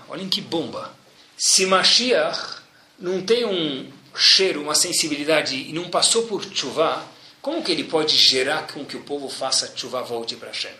Olhem 0.09 0.27
que 0.27 0.41
bomba. 0.41 0.93
Se 1.37 1.65
Mashiach 1.65 2.57
não 2.99 3.21
tem 3.21 3.45
um 3.45 3.89
cheiro, 4.13 4.61
uma 4.61 4.75
sensibilidade 4.75 5.55
e 5.55 5.71
não 5.71 5.89
passou 5.89 6.23
por 6.23 6.43
tshuva, 6.43 7.01
como 7.41 7.63
que 7.63 7.71
ele 7.71 7.85
pode 7.85 8.17
gerar 8.17 8.67
com 8.67 8.83
que 8.83 8.97
o 8.97 9.03
povo 9.03 9.29
faça 9.29 9.69
tshuva 9.69 10.01
volte 10.03 10.35
para 10.35 10.49
Hashem? 10.49 10.71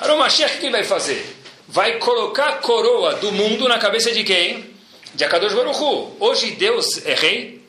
Agora 0.00 0.16
o 0.16 0.18
Mashiach 0.18 0.56
o 0.56 0.58
que 0.58 0.66
ele 0.66 0.72
vai 0.72 0.84
fazer? 0.84 1.36
Vai 1.68 1.98
colocar 1.98 2.48
a 2.48 2.56
coroa 2.56 3.14
do 3.14 3.30
mundo 3.30 3.68
na 3.68 3.78
cabeça 3.78 4.10
de 4.10 4.24
quem? 4.24 4.74
De 5.14 5.22
Akadosh 5.22 5.54
Baruch 5.54 5.78
Hu. 5.78 6.16
Hoje 6.18 6.50
Deus 6.52 7.06
é 7.06 7.14
rei? 7.14 7.64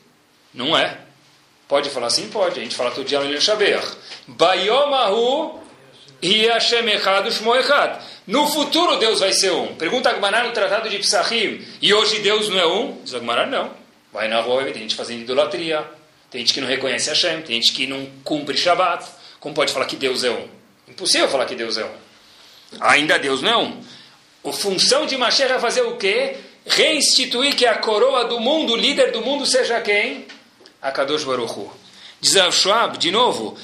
Não 0.52 0.76
é. 0.76 1.09
Pode 1.70 1.88
falar 1.88 2.08
assim? 2.08 2.28
Pode. 2.28 2.58
A 2.58 2.62
gente 2.64 2.74
fala 2.74 2.90
todo 2.90 3.06
dia 3.06 3.20
no 3.20 3.30
Lil 3.30 3.40
Shaber. 3.40 3.80
Bayomahu 4.26 5.60
Hashem 6.20 6.88
Echad 6.88 7.30
Shmo 7.30 7.54
Echad. 7.54 8.02
No 8.26 8.48
futuro 8.48 8.96
Deus 8.96 9.20
vai 9.20 9.32
ser 9.32 9.52
um. 9.52 9.76
Pergunta 9.76 10.10
Agmará 10.10 10.42
no 10.42 10.50
Tratado 10.50 10.88
de 10.88 10.98
Psachim. 10.98 11.64
E 11.80 11.94
hoje 11.94 12.18
Deus 12.18 12.48
não 12.48 12.58
é 12.58 12.66
um? 12.66 13.00
Diz 13.04 13.14
Agmará, 13.14 13.46
não. 13.46 13.70
Vai 14.12 14.26
na 14.26 14.40
rua, 14.40 14.64
tem 14.64 14.82
gente 14.82 14.96
fazendo 14.96 15.20
idolatria. 15.20 15.88
Tem 16.28 16.40
gente 16.40 16.54
que 16.54 16.60
não 16.60 16.66
reconhece 16.66 17.08
Hashem. 17.08 17.42
Tem 17.42 17.62
gente 17.62 17.72
que 17.72 17.86
não 17.86 18.04
cumpre 18.24 18.56
Shabbat. 18.56 19.06
Como 19.38 19.54
pode 19.54 19.72
falar 19.72 19.86
que 19.86 19.94
Deus 19.94 20.24
é 20.24 20.30
um? 20.32 20.48
Impossível 20.88 21.28
falar 21.28 21.46
que 21.46 21.54
Deus 21.54 21.78
é 21.78 21.84
um. 21.84 21.94
Ainda 22.80 23.16
Deus 23.16 23.42
não 23.42 23.48
é 23.48 23.56
um. 23.56 23.80
A 24.44 24.52
função 24.52 25.06
de 25.06 25.16
Mashiach 25.16 25.52
é 25.52 25.58
fazer 25.60 25.82
o 25.82 25.96
quê? 25.96 26.36
Reinstituir 26.66 27.54
que 27.54 27.64
a 27.64 27.76
coroa 27.76 28.24
do 28.24 28.40
mundo, 28.40 28.72
o 28.72 28.76
líder 28.76 29.12
do 29.12 29.20
mundo, 29.20 29.46
seja 29.46 29.80
quem? 29.80 30.26
A 30.80 30.90
Kadosh 30.90 31.24
Baruchu. 31.24 31.70
Diz 32.20 32.34
Rav 32.34 32.52
Schwab, 32.52 32.98
de 32.98 33.10
novo, 33.10 33.56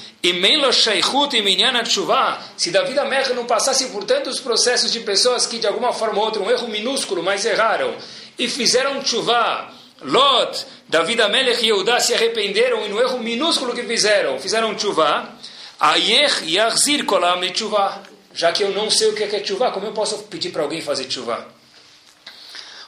se 2.57 2.71
Davi 2.71 2.97
Amelech 2.97 3.33
não 3.33 3.45
passasse 3.45 3.85
por 3.89 4.03
tantos 4.03 4.39
processos 4.39 4.91
de 4.91 5.01
pessoas 5.01 5.45
que 5.45 5.59
de 5.59 5.67
alguma 5.67 5.93
forma 5.93 6.17
ou 6.19 6.25
outra, 6.25 6.41
um 6.41 6.49
erro 6.49 6.67
minúsculo, 6.67 7.21
mas 7.21 7.45
erraram, 7.45 7.93
e 8.37 8.47
fizeram 8.47 8.99
tshuva, 9.01 9.71
Lot, 10.01 10.65
Davi 10.89 11.21
Amelech 11.21 11.63
e 11.63 11.67
Yehudá 11.67 11.99
se 11.99 12.15
arrependeram 12.15 12.83
e 12.85 12.89
no 12.89 12.99
erro 12.99 13.19
minúsculo 13.19 13.75
que 13.75 13.83
fizeram, 13.83 14.39
fizeram 14.39 14.73
tshuva, 14.73 15.29
Ayech 15.79 16.51
Yachzir 16.51 17.05
Kolam 17.05 17.41
tshuva. 17.51 18.01
Já 18.33 18.51
que 18.51 18.63
eu 18.63 18.71
não 18.71 18.89
sei 18.89 19.09
o 19.09 19.15
que 19.15 19.23
é 19.23 19.39
tshuva, 19.39 19.71
como 19.71 19.85
eu 19.85 19.93
posso 19.93 20.17
pedir 20.23 20.51
para 20.51 20.63
alguém 20.63 20.81
fazer 20.81 21.05
tshuva? 21.05 21.47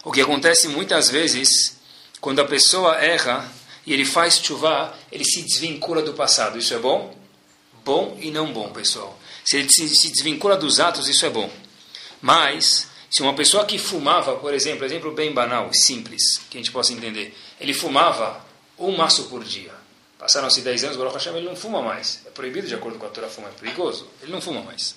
O 0.03 0.11
que 0.11 0.21
acontece 0.21 0.67
muitas 0.67 1.09
vezes, 1.09 1.77
quando 2.19 2.39
a 2.39 2.45
pessoa 2.45 2.95
erra, 2.95 3.47
e 3.89 3.93
ele 3.93 4.05
faz 4.05 4.37
chuva, 4.37 4.95
ele 5.11 5.25
se 5.25 5.41
desvincula 5.41 6.03
do 6.03 6.13
passado. 6.13 6.59
Isso 6.59 6.75
é 6.75 6.77
bom? 6.77 7.11
Bom 7.83 8.15
e 8.21 8.29
não 8.29 8.53
bom, 8.53 8.69
pessoal. 8.69 9.17
Se 9.43 9.57
ele 9.57 9.67
se 9.67 10.11
desvincula 10.11 10.55
dos 10.55 10.79
atos, 10.79 11.07
isso 11.07 11.25
é 11.25 11.29
bom. 11.31 11.49
Mas, 12.21 12.87
se 13.09 13.23
uma 13.23 13.33
pessoa 13.33 13.65
que 13.65 13.79
fumava, 13.79 14.35
por 14.35 14.53
exemplo, 14.53 14.85
exemplo 14.85 15.11
bem 15.11 15.33
banal, 15.33 15.73
simples, 15.73 16.39
que 16.51 16.59
a 16.59 16.61
gente 16.61 16.71
possa 16.71 16.93
entender, 16.93 17.35
ele 17.59 17.73
fumava 17.73 18.45
um 18.77 18.95
maço 18.95 19.23
por 19.23 19.43
dia. 19.43 19.73
Passaram-se 20.19 20.61
10 20.61 20.83
anos, 20.83 20.97
Baruch 20.97 21.15
Hashem, 21.15 21.35
ele 21.35 21.47
não 21.47 21.55
fuma 21.55 21.81
mais. 21.81 22.21
É 22.27 22.29
proibido 22.29 22.67
de 22.67 22.75
acordo 22.75 22.99
com 22.99 23.07
a 23.07 23.09
Torá 23.09 23.27
fumar, 23.27 23.49
é 23.49 23.59
perigoso. 23.59 24.07
Ele 24.21 24.31
não 24.31 24.39
fuma 24.39 24.61
mais. 24.61 24.95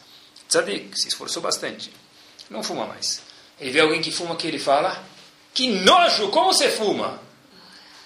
Tzadik, 0.51 1.01
se 1.01 1.09
esforçou 1.09 1.43
bastante. 1.43 1.91
Não 2.51 2.63
fuma 2.63 2.85
mais. 2.85 3.23
Ele 3.59 3.71
vê 3.71 3.81
alguém 3.81 4.03
que 4.03 4.11
fuma 4.11 4.37
que 4.37 4.47
ele 4.47 4.59
fala, 4.59 5.03
que 5.55 5.69
nojo, 5.69 6.29
como 6.29 6.53
você 6.53 6.71
fuma? 6.71 7.32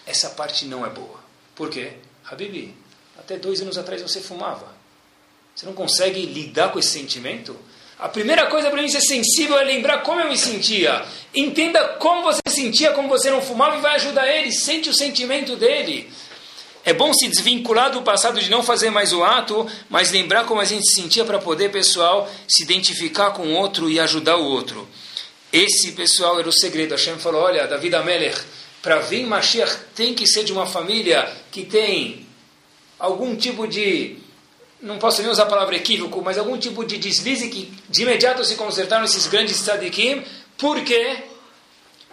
Essa 0.07 0.31
parte 0.31 0.65
não 0.65 0.87
é 0.87 0.89
boa. 0.89 1.21
Por 1.55 1.69
quê? 1.69 1.95
Habibi, 2.25 2.75
até 3.19 3.37
dois 3.37 3.61
anos 3.61 3.77
atrás 3.77 4.01
você 4.01 4.21
fumava. 4.21 4.75
Você 5.55 5.67
não 5.67 5.73
consegue 5.73 6.25
lidar 6.27 6.71
com 6.71 6.79
esse 6.79 6.91
sentimento? 6.91 7.57
A 7.99 8.09
primeira 8.09 8.47
coisa 8.47 8.71
para 8.71 8.83
mim 8.83 8.89
ser 8.89 9.01
sensível 9.01 9.59
é 9.59 9.65
lembrar 9.65 10.03
como 10.03 10.21
eu 10.21 10.29
me 10.29 10.37
sentia. 10.37 11.03
Entenda 11.35 11.83
como 11.95 12.23
você 12.23 12.41
sentia, 12.49 12.93
como 12.93 13.09
você 13.09 13.31
não 13.31 13.41
fumava 13.41 13.77
e 13.77 13.81
vai 13.81 13.95
ajudar 13.95 14.29
ele. 14.29 14.53
Sente 14.53 14.91
o 14.91 14.95
sentimento 14.95 15.57
dele. 15.57 16.11
É 16.85 16.93
bom 16.93 17.13
se 17.15 17.27
desvincular 17.27 17.91
do 17.91 18.03
passado 18.03 18.39
de 18.39 18.51
não 18.51 18.63
fazer 18.63 18.91
mais 18.91 19.13
o 19.13 19.25
ato, 19.25 19.67
mas 19.89 20.13
lembrar 20.13 20.45
como 20.45 20.61
a 20.61 20.65
gente 20.65 20.87
se 20.87 21.01
sentia 21.01 21.25
para 21.25 21.39
poder, 21.39 21.73
pessoal, 21.73 22.31
se 22.47 22.63
identificar 22.63 23.31
com 23.31 23.43
o 23.43 23.55
outro 23.55 23.91
e 23.91 23.99
ajudar 23.99 24.37
o 24.37 24.45
outro. 24.45 24.87
Esse, 25.53 25.93
pessoal, 25.93 26.39
era 26.39 26.49
o 26.49 26.53
segredo. 26.53 26.93
Hashem 26.93 27.19
falou, 27.19 27.43
olha, 27.43 27.67
David 27.67 27.97
Amelech, 27.97 28.41
para 28.83 28.99
vir 29.01 29.27
Mashiach 29.27 29.77
tem 29.95 30.15
que 30.15 30.27
ser 30.27 30.45
de 30.45 30.53
uma 30.53 30.67
família 30.67 31.31
que 31.51 31.65
tem 31.65 32.27
algum 32.99 33.35
tipo 33.37 33.67
de 33.67 34.19
não 34.81 34.99
posso 34.99 35.23
nem 35.23 35.31
usar 35.31 35.45
a 35.45 35.47
palavra 35.47 35.77
equívoco, 35.77 36.23
mas 36.23 36.39
algum 36.39 36.57
tipo 36.59 36.85
de 36.85 36.99
deslize 36.99 37.49
que 37.49 37.73
de 37.89 38.03
imediato 38.03 38.45
se 38.45 38.55
consertaram 38.55 39.05
esses 39.05 39.27
grandes 39.27 39.61
tzadikim. 39.61 40.23
Por 40.59 40.83
quê? 40.83 41.25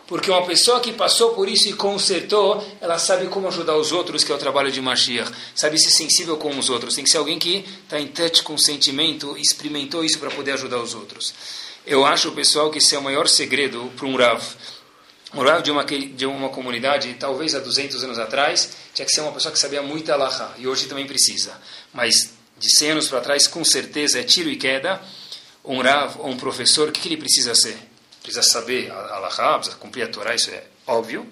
Porque 0.07 0.29
uma 0.29 0.45
pessoa 0.45 0.79
que 0.79 0.91
passou 0.91 1.33
por 1.33 1.47
isso 1.47 1.67
e 1.69 1.73
consertou, 1.73 2.65
ela 2.81 2.99
sabe 2.99 3.27
como 3.27 3.47
ajudar 3.47 3.77
os 3.77 3.91
outros, 3.91 4.23
que 4.23 4.31
é 4.31 4.35
o 4.35 4.37
trabalho 4.37 4.71
de 4.71 4.81
Mashiach. 4.81 5.31
Sabe 5.55 5.79
ser 5.79 5.91
sensível 5.91 6.37
com 6.37 6.57
os 6.57 6.69
outros. 6.69 6.95
Tem 6.95 7.03
que 7.03 7.09
ser 7.09 7.17
alguém 7.17 7.39
que 7.39 7.65
está 7.83 7.99
em 7.99 8.07
touch 8.07 8.43
com 8.43 8.53
o 8.53 8.59
sentimento, 8.59 9.37
experimentou 9.37 10.03
isso 10.03 10.19
para 10.19 10.29
poder 10.29 10.53
ajudar 10.53 10.79
os 10.79 10.93
outros. 10.93 11.33
Eu 11.85 12.05
acho, 12.05 12.31
pessoal, 12.31 12.69
que 12.69 12.77
esse 12.77 12.95
é 12.95 12.99
o 12.99 13.01
maior 13.01 13.27
segredo 13.27 13.91
para 13.95 14.07
um 14.07 14.15
Rav. 14.15 14.43
Rav 15.41 15.63
de 15.63 15.71
uma, 15.71 15.83
de 15.83 16.25
uma 16.25 16.49
comunidade, 16.49 17.13
talvez 17.15 17.55
há 17.55 17.59
200 17.59 18.03
anos 18.03 18.19
atrás, 18.19 18.69
tinha 18.93 19.05
que 19.05 19.11
ser 19.11 19.21
uma 19.21 19.31
pessoa 19.31 19.51
que 19.51 19.57
sabia 19.57 19.81
muito 19.81 20.11
Alaha. 20.11 20.53
E 20.57 20.67
hoje 20.67 20.85
também 20.85 21.07
precisa. 21.07 21.59
Mas 21.91 22.33
de 22.57 22.77
100 22.77 22.91
anos 22.91 23.07
para 23.07 23.19
trás, 23.21 23.47
com 23.47 23.63
certeza 23.65 24.19
é 24.19 24.23
tiro 24.23 24.49
e 24.49 24.55
queda. 24.55 25.01
Um 25.65 25.81
Rav 25.81 26.19
um 26.23 26.37
professor, 26.37 26.89
o 26.89 26.91
que, 26.91 27.01
que 27.01 27.07
ele 27.09 27.17
precisa 27.17 27.55
ser? 27.55 27.77
Precisa 28.21 28.43
saber 28.43 28.91
a 28.91 29.15
Allahá, 29.15 29.55
precisa 29.55 29.77
cumprir 29.77 30.03
a 30.03 30.07
Torá, 30.07 30.35
isso 30.35 30.51
é 30.51 30.63
óbvio, 30.85 31.27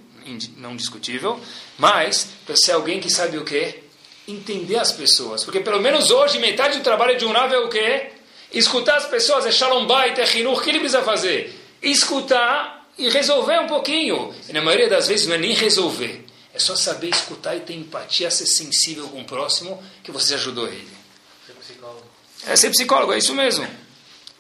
não 0.58 0.76
discutível. 0.76 1.40
Mas, 1.78 2.28
precisa 2.46 2.66
ser 2.66 2.72
alguém 2.74 3.00
que 3.00 3.10
sabe 3.10 3.38
o 3.38 3.46
quê? 3.46 3.84
Entender 4.28 4.78
as 4.78 4.92
pessoas. 4.92 5.44
Porque 5.44 5.60
pelo 5.60 5.80
menos 5.80 6.10
hoje, 6.10 6.40
metade 6.40 6.78
do 6.78 6.84
trabalho 6.84 7.18
de 7.18 7.26
um 7.26 7.32
Rav 7.32 7.54
é 7.54 7.60
o 7.60 7.70
quê? 7.70 8.12
Escutar 8.52 8.98
as 8.98 9.06
pessoas, 9.06 9.46
é 9.46 9.52
Shalom 9.52 9.86
Bait, 9.86 10.18
é 10.20 10.38
Hinur. 10.38 10.58
O 10.58 10.62
que 10.62 10.70
ele 10.70 10.80
precisa 10.80 11.04
fazer? 11.04 11.56
Escutar 11.82 12.81
e 12.98 13.10
resolver 13.10 13.60
um 13.60 13.68
pouquinho. 13.68 14.34
E 14.48 14.54
na 14.54 14.62
maioria 14.62 14.90
das 14.90 15.08
vezes 15.08 15.28
não 15.28 15.36
é 15.36 15.38
nem 15.38 15.54
resolver. 15.54 16.26
É 16.54 16.60
só 16.60 16.76
saber 16.76 17.10
escutar 17.10 17.56
e 17.56 17.62
ter 17.62 17.74
empatia, 17.74 18.30
ser 18.30 18.46
sensível 18.46 19.08
com 19.08 19.22
o 19.22 19.26
próximo, 19.26 19.82
que 20.04 20.12
você 20.12 20.34
ajudou 20.34 20.68
ele 20.68 21.02
psicólogo. 21.82 22.04
É 22.46 22.56
ser 22.56 22.70
psicólogo, 22.70 23.14
é 23.14 23.18
isso 23.18 23.34
mesmo. 23.34 23.68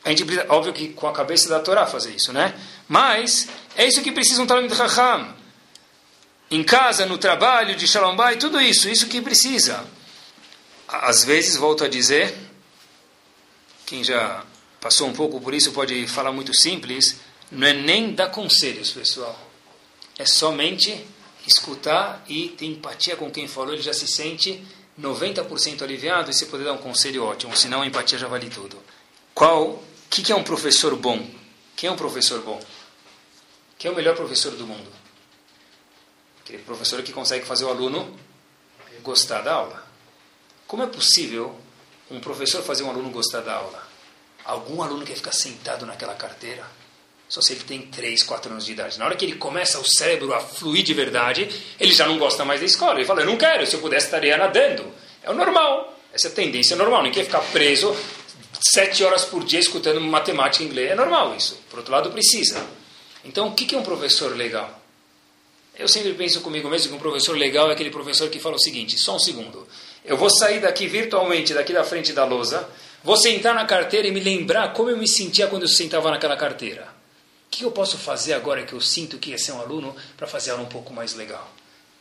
A 0.03 0.09
gente 0.09 0.25
precisa, 0.25 0.45
óbvio 0.49 0.73
que 0.73 0.89
com 0.89 1.07
a 1.07 1.13
cabeça 1.13 1.47
da 1.47 1.59
Torá 1.59 1.85
fazer 1.85 2.11
isso, 2.11 2.33
né? 2.33 2.53
Mas 2.87 3.47
é 3.75 3.87
isso 3.87 4.01
que 4.01 4.11
precisa 4.11 4.41
um 4.41 4.47
Talmud 4.47 4.73
Raham. 4.73 5.35
Em 6.49 6.63
casa, 6.63 7.05
no 7.05 7.17
trabalho, 7.17 7.75
de 7.75 7.87
Shalom 7.87 8.15
Bay, 8.15 8.37
tudo 8.37 8.59
isso, 8.59 8.89
isso 8.89 9.07
que 9.07 9.21
precisa. 9.21 9.85
Às 10.87 11.23
vezes, 11.23 11.55
volto 11.55 11.83
a 11.83 11.87
dizer, 11.87 12.35
quem 13.85 14.03
já 14.03 14.43
passou 14.81 15.07
um 15.07 15.13
pouco 15.13 15.39
por 15.39 15.53
isso 15.53 15.71
pode 15.71 16.07
falar 16.07 16.31
muito 16.33 16.53
simples, 16.53 17.17
não 17.51 17.67
é 17.67 17.73
nem 17.73 18.13
dar 18.13 18.29
conselhos, 18.29 18.91
pessoal. 18.91 19.37
É 20.17 20.25
somente 20.25 21.05
escutar 21.45 22.23
e 22.27 22.49
ter 22.49 22.65
empatia 22.65 23.15
com 23.15 23.29
quem 23.29 23.47
falou, 23.47 23.73
ele 23.73 23.81
já 23.81 23.93
se 23.93 24.07
sente 24.07 24.63
90% 24.99 25.81
aliviado 25.81 26.29
e 26.29 26.33
você 26.33 26.45
poder 26.45 26.63
dar 26.63 26.73
um 26.73 26.77
conselho 26.77 27.23
ótimo, 27.23 27.55
senão 27.55 27.81
a 27.81 27.87
empatia 27.87 28.17
já 28.17 28.27
vale 28.27 28.49
tudo. 28.49 28.77
Qual, 29.33 29.63
o 29.69 29.83
que, 30.09 30.21
que 30.21 30.31
é 30.31 30.35
um 30.35 30.43
professor 30.43 30.95
bom? 30.95 31.27
Quem 31.75 31.89
é 31.89 31.91
um 31.91 31.97
professor 31.97 32.41
bom? 32.41 32.61
Quem 33.77 33.89
é 33.89 33.91
o 33.91 33.95
melhor 33.95 34.15
professor 34.15 34.51
do 34.51 34.67
mundo? 34.67 34.91
Aquele 36.43 36.61
professor 36.63 37.01
que 37.01 37.11
consegue 37.11 37.45
fazer 37.45 37.65
o 37.65 37.69
aluno 37.69 38.17
gostar 39.01 39.41
da 39.41 39.53
aula. 39.53 39.83
Como 40.67 40.83
é 40.83 40.87
possível 40.87 41.59
um 42.09 42.19
professor 42.19 42.63
fazer 42.63 42.83
um 42.83 42.89
aluno 42.89 43.09
gostar 43.09 43.41
da 43.41 43.55
aula? 43.55 43.87
Algum 44.45 44.81
aluno 44.81 45.05
quer 45.05 45.15
ficar 45.15 45.31
sentado 45.31 45.85
naquela 45.85 46.15
carteira? 46.15 46.65
Só 47.31 47.39
se 47.39 47.53
ele 47.53 47.63
tem 47.63 47.83
3, 47.83 48.23
4 48.23 48.51
anos 48.51 48.65
de 48.65 48.73
idade. 48.73 48.99
Na 48.99 49.05
hora 49.05 49.15
que 49.15 49.23
ele 49.23 49.35
começa 49.35 49.79
o 49.79 49.85
cérebro 49.85 50.33
a 50.33 50.41
fluir 50.41 50.83
de 50.83 50.93
verdade, 50.93 51.47
ele 51.79 51.93
já 51.93 52.05
não 52.05 52.17
gosta 52.17 52.43
mais 52.43 52.59
da 52.59 52.65
escola. 52.65 52.95
Ele 52.95 53.05
fala, 53.05 53.21
eu 53.21 53.25
não 53.25 53.37
quero, 53.37 53.65
se 53.65 53.73
eu 53.73 53.79
pudesse 53.79 54.07
estaria 54.07 54.35
nadando. 54.37 54.85
É 55.23 55.31
o 55.31 55.33
normal. 55.33 55.97
Essa 56.11 56.27
é 56.27 56.31
tendência 56.31 56.75
normal. 56.75 57.03
Ninguém 57.03 57.23
ficar 57.23 57.39
preso 57.39 57.95
sete 58.59 59.01
horas 59.05 59.23
por 59.23 59.45
dia 59.45 59.61
escutando 59.61 60.01
matemática 60.01 60.61
e 60.61 60.67
inglês. 60.67 60.91
É 60.91 60.95
normal 60.95 61.33
isso. 61.33 61.57
Por 61.69 61.79
outro 61.79 61.93
lado, 61.93 62.11
precisa. 62.11 62.61
Então, 63.23 63.47
o 63.47 63.53
que 63.53 63.73
é 63.73 63.77
um 63.77 63.83
professor 63.83 64.35
legal? 64.35 64.81
Eu 65.79 65.87
sempre 65.87 66.13
penso 66.13 66.41
comigo 66.41 66.67
mesmo 66.67 66.89
que 66.89 66.95
um 66.97 66.99
professor 66.99 67.37
legal 67.37 67.69
é 67.69 67.73
aquele 67.73 67.91
professor 67.91 68.29
que 68.29 68.41
fala 68.41 68.57
o 68.57 68.59
seguinte, 68.59 68.99
só 68.99 69.15
um 69.15 69.19
segundo. 69.19 69.65
Eu 70.03 70.17
vou 70.17 70.29
sair 70.29 70.59
daqui 70.59 70.85
virtualmente, 70.85 71.53
daqui 71.53 71.71
da 71.71 71.85
frente 71.85 72.11
da 72.11 72.25
lousa, 72.25 72.69
vou 73.01 73.15
sentar 73.15 73.55
na 73.55 73.63
carteira 73.63 74.05
e 74.05 74.11
me 74.11 74.19
lembrar 74.19 74.73
como 74.73 74.89
eu 74.89 74.97
me 74.97 75.07
sentia 75.07 75.47
quando 75.47 75.61
eu 75.61 75.69
sentava 75.69 76.11
naquela 76.11 76.35
carteira 76.35 76.90
que 77.51 77.65
eu 77.65 77.71
posso 77.71 77.97
fazer 77.97 78.33
agora 78.33 78.63
que 78.63 78.73
eu 78.73 78.79
sinto 78.79 79.17
que 79.17 79.33
é 79.33 79.37
ser 79.37 79.51
um 79.51 79.59
aluno 79.59 79.93
para 80.15 80.25
fazer 80.25 80.51
ela 80.51 80.61
um 80.61 80.65
pouco 80.65 80.93
mais 80.93 81.13
legal? 81.13 81.51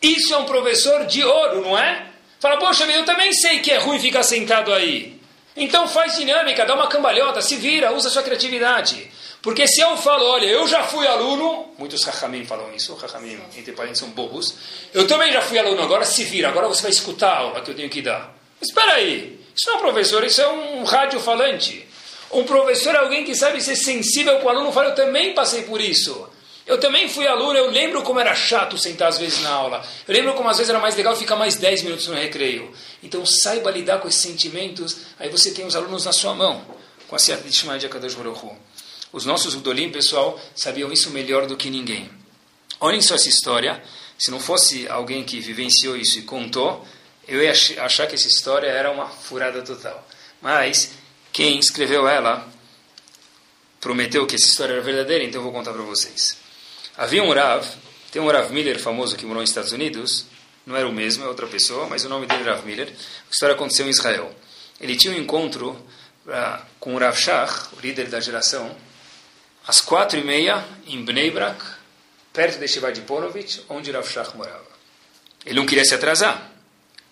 Isso 0.01 0.32
é 0.32 0.38
um 0.38 0.44
professor 0.44 1.05
de 1.07 1.24
ouro, 1.24 1.61
não 1.61 1.76
é? 1.76 2.07
Fala, 2.38 2.57
poxa, 2.57 2.84
eu 2.84 3.05
também 3.05 3.32
sei 3.32 3.59
que 3.59 3.70
é 3.70 3.78
ruim 3.78 3.98
ficar 3.98 4.22
sentado 4.22 4.72
aí. 4.72 5.20
Então 5.57 5.88
faz 5.88 6.16
dinâmica, 6.16 6.64
dá 6.64 6.74
uma 6.74 6.86
cambalhota, 6.86 7.42
se 7.42 7.57
vira, 7.57 7.92
usa 7.92 8.09
sua 8.09 8.22
criatividade. 8.22 9.11
Porque 9.42 9.66
se 9.66 9.80
eu 9.80 9.96
falo, 9.96 10.24
olha, 10.24 10.46
eu 10.46 10.66
já 10.68 10.84
fui 10.84 11.07
aluno, 11.07 11.74
muitos 11.76 12.05
rachamim 12.05 12.44
falam 12.44 12.72
isso, 12.74 12.94
rachamim, 12.94 13.38
entre 13.57 13.72
parentes, 13.72 13.98
são 13.98 14.11
bobos. 14.11 14.55
Eu 14.94 15.07
também 15.07 15.32
já 15.32 15.42
fui 15.42 15.59
aluno, 15.59 15.82
agora 15.82 16.05
se 16.05 16.24
vira, 16.24 16.48
agora 16.48 16.68
você 16.68 16.82
vai 16.82 16.90
escutar 16.90 17.32
a 17.32 17.38
aula 17.38 17.61
que 17.61 17.70
eu 17.70 17.74
tenho 17.74 17.90
que 17.90 18.01
dar. 18.01 18.34
Espera 18.61 18.94
aí, 18.94 19.40
isso 19.55 19.66
não 19.66 19.74
é 19.74 19.78
um 19.78 19.80
professor, 19.80 20.24
isso 20.24 20.40
é 20.40 20.48
um 20.48 20.84
rádio 20.84 21.18
falante. 21.20 21.86
Um 22.32 22.44
professor 22.44 22.94
é 22.94 22.98
alguém 22.98 23.24
que 23.24 23.34
sabe 23.34 23.60
ser 23.60 23.76
sensível 23.76 24.38
com 24.38 24.46
o 24.46 24.48
aluno. 24.50 24.72
Fala, 24.72 24.90
eu 24.90 24.94
também 24.94 25.34
passei 25.34 25.62
por 25.62 25.80
isso. 25.80 26.28
Eu 26.66 26.78
também 26.78 27.08
fui 27.08 27.26
aluno, 27.26 27.58
eu 27.58 27.68
lembro 27.68 28.02
como 28.02 28.20
era 28.20 28.32
chato 28.32 28.78
sentar 28.78 29.08
às 29.08 29.18
vezes 29.18 29.40
na 29.40 29.50
aula. 29.50 29.84
Eu 30.06 30.14
lembro 30.14 30.34
como 30.34 30.48
às 30.48 30.56
vezes 30.56 30.70
era 30.70 30.78
mais 30.78 30.94
legal 30.94 31.16
ficar 31.16 31.34
mais 31.34 31.56
10 31.56 31.82
minutos 31.82 32.06
no 32.06 32.14
recreio. 32.14 32.72
Então 33.02 33.26
saiba 33.26 33.72
lidar 33.72 33.98
com 33.98 34.06
esses 34.06 34.20
sentimentos, 34.20 34.98
aí 35.18 35.28
você 35.28 35.50
tem 35.50 35.66
os 35.66 35.74
alunos 35.74 36.04
na 36.04 36.12
sua 36.12 36.32
mão. 36.32 36.64
Com 37.08 37.16
a 37.16 37.18
Seat 37.18 37.42
de 37.42 37.56
Shemaia 37.56 37.80
de 37.80 37.86
Akadosh 37.86 38.14
Baruch 38.14 38.54
Os 39.12 39.24
nossos 39.24 39.56
Udolim, 39.56 39.90
pessoal, 39.90 40.40
sabiam 40.54 40.92
isso 40.92 41.10
melhor 41.10 41.44
do 41.46 41.56
que 41.56 41.68
ninguém. 41.68 42.08
Olhem 42.78 43.02
só 43.02 43.16
essa 43.16 43.28
história. 43.28 43.82
Se 44.16 44.30
não 44.30 44.38
fosse 44.38 44.86
alguém 44.86 45.24
que 45.24 45.40
vivenciou 45.40 45.96
isso 45.96 46.20
e 46.20 46.22
contou, 46.22 46.86
eu 47.26 47.42
ia 47.42 47.50
achar 47.50 48.06
que 48.06 48.14
essa 48.14 48.28
história 48.28 48.68
era 48.68 48.92
uma 48.92 49.08
furada 49.08 49.60
total. 49.62 50.06
Mas 50.40 50.92
quem 51.32 51.58
escreveu 51.58 52.08
ela 52.08 52.48
prometeu 53.80 54.26
que 54.26 54.34
essa 54.34 54.46
história 54.46 54.74
era 54.74 54.82
verdadeira, 54.82 55.24
então 55.24 55.40
eu 55.40 55.44
vou 55.44 55.52
contar 55.52 55.72
para 55.72 55.82
vocês. 55.82 56.36
Havia 56.96 57.22
um 57.22 57.32
Rav, 57.32 57.66
tem 58.12 58.20
um 58.20 58.30
Rav 58.30 58.52
Miller 58.52 58.78
famoso 58.78 59.16
que 59.16 59.24
morou 59.24 59.40
nos 59.40 59.50
Estados 59.50 59.72
Unidos, 59.72 60.26
não 60.66 60.76
era 60.76 60.86
o 60.86 60.92
mesmo, 60.92 61.24
é 61.24 61.28
outra 61.28 61.46
pessoa, 61.46 61.86
mas 61.88 62.04
o 62.04 62.08
nome 62.08 62.26
dele 62.26 62.42
é 62.42 62.52
Rav 62.52 62.64
Miller. 62.66 62.88
A 62.88 63.32
história 63.32 63.54
aconteceu 63.54 63.86
em 63.86 63.90
Israel. 63.90 64.34
Ele 64.80 64.96
tinha 64.96 65.12
um 65.12 65.16
encontro 65.16 65.70
uh, 65.70 66.62
com 66.78 66.94
o 66.94 66.98
Rav 66.98 67.16
Shach, 67.16 67.74
o 67.76 67.80
líder 67.80 68.08
da 68.08 68.20
geração, 68.20 68.76
às 69.66 69.80
quatro 69.80 70.18
e 70.18 70.24
meia, 70.24 70.64
em 70.86 71.02
Bnei 71.02 71.30
Brak, 71.30 71.64
perto 72.32 72.58
de 72.58 72.68
Shiva 72.68 72.92
de 72.92 73.02
onde 73.68 73.90
Rav 73.90 74.06
Shach 74.06 74.36
morava. 74.36 74.70
Ele 75.44 75.58
não 75.58 75.66
queria 75.66 75.84
se 75.84 75.94
atrasar. 75.94 76.50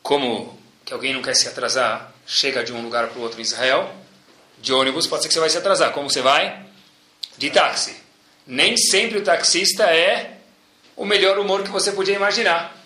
Como 0.02 0.58
que 0.84 0.92
alguém 0.92 1.12
não 1.12 1.22
quer 1.22 1.34
se 1.34 1.48
atrasar, 1.48 2.12
chega 2.26 2.62
de 2.62 2.72
um 2.72 2.82
lugar 2.82 3.08
para 3.08 3.18
o 3.18 3.22
outro 3.22 3.38
em 3.38 3.42
Israel, 3.42 3.94
de 4.60 4.72
ônibus, 4.72 5.06
pode 5.06 5.22
ser 5.22 5.28
que 5.28 5.34
você 5.34 5.40
vai 5.40 5.50
se 5.50 5.58
atrasar. 5.58 5.92
Como 5.92 6.10
você 6.10 6.22
vai? 6.22 6.64
De 7.36 7.50
táxi. 7.50 7.96
Nem 8.46 8.76
sempre 8.76 9.18
o 9.18 9.22
taxista 9.22 9.84
é 9.84 10.38
o 10.96 11.04
melhor 11.04 11.38
humor 11.38 11.62
que 11.62 11.70
você 11.70 11.92
podia 11.92 12.14
imaginar. 12.14 12.76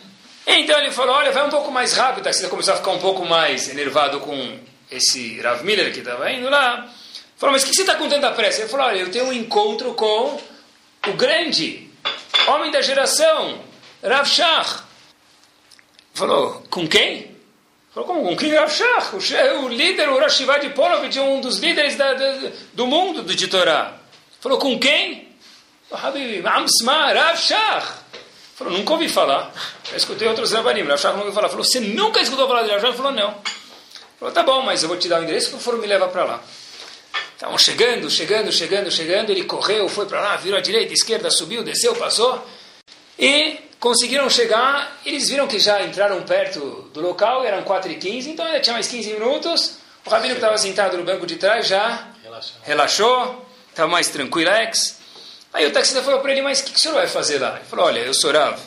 Então 0.47 0.79
ele 0.79 0.91
falou, 0.91 1.15
olha, 1.15 1.33
vai 1.33 1.47
um 1.47 1.51
pouco 1.51 1.71
mais 1.71 1.95
rápido. 1.95 2.21
O 2.21 2.25
taxista 2.25 2.49
começou 2.49 2.75
a 2.75 2.77
ficar 2.77 2.91
um 2.91 2.99
pouco 2.99 3.25
mais 3.25 3.69
enervado 3.69 4.21
com 4.21 4.59
esse 4.91 5.41
Rav 5.41 5.65
Miller 5.65 5.93
que 5.93 6.01
estava 6.01 6.31
indo 6.31 6.49
lá. 6.51 6.93
Falou, 7.37 7.53
mas 7.53 7.63
o 7.63 7.67
que 7.67 7.75
você 7.75 7.83
está 7.83 7.95
com 7.95 8.09
tanta 8.09 8.31
pressa? 8.33 8.61
Ele 8.61 8.69
falou, 8.69 8.87
olha, 8.87 8.99
eu 8.99 9.11
tenho 9.11 9.27
um 9.27 9.33
encontro 9.33 9.95
com 9.95 10.39
o 11.09 11.13
grande 11.15 11.89
homem 12.47 12.71
da 12.71 12.83
geração, 12.83 13.61
Rav 14.03 14.29
Shach. 14.29 14.83
Falou, 16.13 16.63
com 16.69 16.87
quem? 16.87 17.32
Falou, 17.95 18.09
como? 18.09 18.25
Com 18.25 18.37
quem 18.37 18.55
Rav 18.55 18.71
Shach? 18.71 19.15
O, 19.15 19.65
o 19.65 19.69
líder, 19.69 20.09
o 20.09 20.19
Rashivad 20.19 20.67
Polovitch, 20.71 21.17
um 21.19 21.41
dos 21.41 21.59
líderes 21.59 21.95
da, 21.95 22.15
da, 22.15 22.51
do 22.73 22.87
mundo 22.87 23.23
de 23.23 23.49
Torá. 23.49 23.99
Falou, 24.41 24.59
com 24.59 24.79
quem? 24.79 25.29
Habib, 25.91 26.47
Amsma, 26.47 27.13
Rav 27.13 27.37
Shach. 27.37 27.87
Falou, 28.57 28.73
nunca 28.73 28.93
ouvi 28.95 29.09
falar. 29.09 29.53
Já 29.91 29.97
escutei 29.97 30.27
outros 30.27 30.53
Rabanim. 30.53 30.85
Rav 30.85 30.99
Shach 30.99 31.13
nunca 31.13 31.27
ouvi 31.27 31.35
falar. 31.35 31.51
Falou, 31.51 31.65
você 31.65 31.81
nunca 31.81 32.21
escutou 32.21 32.49
falar 32.49 32.63
de 32.63 32.71
Rav 32.71 32.81
Shach? 32.81 32.97
Falou, 32.97 33.13
não. 33.13 33.35
Falou, 34.19 34.33
tá 34.33 34.43
bom, 34.43 34.63
mas 34.63 34.83
eu 34.83 34.89
vou 34.89 34.97
te 34.97 35.09
dar 35.09 35.21
o 35.21 35.25
endereço, 35.25 35.51
por 35.51 35.61
favor, 35.61 35.81
me 35.81 35.87
leva 35.87 36.09
para 36.09 36.25
lá. 36.25 36.43
Estavam 37.35 37.59
chegando, 37.59 38.09
chegando, 38.09 38.51
chegando, 38.53 38.91
chegando. 38.91 39.31
Ele 39.31 39.45
correu, 39.45 39.87
foi 39.89 40.07
para 40.07 40.21
lá, 40.21 40.37
virou 40.37 40.59
à 40.59 40.63
direita, 40.63 40.93
à 40.93 40.95
esquerda, 40.95 41.31
subiu, 41.31 41.63
desceu, 41.63 41.95
passou. 41.97 42.43
E 43.19 43.59
conseguiram 43.83 44.31
chegar. 44.31 44.97
Eles 45.05 45.29
viram 45.29 45.49
que 45.49 45.59
já 45.59 45.83
entraram 45.83 46.23
perto 46.23 46.89
do 46.95 47.01
local, 47.01 47.45
eram 47.45 47.65
4h15, 47.65 48.29
então 48.29 48.47
ainda 48.47 48.61
tinha 48.61 48.75
mais 48.75 48.87
15 48.87 49.13
minutos. 49.15 49.79
O 50.07 50.11
rabino 50.11 50.35
que 50.35 50.39
estava 50.39 50.57
sentado 50.57 50.97
no 50.97 51.05
banco 51.05 51.27
de 51.27 51.35
trás 51.37 51.67
já 51.67 52.09
relaxou, 52.63 53.45
estava 53.69 53.91
mais 53.91 54.09
tranquilex. 54.09 54.99
Aí 55.53 55.67
o 55.67 55.73
taxista 55.73 56.01
falou 56.03 56.21
para 56.21 56.31
ele, 56.31 56.43
mas 56.43 56.61
o 56.61 56.65
que, 56.65 56.71
que 56.71 56.79
o 56.79 56.81
senhor 56.81 56.95
vai 56.95 57.09
fazer 57.09 57.39
lá? 57.39 57.57
Ele 57.57 57.65
falou, 57.65 57.87
olha, 57.87 57.99
eu 58.01 58.15
sou 58.15 58.33
Rav 58.33 58.59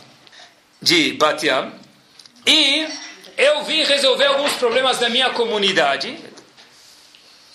de 0.82 1.14
Batiam 1.14 1.72
e 2.46 2.86
eu 3.38 3.64
vim 3.64 3.84
resolver 3.84 4.26
alguns 4.26 4.54
problemas 4.54 5.00
da 5.00 5.10
minha 5.10 5.30
comunidade 5.32 6.16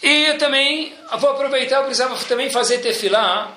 e 0.02 0.24
eu 0.24 0.38
também 0.38 0.94
vou 1.18 1.30
aproveitar, 1.30 1.76
eu 1.76 1.84
precisava 1.84 2.16
também 2.24 2.50
fazer 2.50 2.78
tefilá 2.78 3.52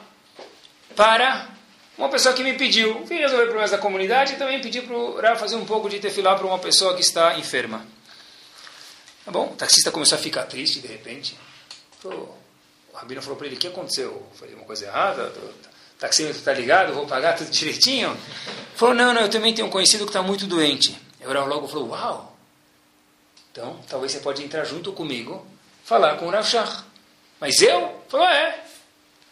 para 0.95 1.52
uma 2.03 2.09
pessoa 2.09 2.35
que 2.35 2.43
me 2.43 2.53
pediu. 2.53 3.05
Vim 3.05 3.15
resolver 3.15 3.45
problemas 3.45 3.71
da 3.71 3.77
comunidade 3.77 4.33
e 4.33 4.35
também 4.35 4.59
pedi 4.59 4.81
para 4.81 4.93
o 4.93 5.19
Rav 5.21 5.39
fazer 5.39 5.55
um 5.55 5.65
pouco 5.65 5.89
de 5.89 5.99
tefilá 5.99 6.35
para 6.35 6.45
uma 6.45 6.59
pessoa 6.59 6.93
que 6.95 7.01
está 7.01 7.37
enferma. 7.39 7.85
Tá 9.23 9.31
bom? 9.31 9.45
O 9.45 9.55
taxista 9.55 9.89
começou 9.89 10.17
a 10.17 10.21
ficar 10.21 10.43
triste 10.43 10.81
de 10.81 10.87
repente. 10.87 11.37
O 12.03 12.27
rabino 12.93 13.21
falou 13.21 13.37
para 13.37 13.47
ele: 13.47 13.55
O 13.55 13.59
que 13.59 13.67
aconteceu? 13.67 14.07
Eu 14.07 14.27
falei 14.35 14.53
uma 14.53 14.65
coisa 14.65 14.85
errada? 14.85 15.27
O 15.27 15.97
taxímetro 15.97 16.39
está 16.39 16.51
ligado? 16.51 16.93
Vou 16.93 17.07
pagar 17.07 17.37
tudo 17.37 17.49
direitinho? 17.49 18.09
Ele 18.09 18.19
falou: 18.75 18.93
Não, 18.93 19.13
não, 19.13 19.21
eu 19.21 19.29
também 19.29 19.53
tenho 19.53 19.67
um 19.67 19.71
conhecido 19.71 20.03
que 20.03 20.09
está 20.09 20.21
muito 20.21 20.45
doente. 20.45 20.99
O 21.21 21.31
Rav 21.31 21.47
logo 21.47 21.69
falou: 21.69 21.89
Uau! 21.89 22.37
Então, 23.49 23.79
talvez 23.87 24.11
você 24.11 24.19
pode 24.19 24.43
entrar 24.43 24.65
junto 24.65 24.91
comigo, 24.91 25.47
falar 25.85 26.17
com 26.17 26.27
o 26.27 26.29
Rav 26.29 26.45
Shach. 26.45 26.83
Mas 27.39 27.61
eu? 27.61 28.03
Falou: 28.09 28.27
É. 28.27 28.61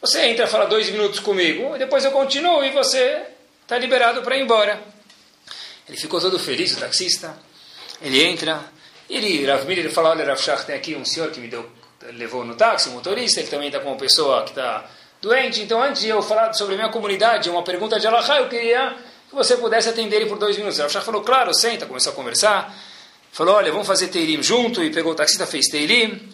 Você 0.02 0.26
entra, 0.26 0.48
fala 0.48 0.66
dois 0.66 0.90
minutos 0.90 1.20
comigo, 1.20 1.78
depois 1.78 2.04
eu 2.04 2.12
continuo 2.12 2.64
e 2.64 2.72
você 2.72 3.22
está 3.62 3.78
liberado 3.78 4.24
para 4.24 4.36
ir 4.36 4.42
embora. 4.42 4.82
Ele 5.88 5.96
ficou 5.96 6.20
todo 6.20 6.40
feliz, 6.40 6.76
o 6.76 6.80
taxista. 6.80 7.38
Ele 8.02 8.24
entra, 8.24 8.60
ele, 9.08 9.46
Rav 9.46 9.64
Miller, 9.66 9.86
ele 9.86 9.94
fala, 9.94 10.10
olha, 10.10 10.26
Rav 10.26 10.42
Shach, 10.42 10.66
tem 10.66 10.76
aqui 10.76 10.96
um 10.96 11.06
senhor 11.06 11.30
que 11.30 11.40
me 11.40 11.48
deu, 11.48 11.70
levou 12.14 12.44
no 12.44 12.56
táxi, 12.56 12.90
um 12.90 12.94
motorista, 12.94 13.42
ele 13.42 13.50
também 13.50 13.68
está 13.68 13.80
com 13.80 13.90
uma 13.90 13.98
pessoa 13.98 14.44
que 14.44 14.50
está 14.50 14.90
doente. 15.22 15.62
Então, 15.62 15.80
antes 15.80 16.02
de 16.02 16.10
eu 16.10 16.24
falar 16.24 16.52
sobre 16.54 16.74
a 16.74 16.78
minha 16.78 16.90
comunidade, 16.90 17.48
uma 17.48 17.64
pergunta 17.64 18.00
de 18.00 18.08
Allah, 18.08 18.40
eu 18.40 18.50
queria 18.50 18.96
que 19.30 19.36
você 19.36 19.56
pudesse 19.56 19.90
atender 19.90 20.16
ele 20.16 20.26
por 20.26 20.40
dois 20.40 20.58
minutos. 20.58 20.80
Rav 20.80 20.92
Shach 20.92 21.06
falou, 21.06 21.22
claro, 21.22 21.54
senta, 21.54 21.86
começou 21.86 22.12
a 22.12 22.16
conversar. 22.16 22.76
Falou, 23.32 23.54
olha, 23.54 23.72
vamos 23.72 23.86
fazer 23.86 24.08
Teilim 24.08 24.42
junto, 24.42 24.84
e 24.84 24.90
pegou 24.90 25.12
o 25.12 25.16
taxista, 25.16 25.46
fez 25.46 25.68
Teilim. 25.68 26.28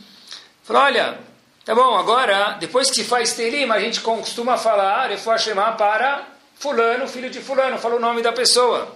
Falou, 0.63 0.83
olha, 0.83 1.19
tá 1.67 1.75
bom, 1.75 1.97
agora, 1.97 2.57
depois 2.59 2.89
que 2.89 2.95
se 2.95 3.03
faz 3.03 3.33
Teilim, 3.33 3.69
a 3.69 3.79
gente 3.79 3.99
costuma 3.99 4.57
falar, 4.57 5.09
Refuah 5.09 5.37
Shema 5.37 5.73
para 5.73 6.25
fulano, 6.55 7.07
filho 7.07 7.29
de 7.29 7.41
fulano, 7.41 7.77
fala 7.77 7.95
o 7.95 7.99
nome 7.99 8.21
da 8.21 8.31
pessoa. 8.31 8.95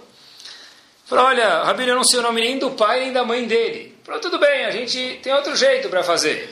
Falou, 1.04 1.26
olha, 1.26 1.64
Rabino, 1.64 1.90
eu 1.90 1.96
não 1.96 2.04
sei 2.04 2.20
o 2.20 2.22
nome 2.22 2.40
nem 2.40 2.58
do 2.58 2.70
pai 2.70 3.00
nem 3.00 3.12
da 3.12 3.24
mãe 3.24 3.46
dele. 3.46 3.94
Falou, 4.02 4.20
tudo 4.20 4.38
bem, 4.38 4.64
a 4.64 4.70
gente 4.70 5.20
tem 5.22 5.32
outro 5.34 5.54
jeito 5.54 5.90
para 5.90 6.02
fazer. 6.02 6.48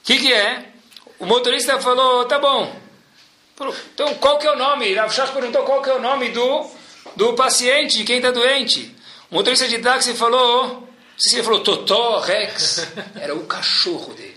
O 0.00 0.04
que, 0.04 0.18
que 0.18 0.32
é? 0.32 0.64
O 1.18 1.26
motorista 1.26 1.78
falou, 1.78 2.24
tá 2.24 2.38
bom. 2.38 2.74
Falou, 3.54 3.76
então, 3.92 4.14
qual 4.14 4.38
que 4.38 4.46
é 4.46 4.52
o 4.52 4.56
nome? 4.56 4.94
Rav 4.94 5.12
Shach 5.12 5.32
perguntou 5.32 5.64
qual 5.64 5.82
que 5.82 5.90
é 5.90 5.94
o 5.94 6.00
nome 6.00 6.30
do, 6.30 6.66
do 7.14 7.34
paciente, 7.34 7.98
de 7.98 8.04
quem 8.04 8.16
está 8.16 8.30
doente. 8.30 8.96
O 9.30 9.34
motorista 9.34 9.68
de 9.68 9.78
táxi 9.80 10.14
falou, 10.14 10.64
não 10.64 10.88
sei 11.18 11.30
se 11.30 11.36
ele 11.36 11.44
falou 11.44 11.60
Totó, 11.60 12.20
Rex. 12.20 12.86
Era 13.20 13.34
o 13.34 13.44
cachorro 13.44 14.14
dele. 14.14 14.27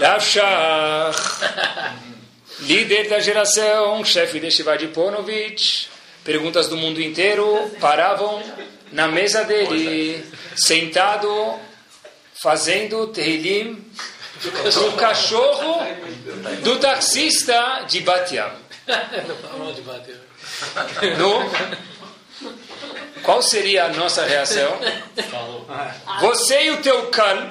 Rav 0.00 0.20
Shach, 0.20 1.16
líder 2.60 3.08
da 3.08 3.20
geração, 3.20 4.04
chefe 4.04 4.40
de 4.40 4.50
Shivad 4.50 4.86
Ponovich, 4.88 5.88
perguntas 6.24 6.68
do 6.68 6.76
mundo 6.76 7.00
inteiro, 7.00 7.70
paravam 7.80 8.42
na 8.92 9.08
mesa 9.08 9.44
dele, 9.44 10.24
sentado, 10.56 11.58
fazendo 12.42 13.06
Tehillim 13.08 13.84
para 14.50 14.80
o 14.80 14.92
cachorro 14.94 15.86
do 16.62 16.78
taxista 16.78 17.84
de 17.88 18.00
Batiam. 18.00 18.50
No, 21.18 21.91
qual 23.22 23.42
seria 23.42 23.84
a 23.84 23.88
nossa 23.90 24.24
reação? 24.24 24.78
Falou. 25.30 25.66
Você 26.20 26.64
e 26.64 26.70
o 26.70 26.82
teu 26.82 27.06
kalb 27.06 27.48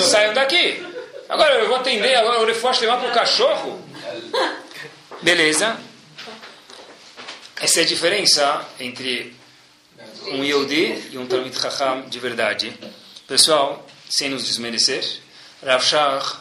saiam 0.00 0.34
daqui. 0.34 0.84
Agora 1.28 1.54
eu 1.56 1.68
vou 1.68 1.76
atender, 1.76 2.14
agora 2.14 2.36
eu 2.36 2.46
vou 2.46 2.70
levar 2.80 2.98
para 2.98 3.10
o 3.10 3.12
cachorro. 3.12 3.82
Beleza? 5.22 5.78
Essa 7.60 7.80
é 7.80 7.82
a 7.82 7.86
diferença 7.86 8.66
entre 8.78 9.36
um 10.28 10.44
Yehudi 10.44 11.08
e 11.10 11.18
um 11.18 11.26
Talmid 11.26 11.58
Chacham 11.58 12.02
de 12.08 12.18
verdade. 12.18 12.72
Pessoal, 13.26 13.86
sem 14.08 14.30
nos 14.30 14.46
desmerecer, 14.46 15.04
Rav 15.62 15.84
Shach 15.84 16.38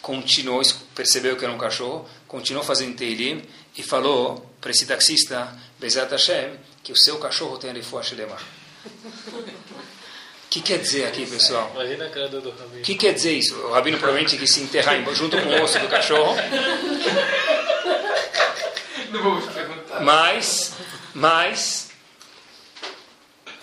continuou, 0.00 0.62
percebeu 0.94 1.36
que 1.36 1.44
era 1.44 1.52
um 1.52 1.58
cachorro, 1.58 2.08
continuou 2.26 2.64
fazendo 2.64 2.96
Teilim 2.96 3.42
e 3.76 3.82
falou 3.82 4.54
para 4.60 4.70
esse 4.70 4.86
taxista, 4.86 5.52
Bezat 5.78 6.10
Hashem, 6.10 6.58
que 6.82 6.92
o 6.92 6.96
seu 6.96 7.18
cachorro 7.18 7.58
tem 7.58 7.72
Refuah 7.72 8.02
Shelema. 8.02 8.36
O 8.86 10.50
que 10.50 10.60
quer 10.62 10.78
dizer 10.78 11.06
aqui, 11.06 11.26
pessoal? 11.26 11.70
Imagina 11.74 12.06
a 12.06 12.10
cara 12.10 12.28
do 12.28 12.38
O 12.48 12.50
Rabino. 12.50 12.82
que 12.82 12.94
quer 12.94 13.12
dizer 13.12 13.32
isso? 13.32 13.54
O 13.54 13.72
rabino 13.72 13.98
provavelmente 13.98 14.36
quis 14.38 14.50
se 14.50 14.60
enterrar 14.60 14.96
junto 15.14 15.36
com 15.42 15.48
o 15.48 15.62
osso 15.62 15.78
do 15.78 15.88
cachorro. 15.88 16.34
Não 19.10 19.22
vamos 19.22 19.52
perguntar. 19.52 20.00
Mas, 20.00 20.72
mas. 21.14 21.88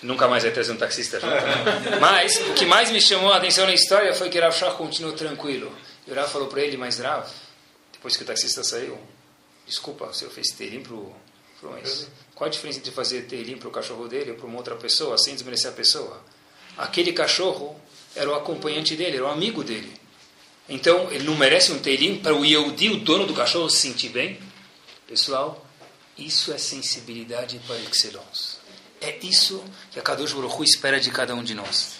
Nunca 0.02 0.28
mais 0.28 0.44
vai 0.44 0.52
trazer 0.52 0.72
um 0.72 0.76
taxista 0.76 1.18
junto. 1.18 1.32
né? 1.34 1.98
Mas, 2.00 2.36
o 2.36 2.54
que 2.54 2.64
mais 2.64 2.90
me 2.90 3.00
chamou 3.00 3.32
a 3.32 3.38
atenção 3.38 3.66
na 3.66 3.74
história 3.74 4.14
foi 4.14 4.28
que 4.28 4.38
Rav 4.38 4.56
Shach 4.56 4.76
continuou 4.76 5.14
tranquilo. 5.16 5.72
E 6.06 6.12
o 6.12 6.14
Rav 6.14 6.30
falou 6.30 6.46
para 6.48 6.60
ele, 6.62 6.76
mas 6.76 6.98
Rav, 7.00 7.26
depois 7.92 8.16
que 8.16 8.22
o 8.22 8.26
taxista 8.26 8.62
saiu, 8.62 8.96
desculpa, 9.66 10.06
o 10.06 10.14
senhor 10.14 10.30
fez 10.30 10.50
terim 10.50 10.82
para 10.82 10.94
o. 10.94 11.14
Mas 11.62 12.06
qual 12.34 12.48
a 12.48 12.50
diferença 12.50 12.78
entre 12.78 12.92
fazer 12.92 13.22
terim 13.22 13.56
para 13.56 13.68
o 13.68 13.70
cachorro 13.70 14.06
dele 14.06 14.32
ou 14.32 14.36
para 14.36 14.46
uma 14.46 14.58
outra 14.58 14.76
pessoa, 14.76 15.18
sem 15.18 15.34
desmerecer 15.34 15.70
a 15.70 15.74
pessoa? 15.74 16.22
Aquele 16.76 17.12
cachorro 17.12 17.80
era 18.14 18.30
o 18.30 18.34
acompanhante 18.34 18.94
dele, 18.94 19.16
era 19.16 19.24
o 19.24 19.30
amigo 19.30 19.64
dele. 19.64 19.92
Então, 20.68 21.10
ele 21.10 21.24
não 21.24 21.36
merece 21.36 21.72
um 21.72 21.78
teirim 21.78 22.18
para 22.18 22.34
o 22.34 22.44
Yehudi, 22.44 22.90
o 22.90 22.98
dono 22.98 23.26
do 23.26 23.34
cachorro, 23.34 23.70
se 23.70 23.78
sentir 23.78 24.08
bem? 24.10 24.38
Pessoal, 25.06 25.64
isso 26.18 26.52
é 26.52 26.58
sensibilidade 26.58 27.60
par 27.66 27.76
excellence. 27.88 28.56
É 29.00 29.18
isso 29.22 29.62
que 29.92 29.98
a 29.98 30.02
Kadosh 30.02 30.32
Baruch 30.32 30.56
Hu 30.56 30.64
espera 30.64 30.98
de 30.98 31.10
cada 31.10 31.34
um 31.34 31.44
de 31.44 31.54
nós. 31.54 31.92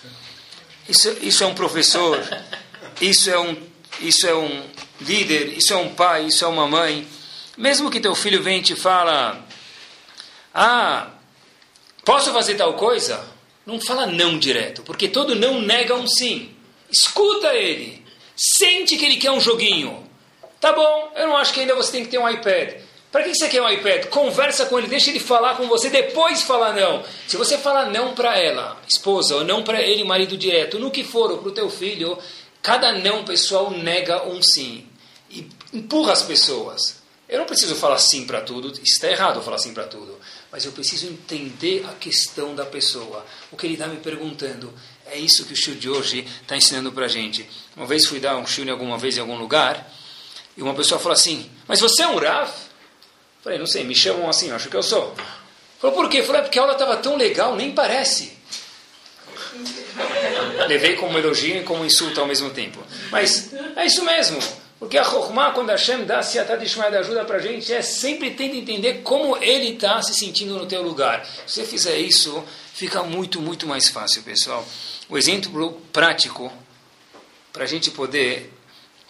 Isso, 0.89 1.11
isso 1.23 1.45
é 1.45 1.47
um 1.47 1.55
professor, 1.55 2.19
isso 3.01 3.31
é 3.31 3.39
um, 3.39 3.57
isso 4.01 4.27
é 4.27 4.35
um 4.35 4.69
líder, 5.01 5.57
isso 5.57 5.73
é 5.73 5.77
um 5.77 5.95
pai, 5.95 6.27
isso 6.27 6.45
é 6.45 6.49
uma 6.49 6.67
mãe. 6.67 7.07
Mesmo 7.57 7.91
que 7.91 8.01
teu 8.01 8.15
filho 8.15 8.43
venha 8.43 8.59
e 8.59 8.63
te 8.63 8.77
fala, 8.77 9.45
ah, 10.55 11.09
posso 12.05 12.33
fazer 12.33 12.55
tal 12.55 12.75
coisa? 12.75 13.25
Não 13.65 13.81
fala 13.81 14.07
não 14.07 14.39
direto, 14.39 14.83
porque 14.83 15.09
todo 15.09 15.35
não 15.35 15.61
nega 15.61 15.95
um 15.95 16.07
sim. 16.07 16.55
Escuta 16.91 17.55
ele. 17.55 18.05
Sente 18.37 18.97
que 18.97 19.05
ele 19.05 19.17
quer 19.17 19.31
um 19.31 19.41
joguinho. 19.41 20.07
Tá 20.61 20.73
bom, 20.73 21.13
eu 21.17 21.27
não 21.27 21.37
acho 21.37 21.53
que 21.53 21.61
ainda 21.61 21.75
você 21.75 21.93
tem 21.93 22.05
que 22.05 22.11
ter 22.11 22.19
um 22.19 22.29
iPad. 22.29 22.75
Para 23.11 23.23
que 23.23 23.35
você 23.35 23.49
quer 23.49 23.63
um 23.63 23.71
iPad? 23.71 24.07
Conversa 24.07 24.67
com 24.67 24.79
ele, 24.79 24.89
deixa 24.89 25.11
ele 25.11 25.21
falar 25.21 25.57
com 25.57 25.67
você, 25.69 25.89
depois 25.89 26.43
fala 26.43 26.73
não. 26.73 27.03
Se 27.27 27.37
você 27.37 27.57
falar 27.57 27.87
não 27.87 28.15
para 28.15 28.39
ela, 28.39 28.77
esposa, 28.89 29.37
ou 29.37 29.45
não 29.45 29.63
para 29.63 29.81
ele, 29.81 30.05
marido 30.05 30.37
direto, 30.37 30.79
no 30.79 30.91
que 30.91 31.03
for, 31.03 31.31
ou 31.31 31.39
para 31.39 31.49
o 31.49 31.53
teu 31.53 31.71
filho, 31.71 32.19
cada 32.63 32.93
não 32.93 33.25
pessoal 33.25 33.71
nega 33.71 34.27
um 34.27 34.43
sim. 34.43 34.87
E 35.31 35.49
empurra 35.73 36.13
as 36.13 36.23
pessoas. 36.23 36.96
Eu 37.29 37.41
não 37.41 37.47
preciso 37.47 37.75
falar 37.75 37.99
sim 37.99 38.25
para 38.25 38.41
tudo, 38.41 38.73
está 38.85 39.11
errado 39.11 39.43
falar 39.43 39.59
sim 39.59 39.75
para 39.75 39.85
tudo. 39.85 40.17
Mas 40.51 40.65
eu 40.65 40.71
preciso 40.73 41.07
entender 41.07 41.85
a 41.89 41.93
questão 41.95 42.55
da 42.55 42.65
pessoa. 42.65 43.27
O 43.51 43.57
que 43.57 43.67
ele 43.67 43.75
está 43.75 43.89
me 43.89 43.97
perguntando. 43.97 44.73
É 45.07 45.19
isso 45.19 45.45
que 45.45 45.53
o 45.53 45.57
Shur 45.57 45.75
de 45.75 45.89
hoje 45.89 46.27
está 46.43 46.57
ensinando 46.57 46.93
para 46.93 47.07
a 47.07 47.09
gente. 47.09 47.49
Uma 47.77 47.87
vez 47.87 48.07
fui 48.07 48.21
dar 48.21 48.37
um 48.37 48.47
Shur 48.47 48.69
alguma 48.69 48.97
vez 48.97 49.17
em 49.17 49.21
algum 49.21 49.37
lugar, 49.37 49.91
e 50.57 50.63
uma 50.63 50.75
pessoa 50.75 50.99
falou 51.01 51.15
assim, 51.15 51.51
mas 51.67 51.81
você 51.81 52.03
é 52.03 52.09
um 52.09 52.17
Rav? 52.17 52.51
Falei, 53.43 53.59
não 53.59 53.67
sei, 53.67 53.85
me 53.85 53.95
chamam 53.95 54.29
assim, 54.29 54.51
acho 54.51 54.69
que 54.69 54.77
eu 54.77 54.83
sou. 54.83 55.15
Falou, 55.81 55.95
por 55.95 56.09
quê? 56.09 56.23
Falei, 56.23 56.41
"É 56.41 56.45
porque 56.45 56.59
a 56.59 56.63
aula 56.63 56.73
estava 56.73 56.97
tão 56.97 57.17
legal, 57.17 57.55
nem 57.55 57.73
parece. 57.73 58.37
Levei 60.67 60.97
como 60.97 61.19
elogio 61.19 61.59
e 61.59 61.63
como 61.63 61.85
insulto 61.85 62.21
ao 62.21 62.27
mesmo 62.27 62.51
tempo. 62.51 62.83
Mas 63.11 63.53
é 63.77 63.87
isso 63.87 64.05
mesmo. 64.05 64.39
Porque 64.79 64.99
a 64.99 65.05
Chokhmah, 65.05 65.53
quando 65.53 65.71
Hashem 65.71 66.05
dá 66.05 66.23
Siatad 66.23 66.63
Ishmael 66.63 66.93
da 66.93 66.99
ajuda 66.99 67.25
para 67.25 67.37
a 67.37 67.41
gente, 67.41 67.73
é 67.73 67.81
sempre 67.81 68.33
tenta 68.33 68.57
entender 68.57 69.01
como 69.03 69.37
ele 69.39 69.71
está 69.71 70.03
se 70.03 70.15
sentindo 70.15 70.57
no 70.59 70.67
teu 70.67 70.83
lugar. 70.83 71.27
Se 71.47 71.55
você 71.55 71.65
fizer 71.65 71.97
isso, 71.99 72.45
fica 72.75 73.03
muito, 73.03 73.41
muito 73.41 73.67
mais 73.67 73.89
fácil, 73.89 74.23
pessoal. 74.23 74.67
O 75.09 75.17
exemplo 75.17 75.81
prático 75.93 76.53
para 77.53 77.65
a 77.65 77.67
gente 77.67 77.91
poder 77.91 78.53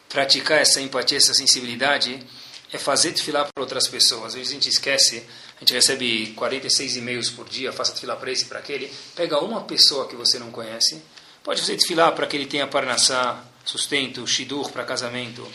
praticar 0.09 0.61
essa 0.61 0.81
empatia, 0.81 1.19
essa 1.19 1.35
sensibilidade, 1.35 2.25
é 2.73 2.79
fazer 2.79 3.11
tefilar 3.13 3.49
para 3.53 3.61
outras 3.61 3.89
pessoas. 3.89 4.27
Às 4.27 4.35
vezes 4.35 4.51
a 4.51 4.55
gente 4.55 4.69
esquece, 4.69 5.27
a 5.57 5.61
gente 5.61 5.73
recebe 5.73 6.33
46 6.37 6.97
e-mails 6.97 7.29
por 7.29 7.49
dia, 7.49 7.73
faça 7.73 7.93
tefilar 7.93 8.17
para 8.19 8.31
esse, 8.31 8.45
para 8.45 8.61
aquele. 8.61 8.93
Pega 9.17 9.43
uma 9.43 9.63
pessoa 9.63 10.07
que 10.07 10.15
você 10.15 10.39
não 10.39 10.53
conhece, 10.53 11.03
pode 11.43 11.61
fazer 11.61 11.77
tefilar 11.77 12.13
para 12.13 12.27
que 12.29 12.37
ele 12.37 12.47
tenha 12.47 12.69
parnassá, 12.69 13.45
sustento, 13.67 14.27
shidur 14.27 14.71
para 14.71 14.85
casamento 14.85 15.47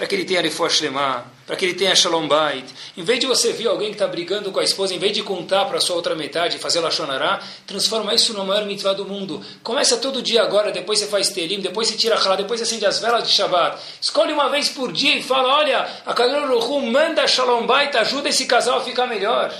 para 0.00 0.06
que 0.06 0.14
ele 0.14 0.24
tenha 0.24 0.40
Refuah 0.40 0.70
Shlema, 0.70 1.26
para 1.46 1.56
que 1.56 1.64
ele 1.64 1.74
tenha 1.74 1.94
Shalom 1.94 2.26
Bait. 2.26 2.64
Em 2.96 3.02
vez 3.02 3.20
de 3.20 3.26
você 3.26 3.52
ver 3.52 3.68
alguém 3.68 3.88
que 3.88 3.96
está 3.96 4.06
brigando 4.06 4.50
com 4.50 4.58
a 4.58 4.64
esposa, 4.64 4.94
em 4.94 4.98
vez 4.98 5.12
de 5.12 5.22
contar 5.22 5.66
para 5.66 5.76
a 5.76 5.80
sua 5.80 5.94
outra 5.94 6.14
metade, 6.14 6.58
fazer 6.58 6.80
Lashonará, 6.80 7.38
transforma 7.66 8.14
isso 8.14 8.32
no 8.32 8.46
maior 8.46 8.64
mitzvah 8.64 8.94
do 8.94 9.04
mundo. 9.04 9.44
Começa 9.62 9.98
todo 9.98 10.22
dia 10.22 10.42
agora, 10.42 10.72
depois 10.72 10.98
você 10.98 11.06
faz 11.06 11.28
Telim, 11.28 11.60
depois 11.60 11.88
você 11.88 11.96
tira 11.96 12.16
Halá, 12.16 12.36
depois 12.36 12.60
você 12.60 12.64
acende 12.64 12.86
as 12.86 12.98
velas 12.98 13.28
de 13.28 13.34
Shabbat. 13.34 13.78
Escolhe 14.00 14.32
uma 14.32 14.48
vez 14.48 14.70
por 14.70 14.90
dia 14.90 15.16
e 15.16 15.22
fala, 15.22 15.56
olha, 15.56 15.86
a 16.06 16.14
Kadosh 16.14 16.82
manda 16.84 17.26
Shalom 17.26 17.66
Bait, 17.66 17.94
ajuda 17.94 18.30
esse 18.30 18.46
casal 18.46 18.78
a 18.78 18.82
ficar 18.82 19.06
melhor. 19.06 19.52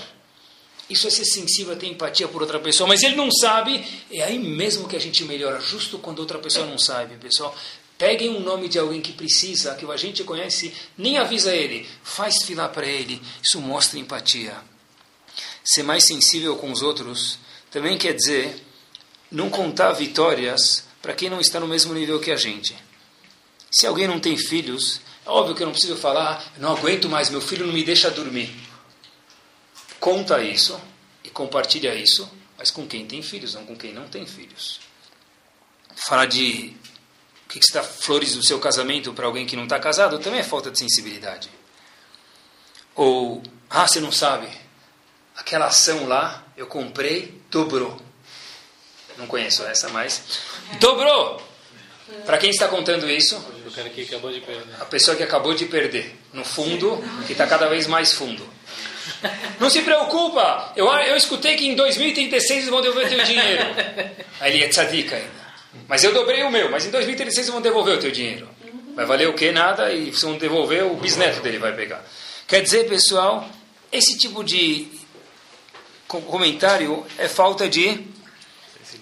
Isso 0.91 1.07
é 1.07 1.09
ser 1.09 1.23
sensível, 1.23 1.73
ter 1.77 1.87
empatia 1.87 2.27
por 2.27 2.41
outra 2.41 2.59
pessoa, 2.59 2.85
mas 2.85 3.01
ele 3.01 3.15
não 3.15 3.31
sabe, 3.31 3.81
é 4.11 4.21
aí 4.23 4.37
mesmo 4.37 4.89
que 4.89 4.95
a 4.97 4.99
gente 4.99 5.23
melhora, 5.23 5.61
justo 5.61 5.97
quando 5.97 6.19
outra 6.19 6.37
pessoa 6.37 6.65
não 6.65 6.77
sabe, 6.77 7.15
pessoal. 7.15 7.55
Peguem 7.97 8.29
um 8.29 8.41
nome 8.41 8.67
de 8.67 8.77
alguém 8.77 8.99
que 8.99 9.13
precisa, 9.13 9.73
que 9.75 9.89
a 9.89 9.95
gente 9.95 10.21
conhece, 10.25 10.73
nem 10.97 11.17
avisa 11.17 11.55
ele, 11.55 11.87
faz 12.03 12.43
filar 12.43 12.69
para 12.69 12.85
ele. 12.85 13.21
Isso 13.41 13.61
mostra 13.61 13.99
empatia. 13.99 14.53
Ser 15.63 15.83
mais 15.83 16.05
sensível 16.05 16.57
com 16.57 16.69
os 16.71 16.81
outros 16.81 17.39
também 17.69 17.97
quer 17.97 18.13
dizer 18.13 18.61
não 19.31 19.49
contar 19.49 19.93
vitórias 19.93 20.83
para 21.01 21.13
quem 21.13 21.29
não 21.29 21.39
está 21.39 21.57
no 21.57 21.67
mesmo 21.67 21.93
nível 21.93 22.19
que 22.19 22.31
a 22.31 22.35
gente. 22.35 22.75
Se 23.71 23.87
alguém 23.87 24.07
não 24.07 24.19
tem 24.19 24.35
filhos, 24.35 24.99
é 25.25 25.29
óbvio 25.29 25.55
que 25.55 25.63
eu 25.63 25.67
não 25.67 25.71
preciso 25.71 25.95
falar, 25.95 26.53
não 26.57 26.75
aguento 26.75 27.07
mais, 27.07 27.29
meu 27.29 27.39
filho 27.39 27.65
não 27.65 27.73
me 27.73 27.83
deixa 27.83 28.11
dormir. 28.11 28.53
Conta 30.01 30.41
isso 30.41 30.81
e 31.23 31.29
compartilha 31.29 31.93
isso, 31.93 32.27
mas 32.57 32.71
com 32.71 32.87
quem 32.87 33.05
tem 33.05 33.21
filhos, 33.21 33.53
não 33.53 33.67
com 33.67 33.75
quem 33.75 33.93
não 33.93 34.07
tem 34.07 34.25
filhos. 34.25 34.79
Falar 35.95 36.25
de 36.25 36.75
que 37.47 37.61
você 37.61 37.71
dá 37.71 37.83
flores 37.83 38.33
do 38.33 38.43
seu 38.43 38.59
casamento 38.59 39.13
para 39.13 39.27
alguém 39.27 39.45
que 39.45 39.55
não 39.55 39.65
está 39.65 39.79
casado 39.79 40.17
também 40.17 40.39
é 40.39 40.43
falta 40.43 40.71
de 40.71 40.79
sensibilidade. 40.79 41.51
Ou, 42.95 43.43
ah, 43.69 43.87
você 43.87 43.99
não 43.99 44.11
sabe, 44.11 44.47
aquela 45.35 45.67
ação 45.67 46.07
lá 46.07 46.47
eu 46.57 46.65
comprei, 46.65 47.39
dobrou. 47.51 48.01
Não 49.19 49.27
conheço 49.27 49.63
essa, 49.63 49.87
mas 49.89 50.41
dobrou. 50.79 51.39
Para 52.25 52.39
quem 52.39 52.49
está 52.49 52.67
contando 52.67 53.07
isso? 53.07 53.37
O. 53.37 54.81
A 54.81 54.85
pessoa 54.85 55.15
que 55.15 55.21
acabou 55.21 55.53
de 55.53 55.65
perder. 55.65 56.17
No 56.33 56.43
fundo, 56.43 56.97
que 57.27 57.33
está 57.33 57.45
cada 57.45 57.67
vez 57.69 57.85
mais 57.85 58.13
fundo. 58.13 58.60
Não 59.59 59.69
se 59.69 59.81
preocupa, 59.81 60.73
eu, 60.75 60.87
eu 60.87 61.15
escutei 61.15 61.55
que 61.55 61.67
em 61.67 61.75
2036 61.75 62.51
eles 62.51 62.69
vão 62.69 62.81
devolver 62.81 63.09
teu 63.09 63.23
dinheiro. 63.23 63.63
Aí 64.39 64.53
ele 64.53 64.63
é 64.63 64.67
tzadik 64.67 65.13
ainda. 65.13 65.41
Mas 65.87 66.03
eu 66.03 66.13
dobrei 66.13 66.43
o 66.43 66.51
meu, 66.51 66.69
mas 66.69 66.85
em 66.85 66.89
2036 66.89 67.49
vão 67.49 67.61
devolver 67.61 67.97
o 67.97 67.99
teu 67.99 68.11
dinheiro. 68.11 68.47
Vai 68.95 69.05
valer 69.05 69.29
o 69.29 69.33
que? 69.33 69.51
Nada, 69.51 69.93
e 69.93 70.13
se 70.13 70.25
vão 70.25 70.37
devolver, 70.37 70.83
o 70.85 70.95
bisneto 70.95 71.41
dele 71.41 71.57
vai 71.57 71.73
pegar. 71.73 72.03
Quer 72.47 72.61
dizer, 72.61 72.87
pessoal, 72.87 73.49
esse 73.91 74.17
tipo 74.17 74.43
de 74.43 74.87
comentário 76.07 77.05
é 77.17 77.27
falta 77.27 77.69
de 77.69 78.05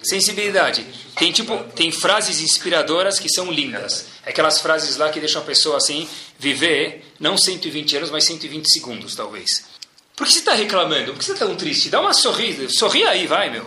sensibilidade. 0.03 0.85
Tem 1.15 1.31
tipo, 1.31 1.57
tem 1.75 1.91
frases 1.91 2.39
inspiradoras 2.41 3.19
que 3.19 3.29
são 3.29 3.51
lindas. 3.51 4.05
Aquelas 4.25 4.61
frases 4.61 4.97
lá 4.97 5.09
que 5.09 5.19
deixam 5.19 5.41
a 5.41 5.45
pessoa 5.45 5.77
assim 5.77 6.07
viver 6.37 7.05
não 7.19 7.37
120 7.37 7.97
anos, 7.97 8.11
mas 8.11 8.25
120 8.25 8.65
segundos, 8.71 9.15
talvez. 9.15 9.65
Por 10.19 10.27
que 10.27 10.33
você 10.33 10.39
está 10.39 10.53
reclamando? 10.53 11.13
Por 11.13 11.19
que 11.19 11.23
você 11.23 11.31
está 11.31 11.45
tão 11.45 11.55
triste? 11.55 11.89
Dá 11.89 12.01
uma 12.01 12.13
sorrida, 12.13 12.67
sorri 12.69 13.05
aí, 13.05 13.25
vai, 13.25 13.49
meu. 13.49 13.65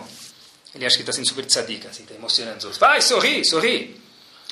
Ele 0.75 0.85
acha 0.85 0.95
que 0.95 1.01
está 1.01 1.11
sendo 1.11 1.27
super 1.27 1.43
tzadik, 1.43 1.87
assim, 1.87 2.03
está 2.03 2.13
emocionando 2.13 2.59
os 2.59 2.65
outros. 2.65 2.79
Vai, 2.79 3.01
sorri, 3.01 3.43
sorri. 3.43 3.99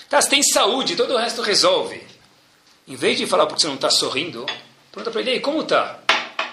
Tá, 0.10 0.20
você 0.20 0.28
tem 0.28 0.42
saúde, 0.42 0.96
todo 0.96 1.14
o 1.14 1.18
resto 1.18 1.44
resolve. 1.44 2.02
Em 2.88 2.96
vez 2.96 3.20
de 3.20 3.28
falar 3.28 3.46
porque 3.46 3.62
você 3.62 3.68
não 3.68 3.76
está 3.76 3.92
sorrindo, 3.92 4.48
pergunta 4.92 5.12
para 5.12 5.22
ele, 5.22 5.40
como 5.42 5.64
tá? 5.64 6.00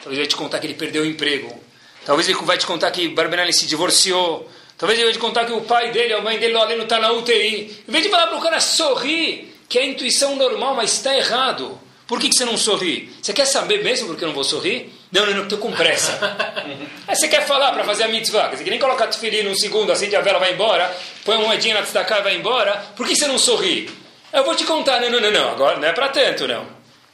Talvez 0.03 0.09
ele 0.09 0.19
vai 0.19 0.27
te 0.27 0.37
contar 0.37 0.59
que 0.59 0.67
ele 0.67 0.75
perdeu 0.75 1.03
o 1.03 1.07
emprego. 1.07 1.59
Talvez 2.05 2.29
ele 2.29 2.39
vai 2.43 2.59
te 2.59 2.67
contar 2.67 2.91
que 2.91 3.09
Barbenelli 3.09 3.55
se 3.55 3.65
divorciou. 3.65 4.51
Talvez 4.77 4.99
ele 4.99 5.07
vai 5.07 5.15
te 5.15 5.19
contar 5.19 5.47
que 5.47 5.53
o 5.53 5.63
pai 5.63 5.93
dele, 5.93 6.13
a 6.13 6.21
mãe 6.21 6.39
dele, 6.39 6.55
o 6.55 6.69
não 6.77 6.83
está 6.83 6.99
na 6.99 7.11
UTI. 7.13 7.85
Em 7.89 7.91
vez 7.91 8.05
de 8.05 8.11
falar 8.11 8.27
para 8.27 8.37
o 8.37 8.43
cara 8.43 8.61
sorrir, 8.61 9.51
que 9.67 9.79
é 9.79 9.83
a 9.83 9.87
intuição 9.87 10.37
normal, 10.37 10.75
mas 10.75 10.93
está 10.93 11.17
errado. 11.17 11.81
Por 12.07 12.21
que, 12.21 12.29
que 12.29 12.37
você 12.37 12.45
não 12.45 12.59
sorri? 12.59 13.11
Você 13.23 13.33
quer 13.33 13.47
saber 13.47 13.83
mesmo 13.83 14.09
por 14.09 14.17
que 14.19 14.25
eu 14.25 14.29
não 14.29 14.35
vou 14.35 14.45
sorrir? 14.45 14.98
Não, 15.11 15.25
não, 15.25 15.35
não, 15.35 15.43
estou 15.45 15.59
com 15.59 15.73
pressa. 15.73 16.19
Aí 17.09 17.17
você 17.17 17.29
quer 17.29 17.47
falar 17.47 17.73
para 17.73 17.85
fazer 17.85 18.05
a 18.05 18.09
mitzvah, 18.09 18.49
você 18.49 18.63
nem 18.65 18.79
coloca 18.79 19.07
tefilim 19.07 19.43
num 19.43 19.55
segundo, 19.55 19.91
acende 19.91 20.15
a 20.15 20.21
vela, 20.21 20.39
vai 20.39 20.53
embora, 20.53 20.95
põe 21.25 21.37
uma 21.37 21.47
moedinha 21.47 21.75
na 21.75 21.81
e 21.81 22.23
vai 22.23 22.37
embora, 22.37 22.77
por 22.95 23.07
que 23.07 23.17
você 23.17 23.27
não 23.27 23.39
sorri? 23.39 23.91
Eu 24.33 24.45
vou 24.45 24.55
te 24.55 24.65
contar, 24.65 25.01
não, 25.01 25.11
não, 25.11 25.21
não, 25.21 25.31
não, 25.31 25.51
agora 25.51 25.79
não 25.79 25.89
é 25.89 25.93
para 25.93 26.09
tanto, 26.09 26.47
não. 26.47 26.67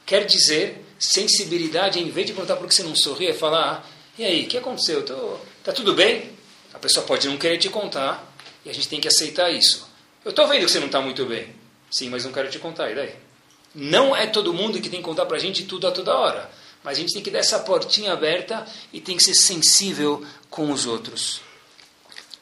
Quer 0.04 0.24
dizer, 0.26 0.84
sensibilidade, 0.98 2.00
em 2.00 2.10
vez 2.10 2.26
de 2.26 2.32
perguntar 2.32 2.56
por 2.56 2.66
que 2.66 2.74
você 2.74 2.82
não 2.82 2.96
sorri, 2.96 3.28
é 3.28 3.32
falar, 3.32 3.88
e 4.18 4.24
aí, 4.24 4.44
o 4.44 4.46
que 4.48 4.58
aconteceu? 4.58 5.04
Tô, 5.04 5.38
tá 5.62 5.72
tudo 5.72 5.94
bem? 5.94 6.30
A 6.72 6.78
pessoa 6.78 7.06
pode 7.06 7.28
não 7.28 7.36
querer 7.36 7.58
te 7.58 7.68
contar, 7.68 8.32
e 8.64 8.70
a 8.70 8.72
gente 8.72 8.88
tem 8.88 9.00
que 9.00 9.08
aceitar 9.08 9.50
isso. 9.50 9.88
Eu 10.24 10.30
estou 10.30 10.46
vendo 10.48 10.64
que 10.64 10.70
você 10.70 10.80
não 10.80 10.86
está 10.86 11.00
muito 11.00 11.24
bem. 11.26 11.48
Sim, 11.90 12.10
mas 12.10 12.24
não 12.24 12.32
quero 12.32 12.50
te 12.50 12.58
contar, 12.58 12.90
e 12.90 12.94
daí? 12.94 13.14
Não 13.74 14.14
é 14.14 14.26
todo 14.26 14.54
mundo 14.54 14.80
que 14.80 14.88
tem 14.88 15.00
que 15.00 15.04
contar 15.04 15.26
para 15.26 15.36
a 15.36 15.40
gente 15.40 15.64
tudo 15.64 15.86
a 15.86 15.90
toda 15.90 16.16
hora. 16.16 16.50
Mas 16.84 16.98
a 16.98 17.00
gente 17.00 17.14
tem 17.14 17.22
que 17.22 17.30
dar 17.30 17.38
essa 17.38 17.58
portinha 17.60 18.12
aberta 18.12 18.66
e 18.92 19.00
tem 19.00 19.16
que 19.16 19.24
ser 19.24 19.34
sensível 19.34 20.24
com 20.50 20.70
os 20.70 20.84
outros. 20.84 21.40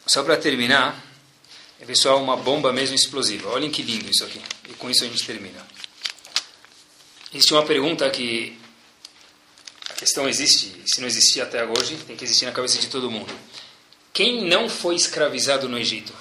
Só 0.05 0.24
para 0.24 0.36
terminar, 0.36 1.01
é 1.80 1.84
pessoal 1.84 2.20
uma 2.20 2.36
bomba 2.36 2.72
mesmo 2.72 2.97
explosiva. 2.97 3.49
Olhem 3.51 3.70
que 3.70 3.82
lindo 3.82 4.11
isso 4.11 4.24
aqui. 4.24 4.43
E 4.68 4.74
com 4.74 4.90
isso 4.90 5.05
a 5.05 5.07
gente 5.07 5.24
termina. 5.24 5.64
Existe 7.32 7.55
uma 7.55 7.64
pergunta 7.64 8.11
que 8.11 8.59
a 9.88 9.95
questão 9.95 10.28
existe, 10.28 10.72
se 10.86 11.01
não 11.01 11.07
existia 11.07 11.45
até 11.45 11.64
hoje, 11.64 11.97
tem 12.05 12.16
que 12.16 12.24
existir 12.24 12.45
na 12.45 12.53
cabeça 12.53 12.78
de 12.78 12.88
todo 12.88 13.11
mundo. 13.11 13.32
Quem 14.12 14.45
não 14.45 14.68
foi 14.68 14.97
escravizado 14.97 15.68
no 15.68 15.78
Egito? 15.78 16.12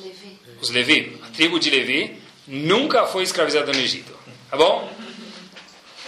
Levi. 0.00 0.38
Os 0.60 0.70
Levi. 0.70 1.20
A 1.22 1.26
tribo 1.30 1.58
de 1.58 1.68
Levi 1.68 2.22
nunca 2.46 3.04
foi 3.06 3.24
escravizada 3.24 3.72
no 3.72 3.80
Egito. 3.80 4.16
Tá 4.48 4.56
bom? 4.56 5.01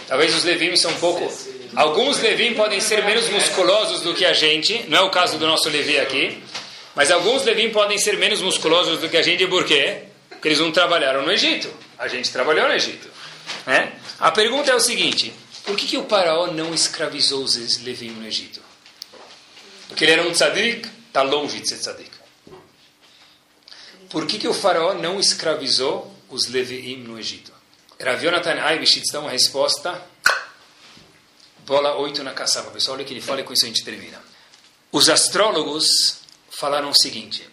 Talvez 0.07 0.35
os 0.35 0.43
Levim 0.43 0.75
são 0.75 0.91
um 0.91 0.99
pouco. 0.99 1.31
Alguns 1.75 2.19
Levim 2.19 2.53
podem 2.53 2.79
ser 2.79 3.03
menos 3.03 3.27
musculosos 3.29 4.01
do 4.01 4.13
que 4.13 4.25
a 4.25 4.33
gente, 4.33 4.85
não 4.87 4.99
é 4.99 5.01
o 5.01 5.09
caso 5.09 5.37
do 5.37 5.45
nosso 5.45 5.69
Levi 5.69 5.99
aqui, 5.99 6.41
mas 6.95 7.11
alguns 7.11 7.43
Levim 7.43 7.69
podem 7.71 7.97
ser 7.97 8.17
menos 8.17 8.41
musculosos 8.41 8.99
do 8.99 9.09
que 9.09 9.17
a 9.17 9.21
gente, 9.21 9.45
por 9.47 9.65
quê? 9.65 10.03
Porque 10.29 10.47
eles 10.47 10.59
não 10.59 10.71
trabalharam 10.71 11.23
no 11.23 11.31
Egito. 11.31 11.69
A 11.97 12.07
gente 12.07 12.31
trabalhou 12.31 12.67
no 12.67 12.73
Egito. 12.73 13.09
Né? 13.65 13.91
A 14.19 14.31
pergunta 14.31 14.71
é 14.71 14.75
o 14.75 14.79
seguinte: 14.79 15.33
por 15.65 15.75
que, 15.75 15.87
que 15.87 15.97
o 15.97 16.05
faraó 16.05 16.47
não 16.47 16.73
escravizou 16.73 17.43
os 17.43 17.81
Levim 17.83 18.11
no 18.11 18.27
Egito? 18.27 18.61
Porque 19.87 20.03
ele 20.03 20.13
era 20.13 20.23
um 20.23 20.31
tzadik? 20.31 20.87
Está 21.07 21.21
longe 21.21 21.59
de 21.59 21.67
ser 21.67 21.77
tzadik. 21.77 22.15
Por 24.09 24.25
que, 24.25 24.37
que 24.37 24.47
o 24.47 24.53
faraó 24.53 24.93
não 24.93 25.19
escravizou 25.19 26.13
os 26.29 26.47
Leviim 26.47 26.97
no 26.97 27.17
Egito? 27.17 27.51
Rav 28.05 28.23
Yonatan 28.23 28.61
Aibishitz 28.61 29.11
dá 29.11 29.19
uma 29.19 29.31
resposta. 29.31 29.99
Bola 31.65 31.95
8 31.97 32.21
na 32.23 32.33
caçapa. 32.33 32.69
Pessoal, 32.69 32.97
olha 32.97 33.03
o 33.03 33.07
que 33.07 33.11
ele 33.13 33.19
fala 33.19 33.41
e 33.41 33.43
com 33.43 33.51
isso 33.51 33.65
a 33.65 33.67
gente 33.67 33.83
termina. 33.83 34.21
Os 34.91 35.09
astrólogos 35.09 36.19
falaram 36.51 36.91
o 36.91 36.93
seguinte. 36.93 37.49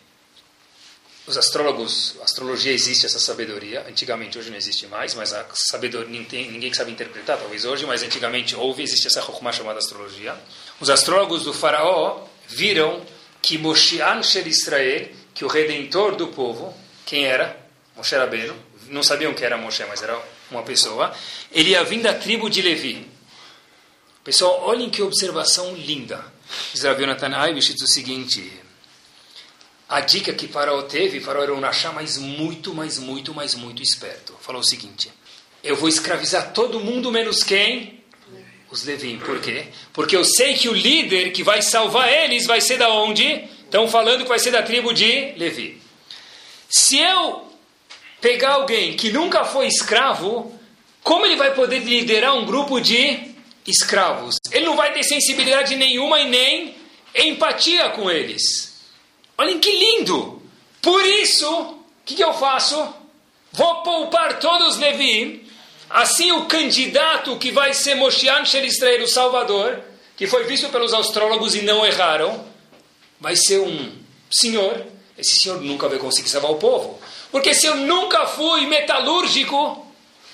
Os 1.26 1.38
astrólogos, 1.38 2.16
a 2.20 2.24
astrologia 2.24 2.70
existe 2.70 3.06
essa 3.06 3.18
sabedoria. 3.18 3.86
Antigamente, 3.88 4.38
hoje 4.38 4.50
não 4.50 4.58
existe 4.58 4.86
mais, 4.88 5.14
mas 5.14 5.32
a 5.32 5.46
sabedoria 5.54 6.10
ninguém, 6.10 6.74
sabe 6.74 6.92
interpretar, 6.92 7.38
talvez 7.38 7.64
hoje, 7.64 7.86
mas 7.86 8.02
antigamente 8.02 8.54
houve, 8.54 8.82
existe 8.82 9.06
essa 9.06 9.22
chokmah 9.22 9.52
chamada 9.52 9.78
astrologia. 9.78 10.36
Os 10.78 10.90
astrólogos 10.90 11.44
do 11.44 11.54
faraó 11.54 12.26
viram 12.46 13.02
que 13.40 13.56
Moshiach 13.56 14.26
Shel 14.26 14.46
Israel, 14.48 15.08
que 15.32 15.46
o 15.46 15.48
redentor 15.48 16.14
do 16.14 16.28
povo, 16.28 16.76
quem 17.06 17.24
era? 17.24 17.56
Moshe 17.96 18.14
Rabbeinu, 18.14 18.54
não 18.88 19.02
sabiam 19.02 19.32
que 19.32 19.44
era 19.44 19.56
Moshe, 19.56 19.84
mas 19.86 20.02
era 20.02 20.20
uma 20.52 20.62
pessoa, 20.62 21.14
ele 21.50 21.70
ia 21.70 21.84
vir 21.84 22.00
da 22.00 22.14
tribo 22.14 22.48
de 22.48 22.62
Levi. 22.62 23.06
Pessoal, 24.24 24.62
olhem 24.64 24.88
que 24.88 25.02
observação 25.02 25.74
linda. 25.74 26.24
Diz 26.72 26.82
Rav 26.84 27.00
Yonatan 27.00 27.36
Aibishitz 27.36 27.82
o 27.82 27.86
seguinte, 27.86 28.52
a 29.88 30.00
dica 30.00 30.32
que 30.32 30.48
Faraó 30.48 30.82
teve, 30.82 31.20
Faraó 31.20 31.42
era 31.42 31.54
um 31.54 31.60
Nashá, 31.60 31.92
mas 31.92 32.16
muito, 32.16 32.74
mas 32.74 32.98
muito, 32.98 33.34
mas 33.34 33.54
muito 33.54 33.82
esperto. 33.82 34.34
Falou 34.40 34.62
o 34.62 34.64
seguinte, 34.64 35.10
eu 35.62 35.76
vou 35.76 35.88
escravizar 35.88 36.52
todo 36.52 36.80
mundo 36.80 37.10
menos 37.12 37.42
quem? 37.42 38.02
Os 38.70 38.84
Levim. 38.84 39.18
Por 39.18 39.38
quê? 39.40 39.66
Porque 39.92 40.16
eu 40.16 40.24
sei 40.24 40.54
que 40.54 40.68
o 40.68 40.72
líder 40.72 41.30
que 41.32 41.42
vai 41.42 41.60
salvar 41.60 42.10
eles 42.10 42.46
vai 42.46 42.60
ser 42.60 42.78
da 42.78 42.88
onde? 42.88 43.44
Estão 43.64 43.86
falando 43.86 44.22
que 44.22 44.28
vai 44.28 44.38
ser 44.38 44.50
da 44.50 44.62
tribo 44.62 44.94
de 44.94 45.34
Levi. 45.36 45.80
Se 46.70 46.98
eu 46.98 47.51
pegar 48.22 48.52
alguém 48.52 48.96
que 48.96 49.10
nunca 49.10 49.44
foi 49.44 49.66
escravo, 49.66 50.58
como 51.02 51.26
ele 51.26 51.36
vai 51.36 51.52
poder 51.54 51.80
liderar 51.80 52.34
um 52.34 52.46
grupo 52.46 52.80
de 52.80 53.34
escravos? 53.66 54.36
Ele 54.50 54.64
não 54.64 54.76
vai 54.76 54.92
ter 54.92 55.02
sensibilidade 55.02 55.74
nenhuma 55.74 56.20
e 56.20 56.30
nem 56.30 56.74
empatia 57.14 57.90
com 57.90 58.08
eles. 58.08 58.80
Olhem 59.36 59.58
que 59.58 59.70
lindo! 59.70 60.40
Por 60.80 61.04
isso, 61.04 61.50
o 61.50 61.78
que, 62.04 62.14
que, 62.14 62.24
eu 62.24 62.32
faço? 62.34 62.94
Vou 63.52 63.82
poupar 63.82 64.38
todos 64.38 64.74
os 64.74 64.78
Levi. 64.78 65.46
Assim, 65.90 66.32
o 66.32 66.46
candidato 66.46 67.36
que 67.36 67.50
vai 67.50 67.74
ser 67.74 67.96
Moshiach 67.96 68.48
Shel 68.48 68.64
Israel, 68.64 69.04
o 69.04 69.08
Salvador, 69.08 69.80
que 70.16 70.26
foi 70.26 70.44
visto 70.44 70.68
pelos 70.70 70.94
astrólogos 70.94 71.54
e 71.54 71.62
não 71.62 71.84
erraram, 71.84 72.44
vai 73.20 73.36
ser 73.36 73.60
um 73.60 73.92
senhor. 74.30 74.86
Esse 75.18 75.40
senhor 75.40 75.60
nunca 75.60 75.88
vai 75.88 75.98
conseguir 75.98 76.30
salvar 76.30 76.52
o 76.52 76.56
povo. 76.56 76.98
Porque 77.32 77.54
se 77.54 77.66
eu 77.66 77.76
nunca 77.76 78.26
fui 78.26 78.66
metalúrgico, 78.66 79.86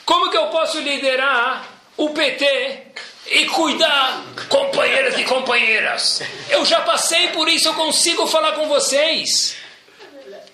como 0.05 0.31
que 0.31 0.37
eu 0.37 0.49
posso 0.49 0.81
liderar 0.81 1.67
o 1.97 2.11
PT 2.11 2.83
e 3.31 3.47
cuidar, 3.47 4.25
companheiros 4.49 5.17
e 5.17 5.23
companheiras? 5.23 6.23
Eu 6.51 6.67
já 6.67 6.81
passei 6.81 7.29
por 7.29 7.49
isso, 7.49 7.69
eu 7.69 7.75
consigo 7.75 8.27
falar 8.27 8.53
com 8.53 8.69
vocês. 8.69 9.55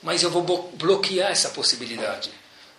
Mas 0.02 0.22
eu 0.22 0.30
vou 0.30 0.70
bloquear 0.74 1.30
essa 1.30 1.48
possibilidade. 1.48 2.30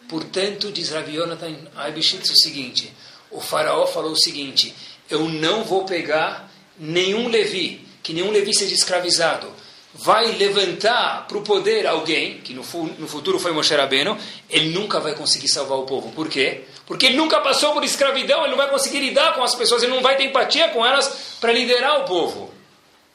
Portanto, 0.07 0.71
diz 0.71 0.91
Rav 0.91 1.09
Yonatan 1.09 1.55
Aibishitz 1.75 2.29
o 2.29 2.35
seguinte: 2.35 2.93
o 3.31 3.41
faraó 3.41 3.87
falou 3.87 4.11
o 4.11 4.21
seguinte: 4.21 4.75
eu 5.09 5.27
não 5.27 5.63
vou 5.63 5.85
pegar 5.85 6.51
nenhum 6.77 7.29
Levi, 7.29 7.87
que 8.03 8.13
nenhum 8.13 8.29
Levi 8.29 8.53
seja 8.53 8.75
escravizado 8.75 9.51
vai 9.97 10.33
levantar 10.33 11.25
para 11.27 11.37
o 11.37 11.41
poder 11.41 11.87
alguém, 11.87 12.39
que 12.39 12.53
no, 12.53 12.63
no, 12.99 13.07
futuro 13.07 13.39
foi 13.39 13.51
Moshe 13.53 13.73
Rabbeinu, 13.73 14.17
ele 14.49 14.69
nunca 14.69 14.99
vai 14.99 15.15
conseguir 15.15 15.47
salvar 15.47 15.77
o 15.77 15.83
povo. 15.83 16.11
Por 16.11 16.27
quê? 16.27 16.65
Porque 16.85 17.05
ele 17.05 17.15
nunca 17.15 17.39
passou 17.39 17.73
por 17.73 17.83
escravidão, 17.83 18.41
ele 18.41 18.51
não 18.51 18.57
vai 18.57 18.69
conseguir 18.69 18.99
lidar 18.99 19.33
com 19.33 19.43
as 19.43 19.55
pessoas, 19.55 19.83
ele 19.83 19.93
não 19.93 20.01
vai 20.01 20.17
ter 20.17 20.25
empatia 20.25 20.69
com 20.69 20.85
elas 20.85 21.37
para 21.39 21.53
liderar 21.53 22.01
o 22.01 22.05
povo. 22.05 22.53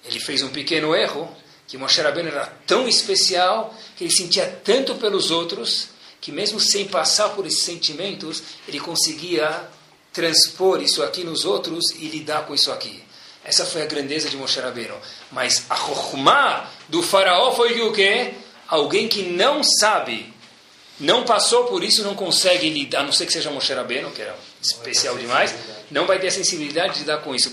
Ele 0.05 0.19
fez 0.19 0.43
um 0.43 0.49
pequeno 0.49 0.95
erro, 0.95 1.29
que 1.69 1.77
Moshe 1.77 2.01
Rabbeinu 2.01 2.31
era 2.31 2.47
tão 2.67 2.89
especial, 2.89 3.75
que 3.97 4.05
ele 4.05 4.13
sentia 4.13 4.47
tanto 4.65 4.95
pelos 4.95 5.31
outros, 5.31 5.89
que 6.19 6.33
mesmo 6.33 6.59
sem 6.59 6.87
passar 6.89 7.29
por 7.31 7.47
esses 7.47 7.63
sentimentos, 7.63 8.43
ele 8.67 8.81
conseguia 8.81 9.69
transpor 10.13 10.83
isso 10.83 11.03
aqui 11.03 11.25
nos 11.25 11.45
outros 11.45 11.91
e 11.93 12.07
lidar 12.09 12.47
com 12.47 12.55
isso 12.55 12.73
aqui. 12.73 13.03
Essa 13.45 13.65
foi 13.65 13.83
a 13.83 13.87
grandeza 13.87 14.29
de 14.29 14.37
Moshe 14.37 14.61
Rabbeinu. 14.61 14.95
Mas 15.33 15.65
a 15.71 15.77
chokhmah 15.77 16.69
do 16.89 17.03
faraó 17.03 17.53
foi 17.53 17.81
o 17.81 17.93
quê? 17.93 18.35
Alguém 18.69 19.09
que 19.09 19.23
não 19.23 19.63
sabe, 19.65 20.33
não 20.99 21.25
passou 21.25 21.65
por 21.65 21.83
isso, 21.83 22.05
não 22.05 22.15
consegue 22.15 22.69
lidar, 22.69 23.01
a 23.01 23.03
não 23.05 23.13
ser 23.13 23.27
que 23.27 23.33
seja 23.33 23.51
Moshe 23.51 23.73
Rabbeinu, 23.73 24.11
que 24.11 24.23
era 24.23 24.37
especial 24.63 25.17
demais, 25.17 25.55
não 25.91 26.07
vai 26.07 26.19
ter 26.19 26.29
a 26.29 26.31
sensibilidade 26.31 26.95
de 26.95 27.01
lidar 27.01 27.19
com 27.19 27.35
isso. 27.35 27.51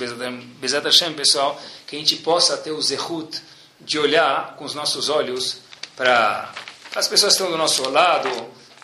Bezat 0.59 0.83
Hashem, 0.83 1.13
pessoal, 1.13 1.59
que 1.87 1.95
a 1.95 1.99
gente 1.99 2.17
possa 2.17 2.57
ter 2.57 2.71
o 2.71 2.81
zehut 2.81 3.41
de 3.79 3.97
olhar 3.97 4.55
com 4.57 4.65
os 4.65 4.75
nossos 4.75 5.09
olhos 5.09 5.59
para 5.95 6.51
as 6.95 7.07
pessoas 7.07 7.33
que 7.33 7.41
estão 7.41 7.51
do 7.51 7.57
nosso 7.57 7.89
lado, 7.89 8.29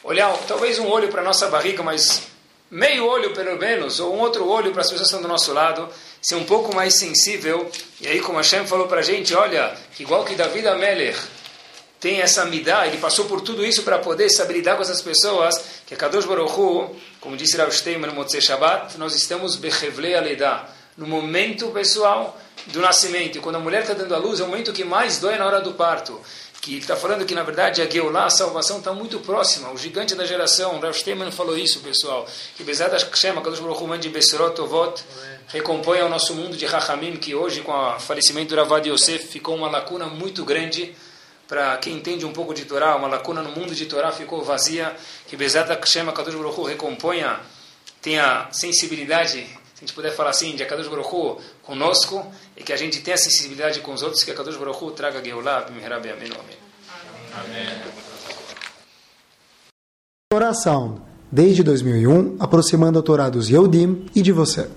olhar 0.03 0.35
talvez 0.47 0.79
um 0.79 0.87
olho 0.87 1.09
para 1.09 1.21
a 1.21 1.23
nossa 1.23 1.47
barriga, 1.49 1.83
mas 1.83 2.23
meio 2.71 3.05
olho 3.05 3.33
pelo 3.33 3.57
menos, 3.57 3.99
ou 3.99 4.15
um 4.15 4.19
outro 4.19 4.47
olho 4.47 4.71
para 4.71 4.81
as 4.81 4.87
pessoas 4.87 5.09
que 5.09 5.15
estão 5.15 5.21
do 5.21 5.27
nosso 5.27 5.53
lado, 5.53 5.87
ser 6.23 6.35
um 6.35 6.45
pouco 6.45 6.73
mais 6.73 6.97
sensível. 6.97 7.69
E 7.99 8.07
aí, 8.07 8.21
como 8.21 8.37
Hashem 8.37 8.65
falou 8.65 8.87
para 8.87 9.01
a 9.01 9.03
gente, 9.03 9.35
olha, 9.35 9.75
igual 9.99 10.23
que 10.23 10.33
David 10.33 10.67
Ameler 10.69 11.15
tem 11.99 12.21
essa 12.21 12.45
midá, 12.45 12.87
ele 12.87 12.97
passou 12.97 13.25
por 13.25 13.41
tudo 13.41 13.65
isso 13.65 13.83
para 13.83 13.99
poder 13.99 14.29
saber 14.29 14.55
lidar 14.55 14.75
com 14.75 14.81
essas 14.81 15.01
pessoas, 15.01 15.53
que 15.85 15.93
a 15.93 15.97
Kadosh 15.97 16.25
Baruch 16.25 16.51
Hu, 16.51 16.95
como 17.21 17.37
disse 17.37 17.55
Rav 17.55 17.71
Steinman 17.71 18.09
no 18.09 18.15
Motzei 18.15 18.41
Shabbat, 18.41 18.97
nós 18.97 19.15
estamos 19.15 19.55
bechevle 19.55 20.15
aleda, 20.15 20.67
no 20.97 21.07
momento 21.07 21.67
pessoal 21.71 22.37
do 22.67 22.79
nascimento. 22.79 23.39
Quando 23.41 23.55
a 23.55 23.59
mulher 23.59 23.81
está 23.81 23.93
dando 23.93 24.15
a 24.15 24.17
luz, 24.17 24.39
é 24.39 24.43
o 24.43 24.47
momento 24.47 24.73
que 24.73 24.83
mais 24.83 25.17
dói 25.17 25.37
na 25.37 25.45
hora 25.45 25.61
do 25.61 25.73
parto 25.73 26.19
que 26.63 26.77
está 26.77 26.95
falando 26.95 27.25
que 27.25 27.35
na 27.35 27.43
verdade 27.43 27.81
a 27.81 27.89
Geulah, 27.89 28.27
a 28.27 28.29
salvação 28.29 28.77
está 28.77 28.93
muito 28.93 29.19
próxima, 29.19 29.69
o 29.69 29.77
gigante 29.77 30.15
da 30.15 30.25
geração, 30.25 30.79
Rav 30.79 30.93
Steinman 30.93 31.29
falou 31.29 31.57
isso, 31.57 31.81
pessoal, 31.81 32.25
que 32.55 32.63
Bezat 32.63 32.89
Hashem, 32.89 33.35
Kadosh 33.35 33.59
Baruch 33.59 33.83
Hu, 33.83 33.97
de 33.97 34.07
Beserot 34.07 34.55
Tovot, 34.55 35.03
recompõe 35.47 36.01
o 36.01 36.07
nosso 36.07 36.33
mundo 36.33 36.55
de 36.55 36.65
Rahamim, 36.65 37.17
que 37.17 37.35
hoje 37.35 37.59
com 37.59 37.73
o 37.73 37.99
falecimento 37.99 38.55
do 38.55 38.61
Ravad 38.61 38.87
Yosef 38.87 39.27
ficou 39.27 39.57
uma 39.57 39.69
lacuna 39.69 40.05
muito 40.05 40.45
grande, 40.45 40.95
para 41.49 41.75
quem 41.79 41.97
entende 41.97 42.25
um 42.25 42.31
pouco 42.31 42.53
de 42.53 42.63
Torá, 42.63 42.95
uma 42.95 43.09
lacuna 43.09 43.41
no 43.41 43.51
mundo 43.51 43.75
de 43.75 43.85
Torá 43.85 44.13
ficou 44.13 44.41
vazia, 44.41 44.95
que 45.27 45.35
Bezat 45.35 45.67
Hashem, 45.67 46.09
Kadosh 46.13 46.33
Baruch 46.33 46.61
Hu, 46.61 46.63
recomponha, 46.63 47.41
tenha 48.01 48.47
sensibilidade 48.53 49.45
a 49.83 49.85
gente 49.85 49.95
puder 49.95 50.15
falar 50.15 50.29
assim, 50.29 50.55
de 50.55 50.63
Akadosh 50.63 50.87
Baruch 50.87 51.13
Hu 51.13 51.41
conosco, 51.61 52.25
e 52.55 52.63
que 52.63 52.73
a 52.73 52.77
gente 52.77 53.01
tenha 53.01 53.17
sensibilidade 53.17 53.79
com 53.81 53.93
os 53.93 54.03
outros, 54.03 54.23
que 54.23 54.31
Akadosh 54.31 54.57
Baruch 54.57 54.83
Hu 54.83 54.91
traga 54.91 55.23
Geulah, 55.23 55.61
Bimihra 55.61 55.97
Amém. 55.97 56.31
Amém. 57.33 57.67
Oração. 60.33 61.01
Desde 61.31 61.63
2001, 61.63 62.37
aproximando 62.39 62.99
a 62.99 63.01
Torá 63.01 63.29
dos 63.29 63.49
Yehudim 63.49 64.05
e 64.15 64.21
de 64.21 64.31
você. 64.31 64.69